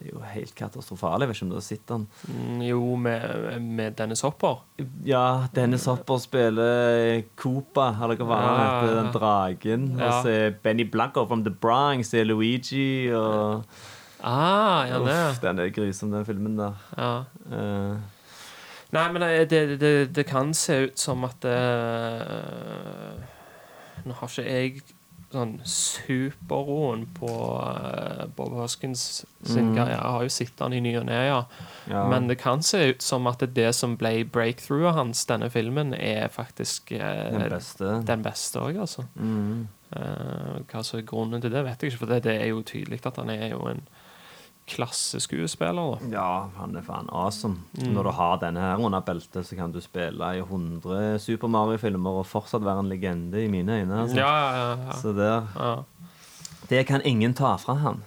er 0.00 0.10
jo 0.12 0.20
helt 0.32 0.54
katastrofal. 0.56 1.20
Jeg 1.20 1.28
vet 1.30 1.36
ikke 1.36 1.46
om 1.46 1.50
du 1.52 1.56
har 1.58 1.64
sett 1.66 1.86
den. 1.90 2.06
mm, 2.28 2.60
Jo, 2.68 2.96
med, 2.96 3.60
med 3.62 3.96
Dennis 3.98 4.20
Hopper. 4.24 4.62
Ja, 5.04 5.46
Dennis 5.54 5.84
Hopper 5.90 6.18
spiller 6.22 7.22
Koopa, 7.36 7.90
eller 8.02 8.16
hva 8.20 8.28
var 8.30 8.46
han 8.46 8.62
Ja, 8.88 8.94
den 9.02 9.12
dragen. 9.14 9.84
Ja. 9.98 10.06
Og 10.06 10.22
så 10.24 10.28
er 10.32 10.56
Benny 10.64 10.86
Blanco 10.90 11.26
from 11.26 11.44
The 11.44 11.52
Bronx, 11.52 12.14
er 12.14 12.24
Luigi 12.24 13.10
og 13.12 13.64
Ah, 14.24 14.86
ja, 14.88 14.98
det. 15.04 15.14
Uff, 15.30 15.40
Den 15.42 15.58
er 15.60 15.68
grusom, 15.68 16.10
den 16.14 16.24
filmen 16.24 16.54
der. 16.56 16.72
Ja. 16.96 17.24
Uh, 17.44 17.98
Nei, 18.94 19.12
men 19.12 19.20
det, 19.22 19.50
det, 19.50 19.80
det, 19.80 19.90
det 20.16 20.24
kan 20.26 20.54
se 20.54 20.78
ut 20.86 20.98
som 21.02 21.24
at 21.28 21.44
uh, 21.44 23.18
Nå 24.06 24.16
har 24.16 24.28
ikke 24.30 24.44
jeg 24.48 24.82
sånn 25.34 25.56
superroen 25.68 27.04
på 27.18 27.28
uh, 27.28 28.24
Bob 28.36 28.54
Hoskins 28.58 29.24
sin 29.44 29.70
Mm. 29.70 29.76
karriere. 29.76 29.98
Jeg 30.00 30.12
har 30.16 30.22
jo 30.22 30.32
sett 30.32 30.60
han 30.64 30.72
i 30.72 30.80
ny 30.80 30.94
og 31.00 31.06
ne, 31.08 31.18
ja. 31.26 31.40
ja. 31.90 32.04
Men 32.08 32.28
det 32.30 32.38
kan 32.40 32.62
se 32.62 32.80
ut 32.92 33.02
som 33.02 33.26
at 33.30 33.44
det 33.54 33.68
som 33.76 33.96
ble 34.00 34.24
breakthroughet 34.24 34.94
hans, 34.96 35.24
denne 35.26 35.50
filmen, 35.50 35.94
er 35.94 36.28
faktisk 36.32 36.92
uh, 36.96 37.30
den 37.34 37.48
beste. 37.50 37.92
den 38.06 38.22
beste 38.24 38.62
òg, 38.62 38.80
altså. 38.86 39.06
Mm. 39.14 39.66
Uh, 39.94 40.62
hva 40.70 40.82
som 40.82 40.98
er 40.98 41.06
grunnen 41.06 41.40
til 41.44 41.52
det, 41.54 41.64
vet 41.64 41.82
jeg 41.82 41.92
ikke, 41.92 41.98
for 42.06 42.14
det, 42.14 42.22
det 42.24 42.38
er 42.40 42.48
jo 42.50 42.62
tydelig 42.66 43.04
at 43.06 43.16
han 43.20 43.30
er 43.30 43.50
jo 43.52 43.62
en 43.70 43.84
klasseskuespiller. 44.66 45.98
da. 46.00 46.08
Ja, 46.12 46.48
han 46.56 46.76
er 46.76 46.84
faen 46.86 47.08
awesome. 47.12 47.62
Mm. 47.78 47.92
Når 47.96 48.08
du 48.08 48.12
har 48.16 48.38
denne 48.40 48.62
her 48.64 48.80
under 48.80 49.04
beltet, 49.04 49.46
så 49.46 49.58
kan 49.58 49.72
du 49.72 49.80
spille 49.84 50.30
i 50.36 50.40
100 50.40 51.18
Super 51.20 51.52
Mario-filmer 51.52 52.22
og 52.22 52.26
fortsatt 52.26 52.64
være 52.64 52.84
en 52.84 52.88
legende 52.92 53.44
i 53.44 53.50
mine 53.52 53.80
øyne. 53.82 54.00
Altså. 54.06 54.16
Ja, 54.16 54.32
ja, 54.56 54.70
ja. 54.86 54.96
Så 55.00 55.12
der, 55.12 55.46
ja. 55.56 55.74
det 56.70 56.86
kan 56.88 57.04
ingen 57.04 57.34
ta 57.34 57.56
fra 57.60 57.76
han. 57.84 58.02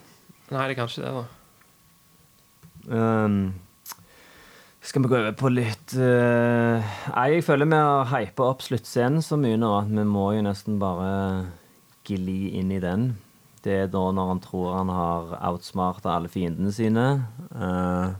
Nei, 0.50 0.67
det 0.67 0.78
kan 0.80 0.89
ikke 0.89 1.06
det, 1.06 1.13
da. 1.13 1.26
Um, 2.88 3.54
skal 4.82 5.03
vi 5.03 5.10
gå 5.12 5.18
over 5.18 5.34
på 5.36 5.49
litt 5.51 5.91
uh, 5.99 6.80
jeg 6.80 7.41
føler 7.43 7.68
vi 7.68 7.80
har 7.84 8.05
hypa 8.14 8.45
opp 8.47 8.62
sluttscenen 8.64 9.20
så 9.20 9.36
mye 9.36 9.58
nå 9.60 9.74
at 9.82 9.89
vi 9.91 10.05
må 10.08 10.30
jo 10.38 10.45
nesten 10.45 10.78
bare 10.80 11.10
gli 12.08 12.55
inn 12.55 12.72
i 12.72 12.80
den. 12.80 13.10
Det 13.68 13.76
er 13.84 13.89
da 13.91 14.05
når 14.15 14.30
han 14.32 14.39
tror 14.43 14.78
han 14.78 14.89
har 14.93 15.34
outsmarta 15.49 16.13
alle 16.15 16.30
fiendene 16.32 16.72
sine. 16.72 17.03
Uh, 17.51 18.13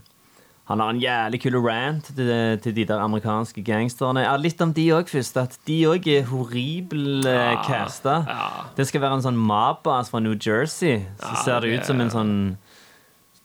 han 0.68 0.82
har 0.84 0.90
en 0.92 1.00
jævlig 1.00 1.38
kul 1.40 1.54
rant 1.64 2.10
til, 2.12 2.28
til 2.60 2.74
de 2.76 2.84
der 2.90 3.00
amerikanske 3.00 3.62
gangsterne. 3.64 4.20
Ja, 4.26 4.34
litt 4.36 4.60
om 4.60 4.74
de 4.76 4.84
òg 4.92 5.08
først. 5.08 5.38
At 5.40 5.56
de 5.64 5.78
òg 5.88 6.04
er 6.12 6.26
horrible 6.28 7.22
ja, 7.24 7.54
casta. 7.64 8.18
ja. 8.28 8.48
Det 8.76 8.84
skal 8.90 9.00
være 9.06 9.16
en 9.16 9.24
sånn 9.24 9.40
mob-ass 9.40 10.12
fra 10.12 10.20
New 10.20 10.36
Jersey. 10.36 10.98
Så 11.22 11.32
Ja, 11.32 11.42
ser 11.46 11.60
det 11.64 11.70
det- 11.70 11.78
ut 11.80 11.86
som 11.88 12.00
en 12.04 12.10
sånn 12.12 12.34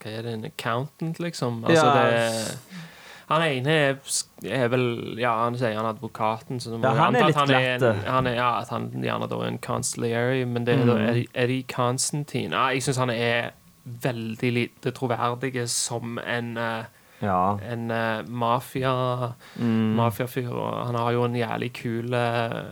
Hva 0.04 0.12
er 0.18 0.22
det, 0.28 0.34
en 0.34 0.43
accountant, 0.51 1.20
liksom? 1.24 1.64
Altså, 1.64 1.86
Ja. 1.86 1.93
det 1.95 2.58
Han 3.34 3.44
ene 3.48 3.76
er, 3.90 3.98
er 4.46 4.68
vel 4.74 4.86
Ja, 5.20 5.34
han 5.44 5.58
sier 5.60 5.76
han 5.76 5.86
er 5.86 5.94
advokaten, 5.96 6.60
så 6.64 6.78
Ja, 6.82 6.94
han 7.00 7.16
er 7.16 7.28
litt 7.30 7.36
han 7.40 7.52
er, 7.52 7.68
en, 7.76 8.02
han 8.08 8.28
er 8.28 8.36
Ja, 8.40 8.50
at 8.62 8.70
han 8.74 8.90
gjerne 9.04 9.28
da 9.30 9.42
er 9.44 9.48
en 9.52 9.60
consigliere, 9.64 10.46
men 10.48 10.66
det 10.66 10.80
er 10.80 10.86
da 10.86 10.94
Mm. 11.00 11.06
Eddie, 11.10 11.28
Eddie 11.34 11.64
Constantine. 11.64 12.52
Ja, 12.56 12.68
jeg 12.76 12.84
syns 12.86 12.98
han 13.02 13.10
er 13.14 13.52
veldig 13.86 14.52
lite 14.56 14.92
troverdig 14.96 15.68
som 15.70 16.18
en 16.24 16.58
uh, 16.58 16.84
Ja. 17.24 17.58
en 17.72 17.90
uh, 17.92 18.24
mafia 18.28 19.34
Mm. 19.56 19.96
mafiafyr. 19.96 20.50
Og 20.52 20.86
han 20.88 20.96
har 20.96 21.12
jo 21.12 21.24
en 21.26 21.36
jævlig 21.36 21.72
kul 21.74 22.14
uh, 22.14 22.64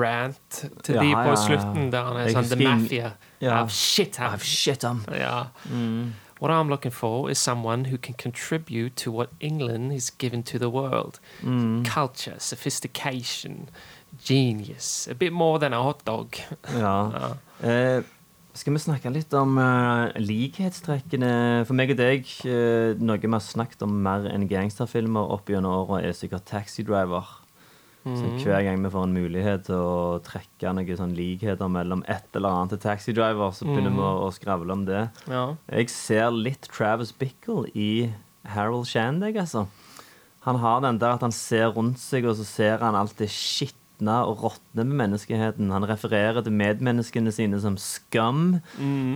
rant 0.00 0.64
til 0.84 0.94
Ja, 0.94 1.00
de 1.02 1.12
på 1.14 1.28
ja. 1.32 1.34
slutten, 1.36 1.90
der 1.92 2.04
han 2.04 2.16
er 2.16 2.28
Jeg 2.28 2.36
sånn 2.36 2.50
The 2.52 2.64
Mafia. 2.64 3.10
Yeah. 3.42 3.56
Have 3.58 3.70
shit 3.70 4.16
him. 4.16 4.38
shit 4.40 4.84
on. 4.84 5.04
Ja. 5.12 5.46
Mm. 5.70 6.14
What 6.38 6.50
I'm 6.50 6.68
looking 6.68 6.90
for 6.90 7.30
is 7.30 7.38
someone 7.38 7.86
who 7.86 7.96
can 7.96 8.14
contribute 8.14 8.96
to 8.96 9.10
what 9.10 9.30
England 9.40 9.92
is 9.92 10.10
given 10.10 10.42
to 10.44 10.58
the 10.58 10.68
world. 10.68 11.18
Mm. 11.42 11.84
Culture, 11.84 12.34
sophistication, 12.38 13.70
genius. 14.22 15.08
A 15.10 15.14
bit 15.14 15.32
more 15.32 15.58
than 15.58 15.72
a 15.72 15.82
hot 15.82 16.04
dog. 16.04 16.36
Ja. 16.74 17.36
Eh, 17.62 18.02
skal 18.52 18.74
vi 18.74 18.80
snakke 18.82 19.08
litt 19.08 19.32
om 19.32 19.56
uh, 19.56 20.12
likhetstrekkene? 20.20 21.64
For 21.64 21.72
meg 21.72 21.94
og 21.94 21.96
deg, 21.96 22.28
uh, 22.44 22.92
noe 23.00 23.16
vi 23.16 23.30
har 23.32 23.40
snakket 23.40 23.86
om 23.86 23.94
mer 24.04 24.28
enn 24.28 24.44
gangsterfilmer 24.50 25.32
opp 25.32 25.48
gjennom 25.48 25.72
åra, 25.72 26.02
er 26.04 26.12
sikkert 26.16 26.44
Taxi 26.48 26.84
Driver. 26.84 27.24
Så 28.06 28.28
hver 28.44 28.62
gang 28.62 28.84
vi 28.84 28.90
får 28.94 29.06
en 29.08 29.16
mulighet 29.16 29.64
til 29.66 29.80
å 29.82 30.18
trekke 30.22 30.74
noen 30.78 30.98
sånn 31.00 31.16
likheter 31.18 31.70
mellom 31.72 32.04
et 32.06 32.38
eller 32.38 32.54
annet 32.54 32.76
til 32.76 32.82
Taxi 32.84 33.14
Driver, 33.16 33.50
så 33.50 33.66
begynner 33.66 33.96
vi 33.96 34.04
å, 34.04 34.12
å 34.28 34.30
skravle 34.34 34.76
om 34.76 34.84
det. 34.86 35.08
Ja. 35.26 35.48
Jeg 35.66 35.90
ser 35.90 36.30
litt 36.30 36.68
Travis 36.70 37.10
Bickle 37.10 37.66
i 37.74 38.12
Harold 38.54 38.86
Shandig, 38.86 39.34
altså. 39.42 39.66
Han 40.46 40.60
har 40.62 40.84
den 40.84 41.00
der 41.02 41.16
at 41.16 41.24
han 41.26 41.34
ser 41.34 41.72
rundt 41.74 41.98
seg, 41.98 42.28
og 42.30 42.38
så 42.38 42.46
ser 42.46 42.84
han 42.84 42.94
alt 42.94 43.18
det 43.18 43.26
skitne 43.96 44.16
og 44.26 44.42
råtne 44.44 44.84
med 44.84 44.96
menneskeheten. 45.00 45.70
Han 45.72 45.86
refererer 45.88 46.42
til 46.42 46.52
medmenneskene 46.52 47.32
sine 47.32 47.58
som 47.60 47.76
skam, 47.76 48.60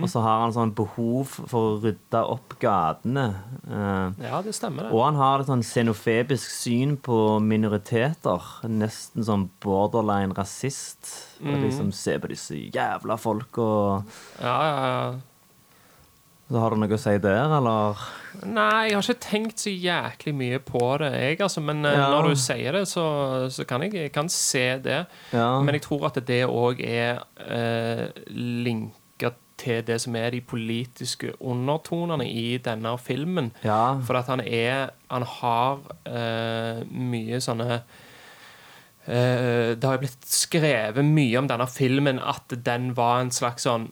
og 0.01 0.09
så 0.09 0.21
har 0.21 0.41
han 0.45 0.53
sånn 0.53 0.73
behov 0.75 1.27
for 1.47 1.77
å 1.77 1.81
rydde 1.83 2.21
opp 2.25 2.57
gatene. 2.59 3.35
Eh, 3.67 4.25
ja, 4.25 4.41
det 4.41 4.53
stemmer, 4.55 4.87
det. 4.87 4.91
og 4.91 5.05
han 5.05 5.15
har 5.15 5.39
et 5.41 5.47
sånn 5.47 5.63
xenofebisk 5.63 6.49
syn 6.49 6.97
på 6.97 7.39
minoriteter. 7.39 8.41
Nesten 8.67 9.23
som 9.23 9.49
borderline 9.61 10.33
rasist. 10.33 11.27
Og 11.41 11.57
liksom 11.57 11.91
Se 11.91 12.17
på 12.17 12.29
disse 12.31 12.55
jævla 12.55 13.17
folka. 13.19 14.03
Ja, 14.41 14.57
ja, 14.65 14.87
ja. 14.87 15.11
Så 16.51 16.59
har 16.59 16.73
du 16.73 16.81
noe 16.81 16.91
å 16.97 16.99
si 16.99 17.13
der, 17.23 17.53
eller? 17.55 17.99
Nei, 18.43 18.89
jeg 18.89 18.95
har 18.97 19.05
ikke 19.05 19.23
tenkt 19.23 19.61
så 19.63 19.71
jæklig 19.71 20.33
mye 20.35 20.57
på 20.63 20.81
det, 20.99 21.11
jeg, 21.15 21.37
altså. 21.45 21.61
Men 21.63 21.85
eh, 21.87 21.95
Ja. 21.95 22.09
når 22.11 22.27
du 22.33 22.35
sier 22.39 22.75
det, 22.75 22.81
så, 22.91 23.05
så 23.51 23.63
kan 23.67 23.85
jeg, 23.85 23.93
jeg 23.95 24.11
kan 24.15 24.27
se 24.31 24.65
det. 24.83 25.05
Ja. 25.31 25.61
Men 25.63 25.77
jeg 25.77 25.85
tror 25.87 26.09
at 26.09 26.19
det 26.27 26.41
òg 26.49 26.81
er 26.83 27.21
eh, 27.39 28.09
linka 28.35 29.31
til 29.61 29.83
det 29.85 29.99
som 30.01 30.15
er 30.17 30.31
de 30.33 30.41
politiske 30.41 31.31
undertonene 31.39 32.25
i 32.27 32.57
denne 32.65 32.95
filmen. 32.99 33.51
Ja. 33.63 33.95
For 34.03 34.17
at 34.19 34.27
han 34.33 34.41
er 34.43 34.89
Han 35.11 35.23
har 35.37 35.79
eh, 36.09 36.81
mye 36.89 37.39
sånne 37.43 37.81
eh, 39.05 39.75
Det 39.77 39.85
har 39.87 40.01
blitt 40.01 40.25
skrevet 40.27 41.05
mye 41.05 41.37
om 41.39 41.47
denne 41.51 41.67
filmen 41.69 42.19
at 42.19 42.55
den 42.65 42.91
var 42.97 43.21
en 43.21 43.31
slags 43.35 43.67
sånn 43.67 43.89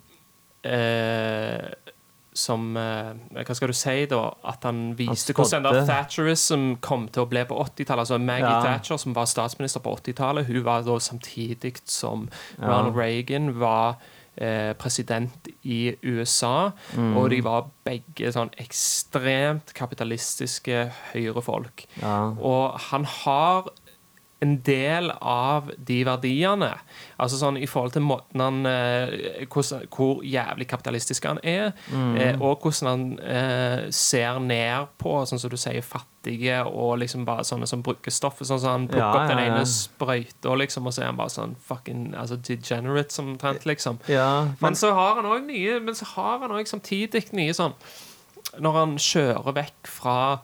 eh, 0.64 1.70
Som 2.40 2.70
eh, 2.80 3.14
Hva 3.44 3.56
skal 3.58 3.72
du 3.74 3.76
si, 3.78 3.96
da? 4.12 4.22
At 4.48 4.64
han 4.68 4.94
viste 5.00 5.36
hvordan 5.36 5.66
den. 5.68 5.82
Thatcherism 5.90 6.70
kom 6.86 7.08
til 7.12 7.26
å 7.26 7.30
bli 7.32 7.44
på 7.50 7.58
80-tallet. 7.66 8.06
Altså 8.06 8.20
Maggie 8.22 8.48
Ja. 8.48 8.62
Thatcher, 8.66 8.98
som 9.02 9.16
var 9.18 9.28
statsminister 9.30 9.84
på 9.84 9.98
80-tallet, 10.00 10.48
hun 10.48 10.64
var 10.66 10.86
da 10.88 10.96
samtidig 11.04 11.76
som 11.90 12.30
Ja. 12.58 12.66
Ronald 12.70 12.98
Reagan 12.98 13.52
var 13.60 14.00
eh, 14.40 14.74
president 14.80 15.48
i 15.64 15.96
USA. 16.04 16.72
Mm. 16.96 17.18
Og 17.18 17.30
de 17.34 17.42
var 17.44 17.68
begge 17.86 18.32
sånn 18.36 18.52
ekstremt 18.62 19.74
kapitalistiske 19.78 20.88
høyrefolk. 21.12 21.86
Ja. 22.02 22.32
Og 22.40 22.80
han 22.90 23.06
har 23.24 23.70
en 24.42 24.54
del 24.64 25.12
av 25.20 25.68
de 25.84 25.98
verdiene. 26.08 26.70
Altså 27.20 27.36
sånn 27.42 27.58
i 27.60 27.66
forhold 27.68 27.92
til 27.98 28.06
måten 28.08 28.40
han 28.40 28.60
eh, 28.66 29.44
hvordan, 29.52 29.82
Hvor 29.92 30.22
jævlig 30.24 30.68
kapitalistisk 30.72 31.26
han 31.28 31.40
er, 31.44 31.74
Mm. 31.92 32.16
eh, 32.18 32.38
og 32.42 32.62
hvordan 32.64 32.88
han 32.88 33.20
eh, 33.20 33.90
ser 33.92 34.40
ned 34.40 34.88
på, 34.98 35.18
sånn 35.28 35.40
som 35.44 35.50
du 35.52 35.58
sier, 35.60 35.82
fattige 35.84 36.62
og 36.66 37.00
liksom 37.00 37.26
bare 37.28 37.44
sånne 37.44 37.68
som 37.68 37.82
bruker 37.84 38.12
stoffet. 38.12 38.48
Sånn 38.48 38.60
som 38.64 38.70
han 38.78 38.88
plukker 38.88 39.04
Ja, 39.04 39.12
opp 39.12 39.30
den 39.30 39.38
ja, 39.40 39.46
ja. 39.50 39.56
ene 39.58 39.66
sprøyta, 39.68 40.56
liksom, 40.64 40.88
og 40.88 40.94
så 40.96 41.02
er 41.02 41.06
han 41.12 41.20
bare 41.20 41.30
sånn 41.36 41.56
fucking 41.68 42.14
altså 42.16 42.38
degenerate, 42.40 43.12
som 43.12 43.34
omtrent, 43.34 43.66
liksom. 43.66 44.00
ja. 44.08 44.48
Men 44.62 44.76
så 44.80 44.94
har 44.96 45.16
han 45.20 45.26
òg 45.26 45.46
nye 45.48 45.80
Men 45.80 45.96
så 45.96 46.06
har 46.16 46.40
han 46.40 46.52
også 46.52 46.78
samtidig 46.80 47.34
nye 47.34 47.54
sånn 47.54 47.74
Når 48.60 48.74
han 48.74 48.96
kjører 48.98 49.54
vekk 49.54 49.88
fra 49.88 50.40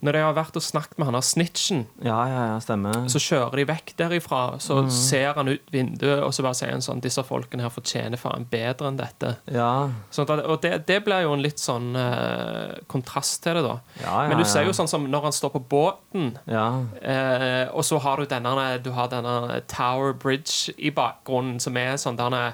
Når 0.00 0.12
de 0.14 0.18
har 0.22 0.34
vært 0.36 0.54
og 0.54 0.62
snakket 0.62 0.98
med 0.98 1.08
han 1.08 1.22
snitchen, 1.26 1.80
Ja, 2.04 2.18
ja, 2.30 2.42
ja, 2.52 2.58
stemmer. 2.62 2.94
så 3.10 3.18
kjører 3.18 3.56
de 3.56 3.64
vekk 3.66 3.94
derifra. 3.98 4.60
Så 4.62 4.76
Mm. 4.84 4.90
ser 4.90 5.32
han 5.34 5.48
ut 5.48 5.60
vinduet, 5.72 6.22
og 6.22 6.30
så 6.32 6.42
bare 6.44 6.54
sier 6.54 6.70
han 6.70 6.80
sånn 6.80 7.00
Disse 7.02 7.22
folkene 7.24 7.62
her 7.62 7.68
fortjener 7.70 8.16
faen 8.16 8.46
bedre 8.48 8.86
enn 8.86 8.96
dette. 8.96 9.36
Ja. 9.50 9.88
Sånn 10.12 10.30
at, 10.30 10.44
og 10.46 10.60
det, 10.62 10.86
det 10.86 11.04
blir 11.04 11.22
jo 11.22 11.32
en 11.34 11.42
litt 11.42 11.58
sånn 11.58 11.96
eh, 11.96 12.78
kontrast 12.88 13.42
til 13.42 13.54
det, 13.58 13.64
da. 13.64 13.80
Ja, 14.04 14.22
ja, 14.22 14.28
Men 14.28 14.38
du 14.38 14.44
ser 14.44 14.64
jo 14.64 14.70
sånn 14.70 14.88
som 14.88 15.10
når 15.10 15.22
han 15.22 15.32
står 15.32 15.50
på 15.58 15.64
båten, 15.68 16.38
Ja. 16.46 16.84
Eh, 17.02 17.66
og 17.74 17.82
så 17.82 17.98
har 18.00 18.16
du 18.18 18.26
denne, 18.26 18.78
du 18.82 18.92
har 18.92 19.08
denne 19.08 19.60
Tower 19.66 20.12
Bridge 20.12 20.70
i 20.78 20.90
bakgrunnen, 20.90 21.60
som 21.60 21.76
er 21.76 21.94
sånn 21.98 22.16
denne 22.16 22.52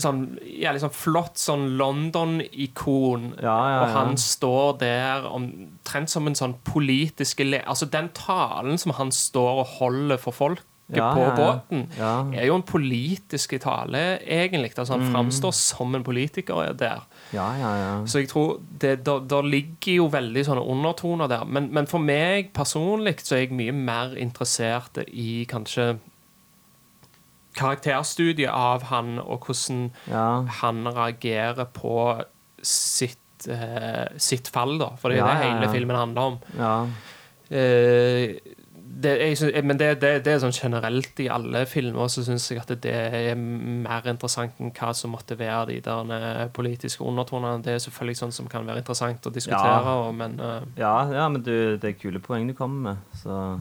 Sånn, 0.00 0.38
ja, 0.42 0.72
liksom 0.74 0.90
flott 0.90 1.38
sånn 1.38 1.76
London-ikon. 1.78 3.34
Ja, 3.38 3.58
ja, 3.70 3.80
Og 3.84 3.94
han 3.94 4.16
står 4.18 4.78
der 4.80 5.28
omtrent 5.30 6.10
som 6.10 6.26
en 6.26 6.38
sånn 6.38 6.56
politisk. 6.66 7.44
Altså, 7.62 7.86
den 7.90 8.10
talen 8.16 8.80
som 8.80 8.96
han 8.98 9.12
står 9.14 9.64
og 9.64 9.74
holder 9.78 10.22
for 10.22 10.34
folket 10.34 10.70
på 10.92 11.24
båten. 11.36 11.86
Mm. 11.88 12.34
er 12.34 12.46
jo 12.46 12.56
en 12.58 12.62
politisk 12.62 13.54
tale, 13.60 14.18
egentlig. 14.20 14.72
Altså, 14.76 14.98
han 14.98 15.12
framstår 15.12 15.52
som 15.56 15.94
en 15.94 16.04
politiker 16.04 16.72
der. 16.76 17.06
Ja, 17.32 17.48
ja, 17.56 17.70
ja. 17.76 18.06
Så 18.06 18.18
jeg 18.18 18.28
tror 18.28 18.60
det, 18.80 19.04
der 19.06 19.42
ligger 19.42 19.94
jo 19.94 20.08
veldig 20.12 20.44
sånne 20.44 20.60
undertoner 20.60 21.26
der. 21.28 21.44
Men, 21.44 21.70
men 21.72 21.86
for 21.86 21.98
meg 21.98 22.52
personlig 22.54 23.20
så 23.24 23.36
er 23.36 23.46
jeg 23.46 23.56
mye 23.56 23.72
mer 23.72 24.16
interessert 24.16 25.00
i 25.08 25.44
kanskje 25.48 25.94
karakterstudiet 27.54 28.50
av 28.50 28.82
han, 28.90 29.18
og 29.22 29.46
hvordan 29.46 29.90
Ja. 30.10 30.42
han 30.60 30.84
reagerer 30.86 31.64
på 31.72 32.22
sitt, 32.62 33.18
uh, 33.48 34.06
sitt 34.16 34.48
fall, 34.48 34.78
da. 34.78 34.90
For 34.96 35.10
det 35.10 35.18
er 35.18 35.26
Ja, 35.26 35.34
det 35.34 35.48
hele 35.52 35.72
filmen 35.72 35.96
handler 35.96 36.20
om. 36.22 36.38
ja. 36.58 36.86
Eh, 37.50 38.38
det, 39.04 39.10
jeg 39.20 39.36
synes, 39.36 39.64
men 39.66 39.76
det, 39.78 39.88
det, 40.00 40.10
det 40.24 40.32
er 40.32 40.38
sånn 40.40 40.54
generelt 40.54 41.18
i 41.20 41.26
alle 41.28 41.64
filmer 41.66 42.06
så 42.08 42.22
syns 42.24 42.46
jeg 42.50 42.60
at 42.62 42.70
det 42.80 42.92
er 42.94 43.34
mer 43.36 44.06
interessant 44.08 44.54
enn 44.62 44.70
hva 44.72 44.92
som 44.96 45.10
måtte 45.12 45.36
være 45.38 45.66
de 45.74 45.80
der 45.84 46.48
politiske 46.56 47.04
undertonene. 47.04 47.60
Det 47.62 47.74
er 47.74 47.82
selvfølgelig 47.84 48.16
sånn 48.22 48.32
som 48.32 48.46
kan 48.48 48.64
være 48.66 48.80
interessant 48.84 49.26
å 49.28 49.32
diskutere, 49.34 49.82
Ja. 49.84 49.96
og, 50.06 50.14
men 50.14 50.38
uh, 50.40 50.62
ja, 50.78 50.94
ja 51.12 51.28
men 51.28 51.42
du, 51.42 51.76
det 51.76 51.84
er 51.90 51.98
kule 52.00 52.22
poeng 52.22 52.46
du 52.48 52.54
kommer 52.54 52.94
med, 52.94 52.96
så 53.20 53.58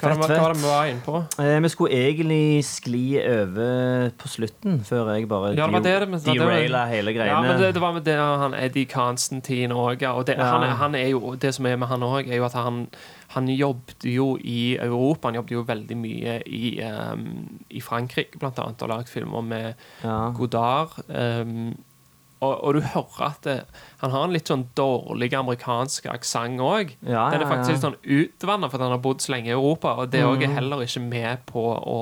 hva, 0.00 0.14
var- 0.18 0.28
det 0.28 0.56
vi 0.60 0.66
var 0.66 0.86
inne 0.90 1.02
på? 1.04 1.16
eh, 1.44 1.60
Vi 1.60 1.68
skulle 1.68 1.90
egentlig 1.92 2.64
skli 2.64 3.04
over 3.20 4.10
på 4.18 4.28
slutten, 4.28 4.80
før 4.84 5.14
jeg 5.14 5.28
bare 5.28 5.54
Ja, 5.56 5.66
det 5.66 5.82
det, 5.84 6.24
det- 6.24 6.38
deraila 6.40 6.86
hele 6.88 7.12
greiene. 7.12 7.26
Ja, 7.28 7.40
men 7.42 7.60
det, 7.60 7.80
var 7.80 7.92
med 7.92 8.04
det 8.04 8.16
han 8.16 8.54
Eddie 8.54 8.86
Constantine 8.86 9.72
òg. 9.74 10.02
Og 10.14 10.26
det, 10.26 10.36
Ja. 10.38 10.44
han, 10.58 10.68
han 10.76 10.94
jo, 11.10 11.34
det 11.34 11.54
som 11.54 11.66
er 11.66 11.76
med 11.76 11.88
han 11.88 12.00
òg, 12.00 12.28
er 12.30 12.36
jo 12.36 12.44
at 12.44 12.52
han, 12.54 12.86
han 13.28 13.46
jobbet 13.48 14.04
jo 14.04 14.36
i 14.40 14.76
Europa. 14.80 15.28
Han 15.28 15.34
jobbet 15.34 15.50
jo 15.50 15.62
veldig 15.62 15.96
mye 15.96 16.42
i, 16.46 16.80
um, 16.82 17.60
i 17.70 17.80
Frankrike, 17.80 18.38
blant 18.38 18.58
annet, 18.58 18.82
og 18.82 18.88
lagd 18.88 19.08
filmer 19.08 19.42
med 19.42 19.74
ja. 20.02 20.30
Godard. 20.36 20.90
ehm, 21.08 21.74
og, 22.40 22.52
og 22.64 22.76
du 22.76 22.80
hører 22.80 23.24
at 23.26 23.40
det, 23.44 23.56
han 24.00 24.12
har 24.14 24.26
en 24.26 24.34
litt 24.34 24.48
sånn 24.48 24.66
dårlig 24.78 25.30
amerikansk 25.36 26.08
aksent 26.12 26.62
òg. 26.64 26.94
Ja, 27.04 27.28
Den 27.32 27.44
er 27.44 27.50
faktisk 27.50 27.68
ja. 27.68 27.74
litt 27.76 27.84
sånn 27.84 27.98
utvanna 28.00 28.70
fordi 28.72 28.86
han 28.88 28.94
har 28.96 29.02
bodd 29.04 29.24
så 29.24 29.34
lenge 29.34 29.52
i 29.52 29.56
Europa, 29.56 29.96
og 30.00 30.14
det 30.14 30.24
òg 30.24 30.40
mm. 30.40 30.46
er 30.48 30.56
heller 30.56 30.86
ikke 30.86 31.04
med 31.04 31.44
på 31.50 31.66
å 31.76 31.98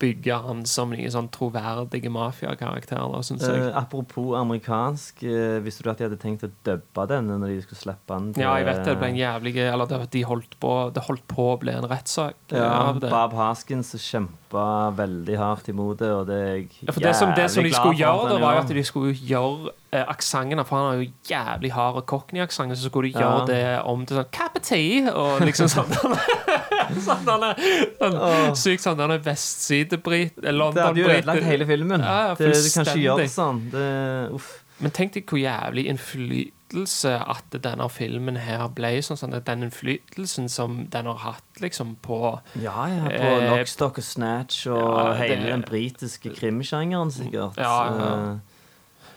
bygge 0.00 0.36
han 0.44 0.64
som 0.68 0.92
en 0.92 1.12
sånn 1.12 1.28
troverdige 1.32 2.10
mafiakarakter, 2.12 3.00
jeg. 3.00 3.40
Eh, 3.40 3.76
apropos 3.78 4.34
amerikansk, 4.38 5.22
uh, 5.24 5.58
visste 5.64 5.82
du 5.84 5.90
at 5.90 5.98
de 6.00 6.06
hadde 6.08 6.18
tenkt 6.20 6.44
å 6.44 6.50
dubbe 6.66 7.06
denne 7.10 7.38
når 7.40 7.54
de 7.54 7.62
skulle 7.64 7.80
slippe 7.80 8.12
den? 8.12 8.32
til- 8.34 8.42
Ja, 8.44 8.54
jeg 8.56 8.66
vet 8.66 8.84
det 8.84 8.98
ble 8.98 9.08
en 9.08 9.16
jævlig 9.16 9.56
Eller 9.56 9.86
det, 9.86 10.10
de 10.10 10.22
holdt 10.24 10.58
på, 10.60 10.92
det 10.92 11.02
holdt 11.04 11.26
på 11.28 11.56
å 11.56 11.58
bli 11.60 11.72
en 11.72 11.88
rettssak 11.88 12.34
eh, 12.52 12.58
ja, 12.58 12.70
av 12.90 13.00
det. 13.00 13.10
Bob 13.10 13.32
Haskins 13.32 13.94
kjempa 13.94 14.94
veldig 14.94 15.36
hardt 15.38 15.68
imot 15.68 15.98
det, 15.98 16.10
og 16.10 16.26
det 16.26 16.36
er 16.36 16.54
jeg 16.56 16.68
Ja, 16.82 16.92
for 16.92 17.00
det 17.00 17.16
som, 17.16 17.34
det 17.34 17.50
som 17.50 17.64
de 17.64 17.70
skulle 17.72 17.96
gjøre, 17.96 18.20
for 18.20 18.28
han 18.28 18.40
var 18.42 18.54
jo 18.54 18.60
at 18.60 18.68
de 18.68 18.84
skulle 18.84 19.14
gjøre 19.14 19.72
eh, 19.92 20.04
aksenten 20.08 20.64
For 20.64 20.76
han 20.76 20.86
har 20.86 21.00
jo 21.02 21.10
jævlig 21.28 21.72
hard 21.72 22.04
cockney-aksent, 22.06 22.76
så 22.78 22.88
skulle 22.90 23.10
Ja. 23.12 23.20
gjøre 23.20 23.46
det 23.46 23.62
om 23.84 24.06
til 24.06 24.16
sånn 24.20 24.30
of! 24.32 25.08
Og 25.14 25.40
liksom 25.46 25.68
sånn 25.68 25.90
Sånn 27.06 27.26
er 27.30 27.54
sånn 28.00 28.56
sykt 28.58 28.82
sånn 28.82 28.96
denne 28.98 29.18
vestside-brit 29.22 30.38
eh, 30.42 30.50
Det 30.50 30.50
hadde 30.50 30.54
jo 30.54 30.58
London-brit 30.58 31.20
ødelagt 31.20 31.44
hele 31.46 31.66
filmen. 31.68 32.00
Ja, 32.02 32.16
ja, 32.30 32.34
det, 32.34 32.50
det 32.56 32.72
kan 32.74 32.86
ikke 32.88 33.04
gjøre 33.04 33.22
det 33.24 33.30
sånn. 33.30 33.60
Det, 33.70 33.86
uff. 34.34 34.50
Men 34.80 34.90
tenk 34.96 35.12
deg 35.12 35.26
hvor 35.28 35.38
jævlig 35.42 35.84
innflytelse 35.92 37.12
at 37.20 37.56
denne 37.62 37.86
filmen 37.92 38.38
her 38.40 38.62
ble 38.72 38.94
sånn, 39.04 39.18
sånn 39.20 39.34
at 39.36 39.44
Den 39.48 39.66
innflytelsen 39.66 40.48
som 40.48 40.86
den 40.92 41.06
har 41.10 41.18
hatt 41.20 41.60
liksom 41.60 41.96
på 42.02 42.20
Ja, 42.62 42.86
ja, 42.88 43.04
på 43.10 43.32
Eh, 43.36 43.50
Lockstock 43.50 43.98
og 44.00 44.04
Snatch 44.06 44.66
og 44.72 44.80
ja, 44.80 45.12
det- 45.12 45.28
hele 45.28 45.50
den 45.52 45.62
britiske 45.68 46.32
krimsjangeren, 46.34 47.10
sikkert. 47.12 47.58
Ja, 47.60 47.74
ja, 47.90 47.98
ja. 47.98 48.14
Eh, 48.32 48.38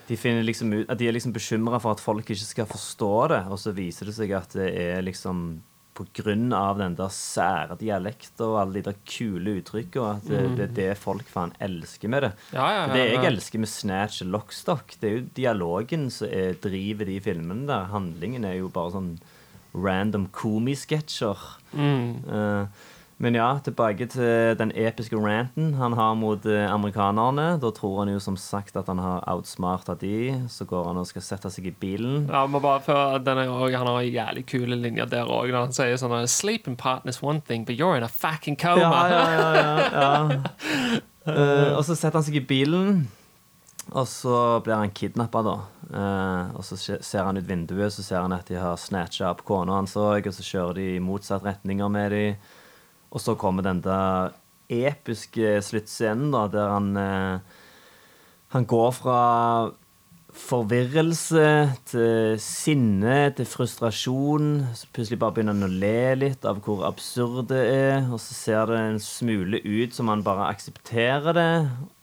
De, 0.08 0.16
finner 0.20 0.44
liksom 0.44 0.72
ut, 0.72 0.88
at 0.90 0.98
de 1.00 1.08
er 1.08 1.14
liksom 1.16 1.34
bekymra 1.34 1.80
for 1.82 1.96
at 1.96 2.02
folk 2.02 2.28
ikke 2.28 2.44
skal 2.44 2.68
forstå 2.68 3.12
det, 3.32 3.44
og 3.48 3.60
så 3.60 3.72
viser 3.76 4.10
det 4.10 4.16
seg 4.18 4.34
at 4.36 4.58
det 4.58 4.72
er 4.72 5.06
liksom 5.06 5.46
av 5.94 6.78
den 6.78 6.96
der 6.98 7.10
sære 7.14 7.76
dialekten 7.78 8.48
og 8.48 8.56
alle 8.58 8.80
de 8.80 8.88
der 8.88 8.96
kule 9.06 9.60
uttrykkene, 9.60 10.16
at 10.16 10.26
det, 10.26 10.40
det 10.58 10.64
er 10.64 10.72
det 10.74 10.98
folk 10.98 11.28
faen 11.30 11.52
elsker 11.62 12.10
med 12.10 12.22
det. 12.26 12.32
Ja, 12.50 12.64
ja, 12.66 12.80
ja, 12.88 12.94
Det 12.94 13.04
jeg 13.04 13.28
elsker 13.28 13.62
med 13.62 13.70
Snatch 13.70 14.24
og 14.24 14.32
Lockstock, 14.34 14.96
det 15.00 15.08
er 15.08 15.14
jo 15.14 15.28
dialogen 15.36 16.08
som 16.10 16.26
er, 16.26 16.58
driver 16.58 17.06
de 17.06 17.20
filmene 17.22 17.68
der. 17.70 17.86
Handlingen 17.92 18.44
er 18.44 18.58
jo 18.58 18.72
bare 18.74 18.96
sånn 18.96 19.12
random 19.74 20.28
komisketsjer. 20.34 21.46
Mm. 21.74 22.26
Eh, 22.26 22.90
men 23.22 23.36
ja, 23.38 23.48
tilbake 23.62 24.08
til 24.10 24.56
den 24.58 24.72
episke 24.74 25.16
ranten 25.16 25.74
han 25.78 25.94
har 25.94 26.16
mot 26.18 26.46
eh, 26.50 26.66
amerikanerne. 26.66 27.46
Da 27.62 27.70
tror 27.74 28.00
han 28.02 28.10
jo 28.10 28.20
som 28.22 28.36
sagt 28.40 28.76
at 28.76 28.90
han 28.90 28.98
har 28.98 29.22
outsmarta 29.30 29.94
de. 30.00 30.34
Så 30.50 30.66
går 30.68 30.88
han 30.90 30.98
og 30.98 31.06
skal 31.08 31.22
sette 31.22 31.52
seg 31.54 31.68
i 31.70 31.74
bilen. 31.78 32.26
Ja, 32.26 32.44
men 32.50 32.62
bare 32.64 32.82
for 32.82 33.18
denne, 33.22 33.46
også, 33.48 33.78
Han 33.78 33.90
har 33.92 34.00
en 34.00 34.12
jævlig 34.12 34.46
kule 34.50 34.78
linjer 34.80 35.06
der 35.10 35.30
òg. 35.30 35.54
Han 35.54 35.74
sier 35.74 35.98
sånn 36.00 36.26
Sleeping 36.28 36.76
partner's 36.76 37.22
one 37.22 37.40
thing, 37.40 37.64
but 37.64 37.78
you're 37.78 37.96
in 37.96 38.02
a 38.02 38.10
fucking 38.10 38.56
coma. 38.56 38.82
Ja, 38.82 39.02
ja, 39.10 39.26
ja, 39.30 39.50
ja, 39.54 39.84
ja. 39.94 40.48
uh, 41.28 41.70
og 41.78 41.84
så 41.86 41.94
setter 41.94 42.18
han 42.18 42.26
seg 42.26 42.40
i 42.42 42.44
bilen, 42.44 43.06
og 43.92 44.08
så 44.08 44.60
blir 44.64 44.78
han 44.80 44.92
kidnappa, 44.96 45.42
da. 45.44 45.56
Eh, 45.92 46.54
og 46.56 46.64
så 46.64 46.78
ser 46.78 47.26
han 47.26 47.36
ut 47.36 47.48
vinduet, 47.48 47.92
så 47.92 48.02
ser 48.02 48.24
han 48.24 48.32
at 48.32 48.48
de 48.48 48.56
har 48.58 48.78
snatcha 48.80 49.28
opp 49.30 49.44
kona 49.46 49.76
hans 49.78 49.96
òg, 50.00 50.26
og 50.26 50.34
så 50.34 50.46
kjører 50.46 50.78
de 50.78 50.86
i 50.94 51.02
motsatt 51.04 51.44
retninger 51.44 51.92
med 51.92 52.14
de. 52.14 52.24
Og 53.14 53.22
så 53.22 53.36
kommer 53.38 53.62
den 53.62 53.80
der 53.84 54.34
episke 54.74 55.58
sluttscenen, 55.62 56.32
da, 56.34 56.46
der 56.50 56.72
han 56.74 56.96
eh, 56.98 57.38
Han 58.54 58.64
går 58.70 58.90
fra 58.94 59.20
forvirrelse 60.34 61.44
til 61.86 62.34
sinne 62.42 63.16
til 63.38 63.46
frustrasjon. 63.46 64.48
Så 64.76 64.88
plutselig 64.94 65.18
bare 65.22 65.36
begynner 65.36 65.54
han 65.56 65.66
å 65.68 65.78
le 65.80 66.14
litt 66.18 66.46
av 66.48 66.58
hvor 66.64 66.82
absurd 66.88 67.48
det 67.52 67.60
er. 67.70 68.08
Og 68.10 68.18
så 68.22 68.34
ser 68.36 68.70
det 68.72 68.80
en 68.80 68.98
smule 69.02 69.60
ut 69.62 69.94
som 69.94 70.10
han 70.10 70.24
bare 70.26 70.48
aksepterer 70.50 71.38
det. 71.38 71.52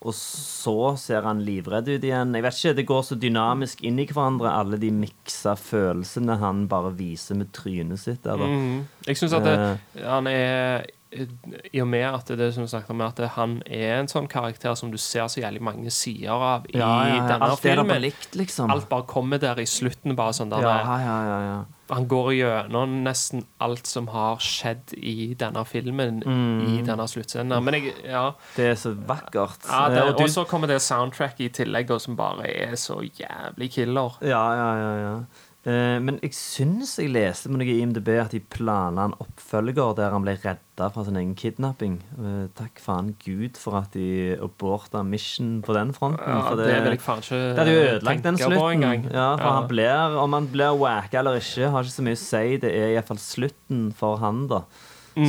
Og 0.02 0.16
så 0.18 0.78
ser 1.02 1.28
han 1.28 1.44
livredd 1.46 1.92
ut 1.92 2.08
igjen. 2.08 2.32
Jeg 2.38 2.46
vet 2.48 2.62
ikke, 2.62 2.76
Det 2.82 2.88
går 2.94 3.04
så 3.10 3.20
dynamisk 3.20 3.84
inn 3.84 4.00
i 4.00 4.08
hverandre, 4.08 4.54
alle 4.62 4.80
de 4.82 4.94
miksa 4.96 5.58
følelsene 5.60 6.40
han 6.42 6.66
bare 6.72 6.96
viser 6.98 7.36
med 7.36 7.52
trynet 7.56 8.00
sitt. 8.00 8.24
Mm. 8.24 8.88
Jeg 9.08 9.20
syns 9.20 9.34
at 9.38 9.44
det, 9.44 9.60
Eh. 9.60 10.08
han 10.08 10.28
er 10.28 10.86
I 11.12 11.82
og 11.84 11.88
med 11.92 12.06
at 12.08 12.30
det, 12.32 12.38
det 12.40 12.54
som 12.56 12.68
sagt 12.72 12.90
om, 12.90 13.02
at 13.04 13.18
han 13.36 13.58
er 13.68 13.98
en 14.00 14.08
sånn 14.08 14.30
karakter 14.32 14.76
som 14.80 14.92
du 14.94 14.98
ser 15.02 15.28
så 15.28 15.42
jævlig 15.42 15.62
mange 15.62 15.92
sider 15.92 16.32
av 16.32 16.70
i 16.72 16.78
Ja, 16.78 16.88
ja, 17.04 17.16
ja. 17.18 17.28
denne 17.28 17.50
Alt 17.50 17.60
er 17.66 17.76
filmen. 17.76 17.88
bare 17.92 18.04
likt, 18.06 18.36
liksom. 18.40 18.72
Alt 18.72 18.88
bare 18.90 19.04
kommer 19.12 19.38
der 19.44 19.60
i 19.60 19.66
slutten. 19.68 20.16
bare 20.16 20.32
sånn 20.38 20.50
der, 20.54 20.62
Ja, 20.64 20.78
ja, 21.04 21.18
ja, 21.28 21.40
ja. 21.50 21.60
Han 21.92 22.06
går 22.08 22.30
gjennom 22.38 22.94
nesten 23.04 23.44
alt 23.60 23.86
som 23.86 24.08
har 24.08 24.38
skjedd 24.40 24.94
i 24.96 25.34
denne 25.36 25.66
filmen, 25.68 26.22
i 26.24 26.80
denne 26.88 27.04
sluttscenen. 27.12 27.62
Men 27.64 27.74
jeg, 27.74 27.94
ja, 28.08 28.32
Det 28.56 28.70
er 28.72 28.76
så 28.80 28.94
vakkert. 28.96 29.68
ja 29.68 29.90
Eh, 29.92 30.14
og 30.16 30.30
så 30.32 30.46
kommer 30.48 30.68
det 30.72 30.80
soundtracket 30.82 31.42
i 31.42 31.50
tillegg, 31.50 31.92
som 32.00 32.16
bare 32.16 32.48
er 32.48 32.76
så 32.80 33.02
jævlig 33.04 33.72
killer. 33.74 34.16
Ja, 34.24 34.46
ja, 34.56 34.70
ja, 34.80 34.94
ja. 35.04 35.16
Eh, 35.62 36.00
men 36.02 36.16
jeg 36.24 36.34
syns 36.34 36.96
jeg 36.98 37.12
leste 37.14 37.46
på 37.46 37.54
noe 37.54 37.68
i 37.70 37.76
IMDb 37.84 38.08
at 38.18 38.32
de 38.34 38.40
planla 38.42 39.04
en 39.06 39.14
oppfølger 39.22 39.92
der 40.00 40.10
han 40.16 40.24
ble 40.26 40.34
redda 40.42 40.88
fra 40.90 41.04
sin 41.06 41.20
egen 41.20 41.36
kidnapping. 41.38 42.00
Eh, 42.18 42.48
takk 42.58 42.82
faen 42.82 43.12
Gud 43.22 43.60
for 43.62 43.78
at 43.78 43.94
de 43.94 44.34
aborta 44.42 45.04
mission 45.06 45.60
på 45.62 45.76
den 45.78 45.94
fronten. 45.94 46.26
Ja, 46.26 46.40
for 46.48 46.58
det, 46.58 46.72
vil 46.82 46.96
jeg 46.96 47.04
faen 47.06 47.22
ikke 47.22 47.42
det 47.44 47.60
hadde 47.62 47.76
jo 47.76 47.84
ødelagt 47.92 48.24
den 48.26 48.40
slutten. 48.42 49.12
Ja, 49.14 49.28
for 49.38 49.46
Ja. 49.46 49.54
Han 49.60 49.68
blir, 49.70 50.18
Om 50.24 50.34
han 50.34 50.48
blir 50.48 50.80
wacka 50.82 51.20
eller 51.22 51.38
ikke, 51.38 51.70
har 51.70 51.84
ikke 51.86 51.94
så 52.00 52.08
mye 52.10 52.18
å 52.18 52.24
si. 52.26 52.58
Det 52.58 52.72
er 52.82 52.96
iallfall 52.96 53.22
slutten 53.22 53.94
for 53.94 54.18
han, 54.18 54.48
da, 54.48 54.64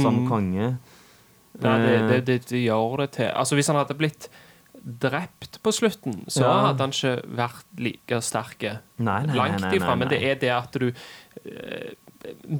som 0.00 0.22
Mm. 0.24 0.28
konge. 0.30 0.78
Ja, 1.60 1.76
det, 1.76 1.92
Eh, 2.00 2.08
det, 2.08 2.24
det, 2.24 2.38
det 2.48 2.64
gjør 2.64 2.96
det 3.02 3.10
til 3.12 3.26
Altså 3.36 3.54
Hvis 3.54 3.66
han 3.68 3.76
hadde 3.76 3.92
blitt 3.98 4.30
drept 4.84 5.60
på 5.62 5.70
slutten, 5.72 6.24
så 6.28 6.42
Ja. 6.42 6.66
hadde 6.66 6.78
han 6.80 6.90
ikke 6.90 7.22
vært 7.36 7.64
like 7.78 8.20
sterk. 8.22 8.64
Langt 8.98 9.72
ifra. 9.74 9.96
Men 9.96 10.08
det 10.08 10.22
er 10.22 10.34
det 10.34 10.50
at 10.50 10.72
du 10.72 10.92
eh, 11.46 11.92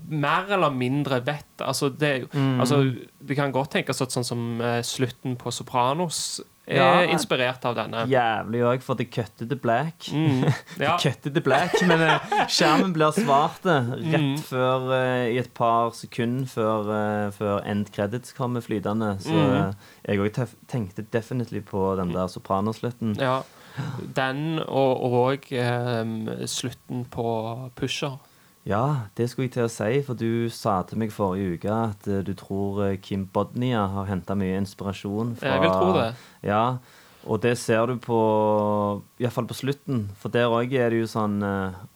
mer 0.08 0.46
eller 0.50 0.70
mindre 0.70 1.20
vet 1.24 1.44
Altså, 1.60 1.88
det, 1.96 2.28
Mm. 2.32 2.60
altså, 2.60 2.96
det 3.26 3.36
kan 3.36 3.52
godt 3.52 3.70
tenkes 3.70 4.00
at 4.02 4.10
sånn 4.10 4.24
som 4.24 4.60
eh, 4.60 4.82
slutten 4.82 5.36
på 5.36 5.52
Sopranos 5.52 6.40
er 6.66 6.76
Ja. 6.76 7.12
inspirert 7.12 7.64
av 7.64 7.74
denne. 7.74 8.06
Jævlig 8.06 8.60
òg, 8.62 8.82
for 8.82 8.94
det 8.94 9.10
cutter 9.10 9.48
til 9.48 9.58
black. 9.58 10.08
Mm. 10.12 10.44
Ja. 10.80 10.96
det 10.96 11.34
til 11.34 11.42
black, 11.42 11.74
men 11.86 12.00
eh, 12.00 12.18
skjermen 12.48 12.92
blir 12.94 13.10
svarte 13.12 13.74
rett 13.98 14.20
Mm. 14.22 14.36
før 14.38 14.86
uh, 14.92 15.26
I 15.32 15.38
et 15.38 15.52
par 15.54 15.90
sekunder 15.90 16.46
før, 16.46 16.86
uh, 17.26 17.30
før 17.32 17.62
end 17.66 17.90
credits 17.92 18.32
kommer 18.32 18.60
flytende. 18.60 19.16
Så 19.20 19.32
Mm. 19.32 19.54
eh, 19.54 19.72
jeg 20.08 20.18
òg 20.20 20.46
tenkte 20.68 21.02
definitely 21.12 21.60
på 21.60 21.96
den 21.96 22.12
der 22.12 22.26
sopranoslutten. 22.28 23.16
ja. 23.20 23.42
Den 24.14 24.58
og 24.68 25.02
og 25.02 25.38
um, 25.52 26.28
slutten 26.46 27.06
på 27.10 27.70
Pusher. 27.74 28.18
Ja, 28.66 29.08
det 29.18 29.26
skulle 29.30 29.48
jeg 29.48 29.56
til 29.56 29.66
å 29.66 29.70
si, 29.72 30.02
for 30.06 30.18
du 30.18 30.46
sa 30.54 30.76
til 30.86 31.00
meg 31.02 31.10
forrige 31.10 31.56
uke 31.56 31.72
at 31.74 32.06
eh, 32.06 32.20
du 32.22 32.30
tror 32.38 32.84
eh, 32.86 32.98
Kim 33.02 33.24
Bodnia 33.26 33.88
har 33.90 34.06
henta 34.06 34.36
mye 34.38 34.60
inspirasjon 34.60 35.34
fra 35.40 35.56
Jeg 35.56 35.64
vil 35.64 35.72
tro 35.74 35.96
det. 35.96 36.10
Ja, 36.46 36.62
og 37.26 37.40
det 37.42 37.56
ser 37.58 37.86
du 37.86 37.96
på 38.02 38.16
Iallfall 39.22 39.46
på 39.46 39.54
slutten, 39.54 40.08
for 40.18 40.28
der 40.34 40.50
òg 40.50 40.72
er 40.74 40.90
det 40.90 40.98
jo 41.02 41.06
sånn 41.06 41.36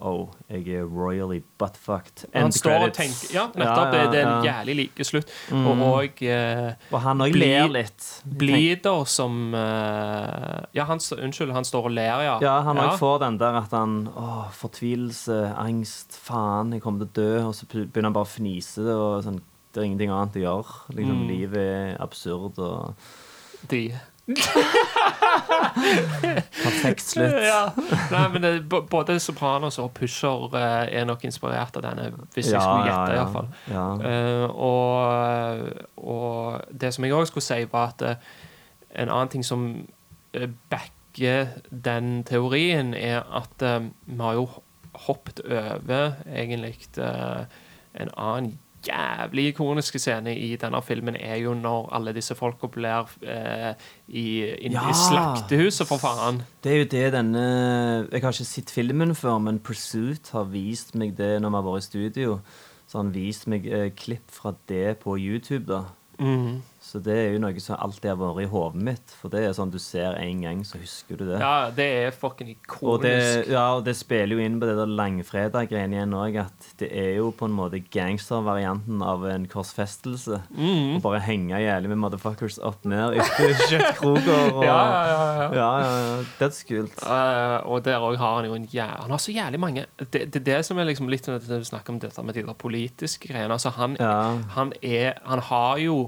Oh, 0.00 0.28
jeg 0.48 0.68
er 0.78 0.84
royally 0.86 1.40
buttfucked. 1.58 2.26
Han 2.34 2.44
End 2.50 2.54
credits. 2.62 2.86
og 2.86 2.92
tenker 2.94 3.34
Ja, 3.34 3.44
nettopp. 3.48 3.94
Ja, 3.94 4.02
ja, 4.04 4.10
Det 4.12 4.20
er 4.20 4.28
en 4.30 4.44
jævlig 4.46 4.76
like 4.76 5.04
slutt. 5.08 5.32
Mm. 5.50 5.66
Og, 5.66 5.82
og 5.88 6.22
eh, 6.22 6.74
Og 6.92 7.00
han 7.02 7.18
òg 7.24 7.34
ler 7.34 7.68
litt. 7.68 8.06
Blider 8.24 9.04
som 9.10 9.54
eh, 9.54 10.64
Ja, 10.78 10.84
han, 10.84 10.98
unnskyld, 11.00 11.52
han 11.56 11.64
står 11.66 11.90
og 11.90 11.96
ler, 11.96 12.22
ja. 12.28 12.38
Ja, 12.44 12.54
han 12.62 12.76
òg 12.78 12.92
Ja. 12.92 12.96
får 13.00 13.18
den 13.26 13.38
der 13.42 13.58
at 13.64 13.70
han 13.74 14.08
Å, 14.14 14.46
fortvilelse, 14.54 15.40
angst, 15.58 16.12
faen, 16.22 16.72
jeg 16.76 16.82
kommer 16.82 17.04
til 17.04 17.08
å 17.08 17.16
dø. 17.18 17.46
Og 17.48 17.54
så 17.54 17.66
begynner 17.66 18.10
han 18.10 18.16
bare 18.16 18.28
å 18.30 18.34
fnise, 18.36 18.86
og 18.94 19.24
sånn 19.26 19.40
Det 19.72 19.82
er 19.82 19.88
ingenting 19.90 20.10
annet 20.14 20.36
å 20.38 20.44
gjøre. 20.46 20.76
Liksom, 20.96 21.16
Mm. 21.16 21.28
Livet 21.28 21.56
er 21.56 21.96
absurd 22.00 22.58
og 22.58 22.94
De. 23.68 23.90
Perfekt 26.62 27.02
slutt. 27.02 27.32
Ja. 27.46 27.70
Nei, 28.10 28.28
men 28.32 28.42
det, 28.42 28.68
både 28.68 29.20
Sopranos 29.22 29.78
og 29.78 29.90
Pusher 29.94 30.54
eh, 30.56 30.98
er 30.98 31.04
nok 31.06 31.24
inspirert 31.24 31.76
av 31.78 31.82
denne, 31.86 32.10
hvis 32.34 32.50
jeg 32.50 32.62
skulle 32.62 32.86
gjette, 32.88 33.12
ja. 33.12 33.18
iallfall. 33.20 33.48
Ja. 33.70 33.86
Uh, 34.02 34.46
og, 34.66 34.82
og 35.96 36.60
det 36.70 36.94
som 36.94 37.04
jeg 37.06 37.14
òg 37.14 37.26
skulle 37.30 37.46
si, 37.46 37.60
var 37.72 37.94
at 37.94 38.00
eh, 38.02 38.16
en 38.96 39.08
annen 39.12 39.32
ting 39.32 39.44
som 39.46 39.60
eh, 40.34 40.50
backer 40.70 41.46
den 41.70 42.24
teorien, 42.26 42.94
er 42.94 43.22
at 43.30 43.62
uh, 43.62 43.86
vi 44.06 44.20
har 44.20 44.32
jo 44.40 44.48
hoppet 45.06 45.40
over 45.44 46.12
egentlig 46.26 46.78
uh, 46.98 47.44
en 47.94 48.10
annen 48.16 48.58
jævlig 48.86 49.48
ikoniske 49.52 49.98
scene 50.02 50.32
i 50.36 50.56
denne 50.60 50.80
filmen 50.82 51.16
er 51.16 51.36
jo 51.42 51.54
når 51.54 51.88
alle 51.96 52.12
disse 52.16 52.34
folka 52.38 52.68
blir 52.72 53.08
eh, 53.22 53.74
i, 54.08 54.26
inn, 54.66 54.72
Ja. 54.76 54.84
i 54.90 54.94
slaktehuset, 54.96 55.86
for 55.88 55.98
faen. 56.02 56.42
Det 56.64 56.72
er 56.72 56.78
jo 56.84 56.88
det 56.94 57.12
denne 57.14 57.44
Jeg 58.12 58.22
har 58.22 58.32
ikke 58.32 58.44
sett 58.44 58.70
filmen 58.70 59.14
før, 59.14 59.38
men 59.42 59.58
Pursuit 59.58 60.30
har 60.32 60.44
vist 60.52 60.94
meg 60.94 61.16
det 61.18 61.40
når 61.42 61.50
vi 61.50 61.56
har 61.60 61.68
vært 61.68 61.84
i 61.84 61.86
studio. 61.90 62.40
Så 62.86 62.98
han 63.02 63.12
vist 63.14 63.46
meg 63.50 63.66
eh, 63.66 63.90
klipp 63.98 64.30
fra 64.30 64.54
det 64.70 64.98
på 65.02 65.16
YouTube, 65.18 65.66
da. 65.66 65.82
Mhm. 66.22 66.62
Så 66.86 67.00
det 67.02 67.14
er 67.18 67.32
jo 67.34 67.40
noe 67.42 67.58
som 67.58 67.80
alltid 67.82 68.12
har 68.12 68.18
vært 68.20 68.44
i 68.44 68.48
hodet 68.52 68.82
mitt. 68.86 69.14
For 69.18 69.32
det 69.32 69.40
er 69.42 69.54
sånn 69.56 69.72
du 69.74 69.78
ser 69.82 70.14
én 70.22 70.44
gang, 70.44 70.60
så 70.64 70.78
husker 70.78 71.18
du 71.18 71.24
det. 71.26 71.40
Ja, 71.42 71.68
det 71.74 71.86
er 72.04 72.12
fucking 72.14 72.52
Og 72.86 73.00
det, 73.02 73.10
ikonisk. 73.18 73.50
ja, 73.50 73.64
og 73.74 73.82
det 73.88 73.96
spiller 73.98 74.36
jo 74.38 74.44
inn 74.44 74.60
på 74.62 74.68
det 74.68 74.76
der 74.78 74.92
langfredag-greiene 74.94 75.98
igjen 75.98 76.14
òg, 76.14 76.38
at 76.44 76.68
det 76.78 76.92
er 76.94 77.16
jo 77.18 77.32
på 77.34 77.48
en 77.48 77.56
måte 77.58 77.80
gangstervarianten 77.90 79.02
av 79.02 79.24
en 79.30 79.46
korsfestelse. 79.50 80.38
Mm. 80.54 80.96
Å 80.98 81.00
bare 81.04 81.20
henge 81.26 81.58
jævlig 81.62 81.90
med 81.92 82.00
motherfuckers 82.04 82.58
opp 82.66 82.84
ned 82.88 83.16
etter 83.20 83.54
kjøttkroker 83.70 84.54
og 84.54 84.62
Ja, 84.66 84.78
ja, 84.78 85.02
ja, 85.10 85.48
ja. 85.58 85.70
ja. 85.82 86.20
Dødskult. 86.40 87.02
Uh, 87.02 87.58
og 87.70 87.82
der 87.86 88.02
òg 88.06 88.16
har 88.20 88.38
han 88.40 88.48
jo 88.48 88.54
en 88.58 88.68
jævlig 88.70 89.02
Han 89.06 89.14
har 89.16 89.22
så 89.22 89.34
jævlig 89.34 89.60
mange 89.62 89.84
Det 89.98 90.22
det, 90.30 90.40
er 90.42 90.46
det 90.52 90.60
som 90.68 90.78
er 90.78 90.88
liksom 90.88 91.10
litt 91.10 91.26
når 91.28 91.42
du 91.46 91.66
snakker 91.66 91.94
om 91.94 92.00
dette 92.02 92.22
med 92.26 92.36
de 92.38 92.46
der 92.46 92.54
politiske 92.58 93.30
greiene. 93.30 93.52
Altså, 93.56 93.70
han, 93.76 93.96
Ja. 94.00 94.36
han 94.56 94.72
er 94.82 95.18
Han 95.26 95.42
har 95.50 95.78
jo 95.82 95.98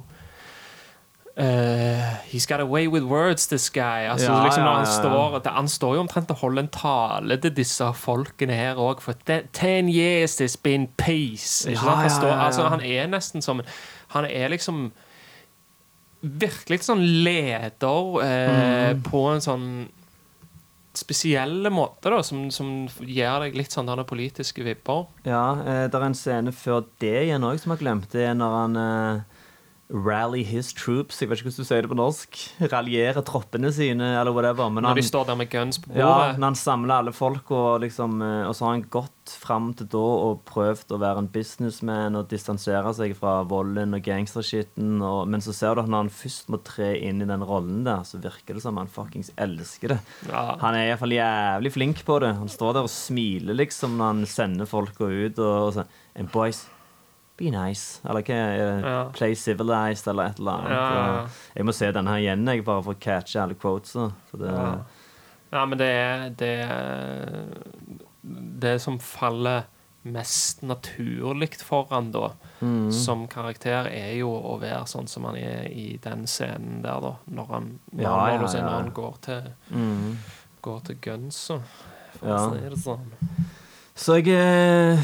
eh, 1.38 2.16
he's 2.32 2.46
got 2.46 2.60
away 2.60 2.88
with 2.88 3.04
words, 3.04 3.46
this 3.46 3.68
guy. 3.70 4.08
Altså, 4.10 4.32
Ja, 4.32 4.44
liksom 4.44 4.64
ja, 4.64 4.72
han, 4.74 4.84
ja, 4.84 4.90
ja. 4.90 4.98
står, 4.98 5.50
han 5.54 5.68
står 5.68 5.94
jo 5.94 6.00
omtrent 6.00 6.30
og 6.30 6.36
holder 6.42 6.62
en 6.64 6.68
tale 6.74 7.36
til 7.40 7.54
disse 7.54 7.92
folkene 7.94 8.52
her 8.58 8.74
òg. 8.76 9.00
For 9.00 9.12
te- 9.24 9.44
ten 9.52 9.88
years 9.88 10.40
it's 10.40 10.56
been 10.62 10.88
peace. 10.96 11.64
Han, 11.76 12.10
står. 12.10 12.32
Altså, 12.34 12.68
han 12.68 12.80
er 12.82 13.06
nesten 13.06 13.42
som 13.42 13.62
Han 14.08 14.24
er 14.24 14.48
liksom 14.48 14.90
virkelig 16.22 16.82
sånn 16.88 17.02
leder 17.22 18.22
eh, 18.24 18.94
Mm. 18.94 19.02
på 19.06 19.20
en 19.34 19.40
sånn 19.44 19.66
spesielle 20.98 21.70
måte, 21.70 22.10
da, 22.10 22.22
som, 22.26 22.48
som 22.50 22.88
gir 23.06 23.38
deg 23.44 23.54
litt 23.54 23.70
sånn 23.70 23.86
denne 23.86 24.02
politiske 24.08 24.64
vibber. 24.66 25.04
Ja, 25.28 25.52
eh, 25.62 25.84
det 25.86 25.94
er 25.94 26.06
en 26.08 26.16
scene 26.18 26.50
før 26.56 26.86
det 26.98 27.12
igjen 27.28 27.44
òg 27.46 27.60
som 27.62 27.70
jeg 27.76 27.84
glemte. 27.84 28.24
Når 28.34 28.56
han 28.56 28.76
eh, 28.82 29.20
rally 29.90 30.42
his 30.44 30.72
troops. 30.76 31.20
Jeg 31.22 31.30
vet 31.30 31.40
ikke 31.40 31.48
hvordan 31.48 31.64
du 31.64 31.68
sier 31.68 31.84
det 31.86 31.90
på 31.90 31.96
norsk. 31.96 32.38
Raljere 32.72 33.22
troppene 33.24 33.70
sine, 33.72 34.10
eller 34.20 34.34
whatever. 34.36 34.68
Men 34.68 34.84
Når 34.84 34.92
han, 34.92 35.00
de 35.00 35.06
står 35.06 35.24
der 35.30 35.38
med 35.40 35.48
guns 35.50 35.78
på 35.80 35.88
bordet? 35.88 36.02
ja, 36.04 36.32
når 36.36 36.50
han 36.50 36.58
samler 36.60 36.94
alle 37.00 37.14
folk, 37.16 37.50
og, 37.50 37.80
liksom, 37.86 38.20
eh, 38.22 38.42
og 38.48 38.52
så 38.56 38.66
har 38.66 38.74
han 38.76 38.84
gått 38.92 39.32
fram 39.32 39.70
til 39.76 39.88
da 39.92 40.04
og 40.28 40.42
prøvd 40.48 40.92
å 40.92 41.00
være 41.00 41.22
en 41.24 41.30
businessman 41.32 42.16
og 42.16 42.28
distansere 42.30 42.92
seg 42.96 43.16
fra 43.16 43.42
volden 43.48 43.96
og 43.96 44.04
gangstershitten. 44.04 45.00
Men 45.28 45.44
så 45.44 45.52
ser 45.56 45.74
du 45.76 45.82
at 45.84 45.90
når 45.90 46.06
han 46.06 46.12
først 46.20 46.48
må 46.52 46.60
tre 46.64 46.94
inn 47.08 47.24
i 47.24 47.28
den 47.28 47.44
rollen 47.44 47.82
der, 47.88 48.04
så 48.08 48.20
virker 48.20 48.56
det 48.56 48.64
som 48.64 48.76
han 48.80 48.88
fuckings 48.92 49.32
elsker 49.36 49.96
det. 49.96 50.00
Ja. 50.28 50.56
Han 50.62 50.76
er 50.76 50.90
iallfall 50.90 51.16
jævlig 51.16 51.72
flink 51.76 52.04
på 52.08 52.20
det. 52.24 52.34
Han 52.40 52.48
står 52.52 52.76
der 52.78 52.88
og 52.88 52.92
smiler 52.92 53.56
liksom 53.56 53.96
når 54.00 54.12
han 54.14 54.26
sender 54.28 54.68
folka 54.68 55.08
ut. 55.08 55.38
Og, 55.38 55.54
og 55.68 55.72
sånn 55.80 55.96
And 56.18 56.32
boys, 56.32 56.64
be 57.38 57.50
nice. 57.54 58.00
Eller 58.04 58.22
hva 58.26 58.36
det? 58.50 58.82
Ja. 58.84 58.98
Play 59.14 59.34
civilized, 59.38 60.08
eller 60.10 60.32
et 60.32 60.38
eller 60.42 60.52
annet. 60.52 60.72
Ja. 60.74 61.26
Jeg 61.56 61.64
må 61.68 61.72
se 61.76 61.90
denne 61.94 62.10
her 62.16 62.18
igjen, 62.24 62.46
jeg, 62.50 62.64
bare 62.66 62.82
for 62.82 62.96
å 62.96 63.00
catche 63.00 63.40
alle 63.42 63.54
quotesa. 63.54 64.10
Ja. 64.42 64.68
Ja, 65.52 65.62
men 65.64 65.78
det 65.80 65.86
er 65.88 66.28
det, 66.36 66.54
det 68.60 68.78
som 68.82 68.98
faller 69.00 69.62
mest 70.08 70.62
naturlig 70.62 71.56
for 71.64 71.86
han 71.90 72.10
da, 72.14 72.30
Mm. 72.60 72.90
som 72.92 73.26
karakter, 73.28 73.86
er 73.86 74.14
jo 74.18 74.30
å 74.32 74.56
være 74.60 74.82
sånn 74.90 75.06
som 75.08 75.24
han 75.28 75.36
er 75.36 75.68
i 75.70 75.98
den 76.02 76.24
scenen 76.26 76.82
der, 76.82 77.00
da. 77.00 77.12
Når 77.30 77.46
han, 77.52 77.78
når, 77.92 78.02
Ja, 78.02 78.16
når 78.38 78.54
ja, 78.54 78.58
ja. 78.58 78.68
han 78.70 78.90
går 78.92 79.14
til, 79.22 79.42
Mm. 79.70 80.18
går 80.62 80.80
til 80.84 80.96
gunsa. 80.96 81.60
For 82.18 82.26
å 82.26 82.52
si 82.54 82.68
det 82.68 82.78
sånn. 82.78 83.12
Så 83.94 84.14
jeg 84.24 84.28
eh, 84.28 84.98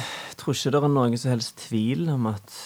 tror 0.44 0.54
ikke 0.54 0.70
det 0.74 0.80
er 0.84 0.88
noen 0.92 1.18
som 1.20 1.30
helst 1.34 1.56
tvil 1.68 2.08
om 2.14 2.26
at 2.30 2.56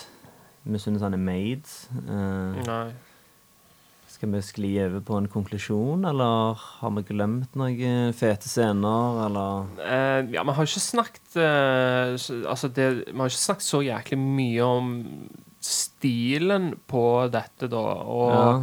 vi 0.69 0.79
synes 0.83 1.01
han 1.05 1.15
er 1.17 1.23
made. 1.23 1.71
Eh, 2.05 2.65
Nei. 2.67 2.89
skal 4.09 4.33
vi 4.35 4.41
skli 4.43 4.71
over 4.83 5.01
på 5.07 5.17
en 5.21 5.29
konklusjon, 5.31 6.03
eller 6.11 6.59
har 6.59 6.91
vi 6.97 7.05
glemt 7.13 7.55
noen 7.57 8.13
fete 8.19 8.51
scener, 8.51 9.21
eller 9.29 9.69
Eh, 9.79 10.33
ja, 10.35 10.43
vi 10.43 10.57
har 10.57 10.67
ikke 10.67 10.83
snakket 10.83 11.37
eh, 11.39 12.17
så- 12.19 12.43
Altså, 12.51 12.69
det, 12.75 12.89
vi 13.07 13.17
har 13.19 13.31
ikke 13.31 13.47
snakket 13.47 13.69
så 13.69 13.81
jæklig 13.87 14.19
mye 14.19 14.61
om 14.67 14.91
stilen 15.61 16.73
på 16.89 17.31
dette, 17.31 17.69
da. 17.71 17.77
Og 17.79 18.33
Ja. 18.33 18.63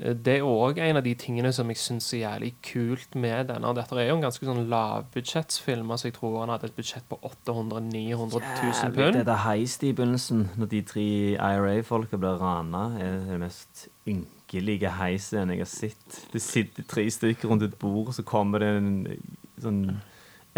Eh, 0.00 0.16
det 0.16 0.38
er 0.38 0.46
òg 0.48 0.80
en 0.82 0.98
av 1.00 1.04
de 1.06 1.14
tingene 1.18 1.52
som 1.54 1.70
jeg 1.70 1.80
syns 1.80 2.08
er 2.16 2.24
jævlig 2.24 2.50
kult 2.66 3.14
med 3.14 3.50
denne. 3.52 3.70
Og 3.70 3.78
Dette 3.78 3.96
er 3.98 4.08
jo 4.08 4.16
en 4.18 4.24
ganske 4.24 4.48
sånn 4.48 4.66
lavbudsjettsfilm. 4.72 5.90
Altså, 5.90 6.08
jeg 6.10 6.18
tror 6.18 6.40
han 6.42 6.54
hadde 6.54 6.70
et 6.70 6.76
budsjett 6.76 7.06
på 7.10 7.20
800 7.22 7.80
000-900 7.90 8.42
000 8.42 8.74
Jævlig, 8.74 8.98
pund. 8.98 9.20
Det 9.20 9.36
er 9.36 9.44
heist 9.46 9.86
i 9.86 9.94
begynnelsen, 9.94 10.44
når 10.60 10.72
de 10.74 10.82
tre 10.92 11.08
IRA-folka 11.36 12.20
blir 12.20 12.40
rana, 12.42 12.84
er 13.00 13.18
det 13.28 13.40
mest 13.44 13.88
ynkelige 14.08 14.96
heisen 14.98 15.54
jeg 15.54 15.64
har 15.64 15.70
sett. 15.70 16.22
Det 16.32 16.42
sitter 16.42 16.88
tre 16.88 17.06
stykker 17.10 17.52
rundt 17.52 17.68
et 17.68 17.78
bord, 17.78 18.10
og 18.10 18.16
så 18.16 18.26
kommer 18.26 18.64
det 18.64 18.72
en 18.80 18.94
sånn 19.60 19.84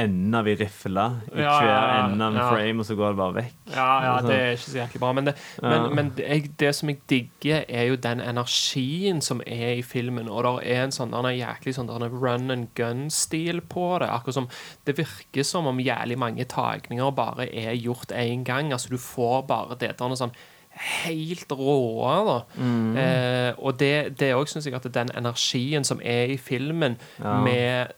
enden 0.00 0.34
av 0.34 0.46
ei 0.48 0.54
rifle 0.56 1.02
i 1.28 1.34
hver 1.34 1.42
ja, 1.44 1.56
ja, 1.68 1.80
ende 2.06 2.24
av 2.24 2.36
en 2.36 2.46
frame, 2.48 2.80
og 2.80 2.86
så 2.88 2.94
går 2.96 3.10
det 3.12 3.18
bare 3.18 3.34
vekk. 3.36 3.56
Ja, 3.74 3.88
ja, 4.04 4.12
Altså, 4.14 4.28
det 4.30 4.36
er 4.38 4.54
ikke 4.56 4.70
så 4.70 4.78
jæklig 4.78 5.00
bra. 5.02 5.10
Men 5.18 5.26
det, 5.28 5.34
men, 5.62 5.88
men 5.98 6.12
det, 6.16 6.28
det 6.60 6.70
som 6.78 6.88
jeg 6.92 6.98
digger, 7.12 7.64
er 7.68 7.84
jo 7.90 7.98
den 8.06 8.22
energien 8.24 9.20
som 9.24 9.42
er 9.46 9.74
i 9.74 9.82
filmen. 9.84 10.30
Og 10.32 10.46
det 10.46 10.54
er 10.72 10.86
en 10.86 10.94
sånn 10.96 11.12
er 11.20 11.36
jæklig 11.36 11.74
sånn 11.76 11.92
run 12.08 12.50
and 12.54 12.70
gun-stil 12.78 13.60
på 13.68 13.98
det. 14.00 14.08
Akkurat 14.08 14.38
som 14.40 14.48
Det 14.84 14.96
virker 14.98 15.44
som 15.46 15.68
om 15.68 15.80
jævlig 15.82 16.18
mange 16.18 16.44
tagninger 16.48 17.12
bare 17.12 17.48
er 17.52 17.76
gjort 17.76 18.12
én 18.16 18.44
gang. 18.48 18.72
Altså 18.72 18.88
Du 18.88 18.98
får 18.98 19.44
bare 19.46 19.76
det 19.76 19.92
der 19.98 20.16
sånn 20.16 20.32
helt 20.72 21.52
råe, 21.52 22.14
da. 22.24 22.38
Mm. 22.56 22.96
Eh, 22.96 23.50
og 23.60 23.76
det, 23.80 24.16
det 24.20 24.32
òg 24.32 24.48
syns 24.48 24.66
jeg 24.66 24.74
at 24.78 24.88
den 24.94 25.12
energien 25.14 25.84
som 25.84 26.00
er 26.00 26.32
i 26.32 26.38
filmen, 26.40 26.96
Ja. 27.20 27.40
med 27.44 27.92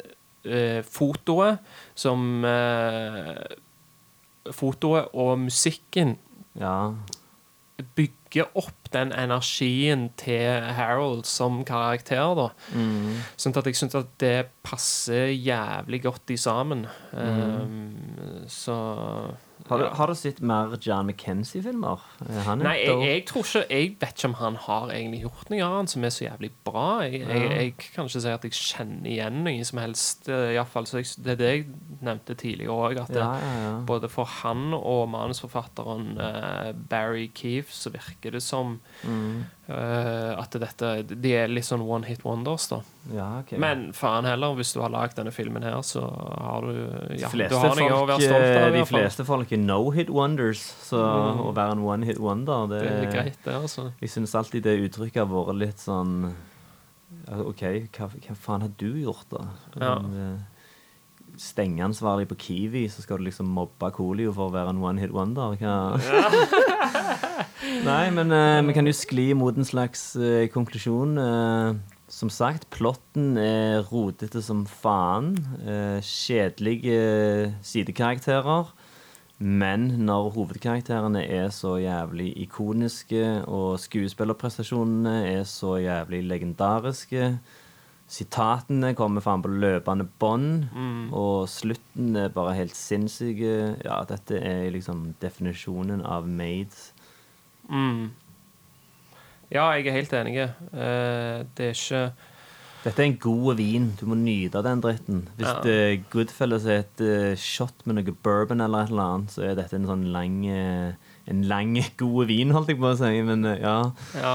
eh, 0.45 0.83
fotoet 0.83 1.59
som 1.95 2.45
eh, 2.45 3.45
Fotoet 4.53 5.13
og 5.15 5.39
musikken 5.47 6.17
Ja. 6.61 6.93
bygger 7.97 8.51
opp 8.55 8.91
den 8.93 9.11
energien 9.13 10.09
til 10.17 10.63
Harold 10.77 11.25
som 11.27 11.65
karakter, 11.67 12.35
da. 12.39 12.49
Mm. 12.75 13.17
Sånn 13.37 13.57
at 13.59 13.67
jeg 13.67 13.79
syns 13.81 13.97
at 13.99 14.13
det 14.23 14.47
passer 14.63 15.33
jævlig 15.33 16.03
godt 16.05 16.31
i 16.31 16.37
sammen. 16.39 16.87
Mm. 17.13 17.41
Um, 17.65 18.47
så 18.47 18.77
Har, 19.65 19.81
du, 19.81 19.85
har 19.97 20.11
du 20.11 20.15
sett 20.15 20.43
mer 20.45 20.75
John 20.85 21.09
McKenzie-filmer? 21.09 22.03
Er 22.21 22.41
er 22.43 22.59
Nei, 22.61 22.75
jeg, 22.83 22.99
jeg 23.01 23.23
tror 23.31 23.47
ikke 23.47 23.63
Jeg 23.71 23.95
vet 24.01 24.13
ikke 24.13 24.29
om 24.29 24.35
han 24.37 24.59
har 24.61 24.93
egentlig 24.93 25.23
gjort 25.23 25.53
noe 25.53 25.69
annet 25.69 25.95
som 25.95 26.05
er 26.05 26.13
så 26.13 26.27
jævlig 26.27 26.51
bra. 26.69 26.89
Jeg, 27.07 27.23
jeg, 27.25 27.47
jeg 27.49 27.73
kan 27.79 28.11
ikke 28.11 28.23
si 28.27 28.35
at 28.35 28.45
jeg 28.45 28.59
kjenner 28.59 29.09
igjen 29.15 29.41
noe 29.47 29.65
som 29.65 29.81
helst, 29.81 30.29
eh, 30.29 30.53
i 30.53 30.59
fall. 30.69 30.89
Så 30.91 31.01
det 31.25 31.37
er 31.37 31.41
det 31.41 31.51
jeg 31.55 31.65
nevnte 32.05 32.37
tidligere 32.37 32.77
òg, 32.77 33.01
at 33.07 33.15
det, 33.17 33.25
ja. 33.25 33.73
både 33.89 34.13
for 34.13 34.29
han 34.43 34.77
og 34.77 35.09
manusforfatteren 35.15 36.13
uh, 36.21 36.71
Barry 36.91 37.31
Keefe 37.33 37.73
så 37.73 37.95
virker 37.95 38.37
det 38.37 38.45
som 38.45 38.79
Mm. 39.05 39.45
Eh, 39.69 40.35
at 40.39 40.51
dette 40.61 41.07
De 41.09 41.33
er 41.33 41.49
litt 41.49 41.65
sånn 41.65 41.81
one 41.87 42.05
hit 42.05 42.25
wonders, 42.25 42.67
da. 42.69 42.81
ja 43.15 43.29
ok. 43.41 43.53
Men 43.59 43.93
faen 43.97 44.25
heller, 44.29 44.55
hvis 44.59 44.73
du 44.75 44.81
har 44.83 44.91
lagd 44.93 45.17
denne 45.17 45.33
filmen 45.33 45.63
her, 45.63 45.79
så 45.83 46.03
har 46.05 46.61
du 46.67 46.73
Ja, 47.17 47.29
de 47.29 47.33
fleste, 47.33 47.49
du 47.49 47.57
har 47.57 47.75
noe 47.77 47.91
å 47.91 47.99
folk, 47.99 48.11
være 48.11 48.21
stolt 48.29 48.57
av. 48.57 48.69
eh, 48.69 48.79
de 48.79 48.85
fleste 48.85 49.25
folk 49.25 49.53
er 49.53 49.57
no 49.59 49.91
hit 49.91 50.11
wonders, 50.11 50.61
så 50.85 51.01
Mm. 51.01 51.41
å 51.49 51.55
være 51.55 51.73
en 51.73 51.85
one 51.85 52.03
hit 52.05 52.19
wonder, 52.19 52.67
det, 52.69 52.83
Det 52.83 53.09
er 53.09 53.13
greit, 53.13 53.39
det, 53.45 53.55
altså. 53.55 53.93
Jeg 54.01 54.11
syns 54.11 54.35
alltid 54.35 54.63
det 54.63 54.79
uttrykket 54.91 55.27
har 55.27 55.27
vært 55.27 55.59
litt 55.59 55.79
sånn 55.79 56.35
OK, 57.31 57.63
hva, 57.97 58.09
hva 58.11 58.35
faen 58.37 58.61
har 58.67 58.73
du 58.77 58.91
gjort, 59.01 59.25
da? 59.31 59.45
Ja. 59.81 59.99
Men, 60.01 60.35
eh, 60.35 60.41
Stengeansvarlig 61.41 62.29
på 62.31 62.37
Kiwi, 62.39 62.85
så 62.89 63.03
skal 63.03 63.19
du 63.19 63.27
liksom 63.27 63.49
mobbe 63.51 63.91
Colio 63.95 64.33
for 64.35 64.49
å 64.49 64.55
være 64.55 64.75
en 64.75 64.83
one 64.85 65.03
hit 65.03 65.15
wonder? 65.15 65.57
Nei, 67.89 68.05
men 68.15 68.31
uh, 68.31 68.63
vi 68.67 68.77
kan 68.77 68.87
jo 68.87 68.95
skli 68.95 69.33
mot 69.39 69.57
en 69.57 69.67
slags 69.67 70.13
uh, 70.21 70.47
konklusjon. 70.53 71.19
Uh, 71.19 71.75
som 72.11 72.31
sagt, 72.31 72.69
plotten 72.71 73.35
er 73.41 73.83
rotete 73.89 74.43
som 74.45 74.63
faen. 74.69 75.33
Kjedelige 76.05 77.55
sidekarakterer. 77.65 78.71
Men 79.43 79.89
når 80.07 80.31
hovedkarakterene 80.37 81.25
er 81.27 81.49
så 81.51 81.75
jævlig 81.83 82.31
ikoniske, 82.45 83.43
og 83.51 83.81
skuespillerprestasjonene 83.83 85.17
er 85.33 85.43
så 85.49 85.75
jævlig 85.83 86.23
legendariske 86.29 87.33
Sitatene 88.07 88.93
kommer 88.95 89.25
faen 89.25 89.43
på 89.43 89.49
løpende 89.49 90.05
bånd, 90.21 90.67
og 91.17 91.47
slutten 91.49 92.15
er 92.21 92.29
bare 92.35 92.53
helt 92.59 92.77
sinnssyke. 92.77 93.55
Ja, 93.85 94.03
dette 94.09 94.39
er 94.45 94.69
liksom 94.75 95.15
definisjonen 95.23 96.05
av 96.05 96.29
made. 96.29 96.77
Mm. 97.71 98.11
Ja, 99.55 99.71
jeg 99.77 99.87
er 99.89 99.97
helt 99.97 100.13
enig. 100.21 100.37
Uh, 100.75 101.43
det 101.57 101.71
er 101.71 101.75
ikke 101.75 102.05
Dette 102.85 103.01
er 103.01 103.07
en 103.09 103.17
god 103.17 103.57
vin. 103.57 103.87
Du 103.97 104.05
må 104.11 104.17
nyte 104.21 104.61
den 104.63 104.83
dritten. 104.85 105.23
Hvis 105.39 105.49
Ja. 105.49 105.61
det 105.65 106.05
Goodfellas 106.13 106.67
er 106.69 106.83
et 106.83 107.01
eh, 107.01 107.35
shot 107.41 107.87
med 107.87 107.97
noe 107.97 108.13
bourbon 108.13 108.61
eller 108.61 108.85
et 108.85 108.91
eller 108.93 109.03
annet, 109.15 109.31
så 109.33 109.41
er 109.49 109.55
dette 109.57 109.73
en 109.79 109.87
sånn 109.89 110.03
lang 110.13 110.45
En 110.45 111.41
lang, 111.49 111.73
god 111.97 112.27
vin, 112.29 112.51
holdt 112.53 112.69
jeg 112.69 112.77
på 112.83 112.91
å 112.91 112.99
si. 113.01 113.23
Men 113.25 113.47
eh, 113.49 113.63
ja. 113.65 113.79
Ja. 114.21 114.35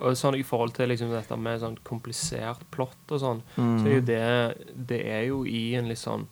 Og 0.00 0.16
sånn 0.18 0.34
i 0.38 0.42
forhold 0.42 0.72
til 0.74 0.88
liksom 0.90 1.10
dette 1.14 1.36
med 1.38 1.60
sånn 1.62 1.76
komplisert 1.86 2.64
plott 2.74 3.12
og 3.14 3.20
sånn, 3.20 3.42
Mm. 3.56 3.78
så 3.80 3.86
er 3.86 3.94
jo 3.94 4.00
det 4.00 4.86
Det 4.88 5.00
er 5.06 5.22
jo 5.28 5.44
i 5.44 5.74
en 5.78 5.88
litt 5.88 5.98
sånn 5.98 6.26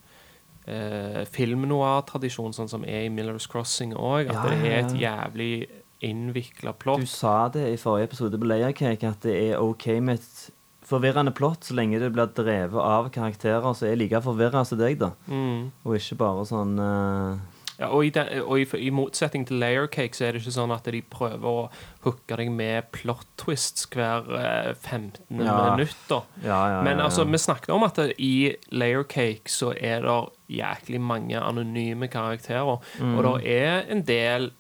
eh, 0.67 1.25
film-noir-tradisjon, 1.25 2.53
sånn 2.55 2.69
som 2.71 2.85
er 2.85 3.07
i 3.07 3.09
Miller's 3.11 3.49
Crossing 3.51 3.95
òg, 3.95 4.29
at 4.31 4.35
Ja, 4.35 4.43
det 4.43 4.59
er 4.65 4.79
et 4.87 4.95
jævlig 5.01 5.69
innvikla 6.03 6.73
Du 6.99 7.07
sa 7.07 7.49
det 7.49 7.73
i 7.73 7.77
forrige 7.77 8.09
episode 8.11 8.39
på 8.39 8.47
Layercake 8.47 9.05
at 9.09 9.21
det 9.21 9.53
er 9.53 9.59
OK 9.63 9.87
med 10.01 10.19
et 10.19 10.51
forvirrende 10.83 11.33
plott 11.35 11.61
så 11.65 11.75
lenge 11.75 11.99
det 12.01 12.13
blir 12.13 12.27
drevet 12.35 12.75
av 12.75 13.11
karakterer 13.15 13.75
som 13.75 13.89
er 13.89 13.97
like 13.97 14.21
forvirra 14.21 14.65
som 14.67 14.79
deg, 14.79 14.99
da. 14.99 15.13
Mm. 15.29 15.71
Og 15.87 15.95
ikke 15.97 16.19
bare 16.19 16.45
sånn 16.45 16.75
eh, 16.79 17.39
Ja, 17.79 17.89
og 17.89 18.05
i, 18.05 18.11
den, 18.13 18.29
og 18.45 18.61
i, 18.61 18.67
i 18.87 18.91
motsetning 18.95 19.47
til 19.49 19.57
Layer 19.63 19.87
Cake 19.91 20.15
så 20.15 20.27
er 20.27 20.33
det 20.37 20.43
ikke 20.43 20.53
sånn 20.55 20.75
at 20.75 20.85
de 20.93 21.01
prøver 21.11 21.47
å 21.49 21.63
hooke 22.05 22.37
deg 22.37 22.51
med 22.53 22.91
plot 22.93 23.25
twists 23.41 23.87
hver 23.95 24.29
eh, 24.39 24.73
15 24.75 25.41
Ja. 25.41 25.55
minutter. 25.77 26.27
Ja, 26.45 26.59
ja, 26.77 26.83
Men 26.85 27.01
altså, 27.01 27.25
vi 27.25 27.41
snakket 27.41 27.71
om 27.75 27.83
at 27.89 27.99
i 28.19 28.55
Layer 28.71 29.05
Cake 29.09 29.49
så 29.51 29.73
er 29.73 30.05
det 30.05 30.19
jæklig 30.59 31.01
mange 31.01 31.41
anonyme 31.41 32.09
karakterer. 32.13 32.79
Mm. 33.01 33.17
Og 33.19 33.25
det 33.41 33.57
er 33.57 33.87
en 33.91 34.03
del 34.07 34.51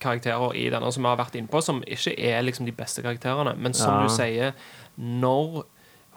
karakterer 0.00 0.54
i 0.56 0.68
denne 0.72 0.92
som 0.92 1.04
vi 1.04 1.08
har 1.12 1.18
vært 1.20 1.34
inne 1.36 1.48
på, 1.52 1.60
som 1.64 1.82
ikke 1.86 2.14
er 2.16 2.42
liksom 2.46 2.68
de 2.68 2.72
beste 2.76 3.02
karakterene. 3.04 3.52
Men 3.60 3.74
som 3.76 4.02
du 4.04 4.08
sier, 4.12 4.52
når 4.96 5.64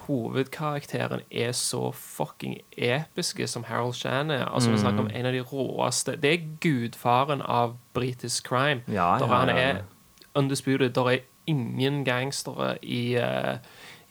hovedkarakteren 0.08 1.22
er 1.32 1.52
så 1.52 1.92
fucking 1.96 2.58
episke 2.78 3.48
som 3.48 3.64
Harold 3.64 3.94
Shan 3.94 4.32
er 4.32 4.46
Altså 4.46 4.72
Vi 4.72 4.78
snakker 4.78 5.00
om 5.00 5.06
Mm. 5.08 5.16
en 5.16 5.26
av 5.26 5.34
de 5.34 5.42
råeste 5.42 6.16
Det 6.22 6.34
er 6.34 6.48
gudfaren 6.62 7.42
av 7.42 7.76
britisk 7.94 8.48
crime. 8.48 8.82
Ja, 8.88 9.18
Der 9.20 9.26
ja, 9.28 9.34
han 9.40 9.50
er 9.50 9.82
undisputed. 10.36 10.90
Der 10.94 11.10
er 11.10 11.18
ingen 11.48 12.06
gangstere 12.06 12.78
i, 12.84 13.16
uh, 13.18 13.58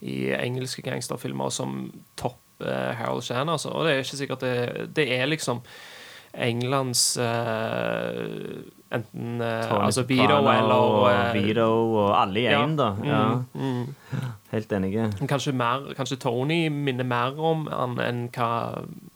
i 0.00 0.30
engelske 0.32 0.82
gangsterfilmer 0.82 1.48
som 1.50 1.92
topper 2.16 2.92
Harold 2.92 3.22
Shan. 3.22 3.48
Altså. 3.48 3.68
Og 3.68 3.84
det 3.84 3.92
er 3.94 3.98
ikke 3.98 4.16
sikkert 4.16 4.40
det 4.40 4.96
Det 4.96 5.12
er 5.20 5.26
liksom 5.26 5.60
Englands 6.34 7.16
eh, 7.16 8.62
Enten 8.92 9.40
uh, 9.40 9.84
altså 9.86 10.02
Vito 10.04 10.36
eller 10.36 10.72
og 10.74 11.06
uh, 11.08 11.32
Vito 11.32 11.64
og 11.96 12.10
alle 12.20 12.42
i 12.42 12.48
ja. 12.50 12.60
da. 12.76 12.90
Ja, 13.08 13.22
Mm, 13.54 13.78
mm. 13.78 14.26
helt 14.52 14.72
enige. 14.76 15.06
Kanskje, 15.30 15.52
mer, 15.56 15.86
kanskje 15.96 16.18
Tony 16.20 16.66
minner 16.68 17.04
mer 17.08 17.38
om 17.40 17.64
han 17.72 17.96
enn 18.04 18.26
hva 18.34 18.50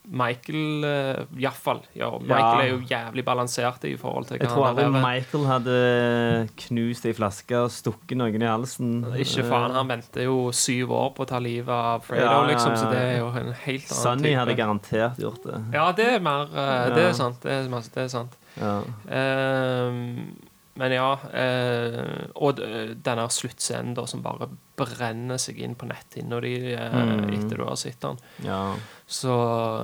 Michael 0.06 0.84
uh, 0.86 1.24
Iallfall 1.36 1.80
gjør. 1.98 2.20
Michael 2.22 2.60
Ja. 2.60 2.62
er 2.62 2.68
jo 2.70 2.78
jævlig 2.88 3.24
balansert 3.26 3.84
i 3.84 3.96
forhold 4.00 4.28
til 4.30 4.38
Jeg 4.38 4.46
han 4.48 4.54
tror 4.54 4.64
han 4.64 4.76
aldri 4.78 4.86
tror 4.86 5.04
Michael 5.04 5.46
hadde 5.50 6.48
knust 6.62 7.06
ei 7.10 7.12
flaske 7.18 7.58
og 7.58 7.70
stukket 7.74 8.16
noen 8.16 8.40
i 8.46 8.48
halsen. 8.48 8.94
Ikke 9.18 9.44
faen, 9.50 9.74
han 9.76 9.90
venter 9.90 10.24
jo 10.28 10.38
syv 10.56 10.94
år 10.94 11.12
på 11.16 11.26
å 11.26 11.28
ta 11.34 11.42
livet 11.42 11.68
av 11.74 12.06
Fredo, 12.06 12.24
Ja, 12.24 12.40
liksom, 12.48 12.76
så 12.78 12.88
det 12.94 13.02
er 13.02 13.18
jo 13.18 13.28
en 13.34 13.52
helt 13.66 13.90
annen 13.90 14.02
Sunny 14.02 14.30
type. 14.30 14.38
hadde 14.40 14.56
garantert 14.62 15.20
gjort 15.20 15.42
det. 15.44 15.60
Ja, 15.74 15.90
det 15.92 16.08
er 16.14 16.20
mer 16.20 16.48
eh, 16.54 16.94
Det 16.94 17.06
er 17.10 17.12
sant. 17.18 17.42
Det 17.42 17.52
er, 17.52 17.68
det 17.68 18.04
er 18.06 18.08
sant. 18.08 18.38
Ja. 18.60 18.82
Ehm, 19.12 20.36
men 20.76 20.92
ja 20.92 21.10
eh, 21.32 22.26
Og 22.36 22.56
denne 22.60 23.26
sluttscenen 23.32 23.96
som 24.08 24.22
bare 24.24 24.48
brenner 24.76 25.36
seg 25.40 25.58
inn 25.64 25.74
på 25.76 25.88
netthinna 25.88 26.40
di 26.44 26.54
eh, 26.74 26.96
Mm. 26.96 27.30
etter 27.36 27.56
du 27.56 27.64
har 27.64 27.76
sett 27.80 28.00
den. 28.00 28.16
ja. 28.44 28.74
Så 29.06 29.36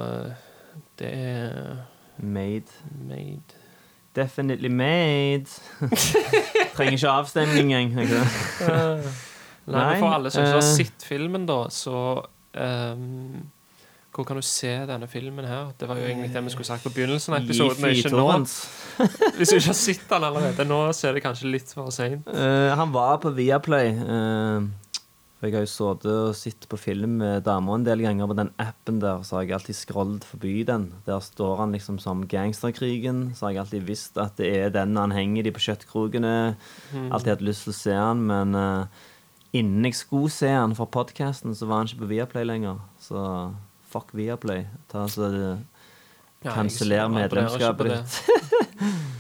eh, 0.03 0.33
det 1.01 1.13
er 1.13 1.77
Made. 2.19 2.71
made 3.09 3.59
Definitely 4.15 4.69
made. 4.69 5.49
Trenger 6.77 6.93
ikke 6.99 7.09
avstemning 7.11 7.73
engang. 7.73 8.11
Nei, 8.61 9.73
Nei, 9.73 9.99
for 10.03 10.13
alle 10.13 10.31
som 10.31 10.43
ikke 10.45 10.59
har 10.59 10.65
eh, 10.67 10.75
sett 10.77 11.05
filmen, 11.07 11.47
da, 11.49 11.63
så 11.73 11.95
ehm, 12.53 13.47
Hvor 14.13 14.27
kan 14.29 14.37
du 14.37 14.45
se 14.45 14.69
denne 14.89 15.07
filmen 15.09 15.47
her? 15.49 15.71
Det 15.81 15.87
var 15.89 15.97
jo 15.97 16.05
egentlig 16.05 16.35
det 16.35 16.43
vi 16.45 16.53
skulle 16.53 16.69
sagt 16.69 16.85
på 16.85 16.93
begynnelsen 16.93 17.33
av 17.33 17.47
episoden. 17.47 17.87
Ikke 17.97 18.13
nå. 18.13 18.27
Hvis 19.39 19.49
du 19.49 19.57
ikke 19.57 19.71
har 19.71 19.79
sett 19.79 20.05
den 20.11 20.27
allerede 20.29 20.67
nå, 20.69 20.81
så 20.93 21.09
er 21.09 21.17
det 21.17 21.23
kanskje 21.25 21.49
litt 21.55 21.73
for 21.73 21.89
seint. 21.95 22.29
Uh, 22.29 22.75
han 22.77 22.93
var 22.93 23.23
på 23.23 23.33
Viaplay. 23.33 23.95
Uh, 23.97 24.69
for 25.41 25.49
jeg 25.49 25.57
har 25.57 25.65
jo 25.65 25.71
sittet 25.73 26.13
og 26.13 26.37
sett 26.39 26.69
på 26.71 26.79
film 26.79 27.17
med 27.23 27.41
damer 27.49 27.81
en 27.81 27.89
del 27.89 28.05
ganger 28.05 28.29
på 28.31 28.37
den 28.39 28.53
appen 28.63 29.01
der, 29.03 29.25
så 29.25 29.39
har 29.39 29.47
jeg 29.47 29.57
alltid 29.57 29.81
scrollet 29.81 30.29
forbi 30.29 30.53
den. 30.69 30.91
Der 31.09 31.25
står 31.25 31.65
han 31.65 31.73
liksom 31.73 31.97
som 31.99 32.29
gangsterkrigen, 32.29 33.33
så 33.35 33.49
har 33.49 33.57
jeg 33.57 33.65
alltid 33.65 33.89
visst 33.89 34.21
at 34.21 34.37
det 34.39 34.53
er 34.61 34.77
den 34.77 34.95
han 35.01 35.17
henger 35.17 35.49
de 35.49 35.57
på 35.57 35.65
kjøttkrokene. 35.71 36.37
Alltid 37.09 37.33
hatt 37.33 37.49
lyst 37.49 37.65
til 37.65 37.73
å 37.73 37.81
se 37.81 37.97
han, 37.97 38.23
men 38.29 38.55
uh, 38.55 39.03
innen 39.57 39.89
jeg 39.89 40.03
skulle 40.05 40.31
se 40.37 40.53
han 40.53 40.77
for 40.77 40.93
podkasten, 40.93 41.57
så 41.57 41.67
var 41.67 41.81
han 41.81 41.91
ikke 41.91 42.05
på 42.05 42.13
Viaplay 42.13 42.47
lenger. 42.53 42.85
Så 43.01 43.27
fuck 43.93 44.11
Viaplay. 44.17 44.65
Ta 44.93 45.07
så 45.13 45.29
Kanseller 46.43 47.09
medlemskapet 47.09 47.93
ditt. 47.93 48.23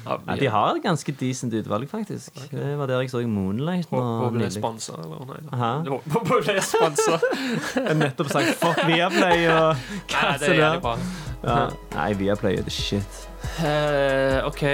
Ja, 0.02 0.16
Ja, 0.26 0.34
de 0.34 0.46
har 0.50 0.74
et 0.74 0.82
ganske 0.82 1.12
decent 1.14 1.52
utvalg, 1.54 1.86
faktisk. 1.86 2.34
Det 2.50 2.72
var 2.78 2.88
der 2.90 3.04
jeg 3.04 3.10
så 3.12 3.20
Moonlight 3.30 3.92
nå 3.94 4.00
Håper 4.00 4.34
er 4.34 4.40
nylig. 4.40 4.56
sponsa, 4.56 4.96
eller? 4.98 5.20
Nei. 5.52 6.00
Håper 6.10 6.42
det 6.48 6.56
er 6.56 6.64
sponsa. 6.66 7.20
Nettopp 8.00 8.32
sagt 8.32 8.50
fuck 8.58 8.80
Viaplay 8.88 9.46
og 9.46 9.68
er 9.70 9.84
kanseller. 10.10 10.82
Ja. 11.46 11.60
Nei, 11.94 12.08
Viaplay 12.18 12.58
er 12.58 12.66
the 12.66 12.74
shit. 12.74 13.22
Uh, 13.62 14.42
OK. 14.50 14.64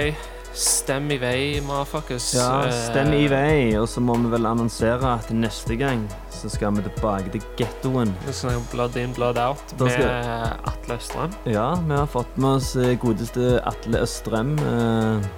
Stem 0.57 1.11
i 1.13 1.19
vei, 1.21 1.59
motherfuckers. 1.61 2.31
Ja, 2.33 2.49
Eh, 2.65 2.73
stem 2.89 3.13
i 3.13 3.27
vei. 3.29 3.77
Og 3.77 3.85
så 3.93 4.01
må 4.01 4.17
vi 4.25 4.33
vel 4.33 4.49
annonsere 4.49 5.13
at 5.19 5.29
neste 5.37 5.77
gang 5.77 6.07
så 6.39 6.49
skal 6.51 6.75
vi 6.77 6.83
tilbake 6.87 7.31
til 7.33 7.43
gettoen. 7.59 8.13
Vi 8.25 8.33
snakker 8.33 8.61
om 8.61 8.67
Blood 8.71 8.95
In, 9.01 9.13
Blood 9.17 9.37
Out 9.43 9.75
med 9.79 10.65
Atle 10.71 10.95
Østrem. 10.99 11.35
Ja, 11.45 11.67
vi 11.85 11.93
har 11.97 12.07
fått 12.07 12.37
med 12.39 12.49
oss 12.61 12.71
eh, 12.79 12.95
godeste 13.01 13.59
Atle 13.67 14.01
Østrem. 14.05 14.55
eh, 14.59 15.29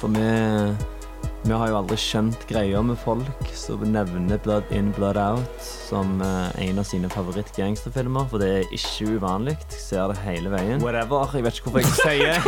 For 0.00 0.08
vi, 0.14 0.28
vi 1.42 1.52
har 1.58 1.72
jo 1.72 1.76
aldri 1.80 1.96
skjønt 1.98 2.44
greia 2.46 2.78
med 2.86 2.98
folk 3.02 3.48
som 3.58 3.80
nevner 3.82 4.38
Blood 4.44 4.68
In, 4.70 4.92
Blood 4.94 5.18
Out 5.18 5.64
som 5.92 6.20
eh, 6.22 6.68
en 6.68 6.78
av 6.78 6.86
sine 6.86 7.10
favorittgangsterfilmer, 7.10 8.28
for 8.30 8.42
det 8.42 8.50
er 8.60 8.76
ikke 8.76 9.16
uvanlig. 9.16 9.56
Ser 9.74 10.12
det 10.12 10.20
hele 10.22 10.52
veien. 10.52 10.78
Whatever. 10.84 11.26
Jeg 11.34 11.46
vet 11.48 11.58
ikke 11.58 11.72
hvorfor 11.72 11.82
jeg 11.82 11.98
sier 11.98 12.38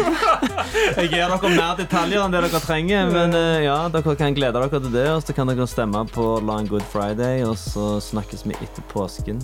Jeg 1.01 1.11
gir 1.11 1.27
dere 1.27 1.53
mer 1.57 1.75
detaljer 1.81 2.23
enn 2.23 2.37
det 2.37 2.45
dere 2.47 2.63
trenger, 2.63 3.11
men 3.11 3.35
eh, 3.35 3.67
ja, 3.67 3.81
dere 3.93 4.17
kan 4.21 4.39
glede 4.39 4.63
dere 4.63 4.71
til 4.79 4.95
det. 4.95 5.09
Og 5.11 5.27
så 5.27 5.35
kan 5.37 5.51
dere 5.51 5.69
stemme 5.71 6.07
på 6.15 6.31
Long 6.47 6.71
Good 6.71 6.87
Friday, 6.95 7.43
og 7.49 7.59
så 7.61 7.97
snakkes 8.13 8.47
vi 8.47 8.55
etter 8.63 8.87
påsken. 8.95 9.43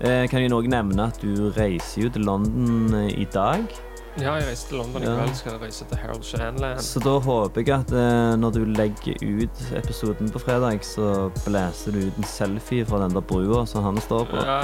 Eh, 0.00 0.24
kan 0.32 0.40
jeg 0.40 0.56
òg 0.56 0.72
nevne 0.72 1.12
at 1.12 1.20
du 1.20 1.52
reiser 1.58 2.06
jo 2.08 2.14
til 2.16 2.24
London 2.24 3.04
i 3.12 3.28
dag? 3.36 3.68
Ja, 4.20 4.34
jeg 4.36 4.44
reiser 4.50 4.68
til 4.68 4.76
London 4.76 5.02
i 5.02 5.06
Ja. 5.06 5.14
kveld. 5.16 5.34
Skal 5.36 5.52
reise 5.62 5.84
til 5.88 5.96
Harold 5.96 6.22
Shanland. 6.22 6.80
Så 6.84 7.00
da 7.00 7.14
håper 7.18 7.62
jeg 7.66 7.78
at 7.78 7.92
eh, 7.92 8.36
når 8.36 8.50
du 8.52 8.64
legger 8.64 9.14
ut 9.24 9.62
episoden 9.78 10.28
på 10.30 10.38
fredag, 10.38 10.84
så 10.84 11.30
blæser 11.46 11.92
du 11.92 11.98
ut 12.06 12.18
en 12.18 12.24
selfie 12.24 12.84
fra 12.84 12.98
den 13.06 13.14
der 13.14 13.20
brua 13.20 13.64
som 13.66 13.84
han 13.84 13.96
står 14.00 14.24
på. 14.24 14.36
Ja, 14.36 14.60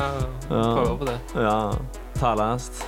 prøver 0.50 0.96
på 0.98 1.04
det. 1.08 1.18
Ja. 1.34 1.70
Talast. 2.18 2.84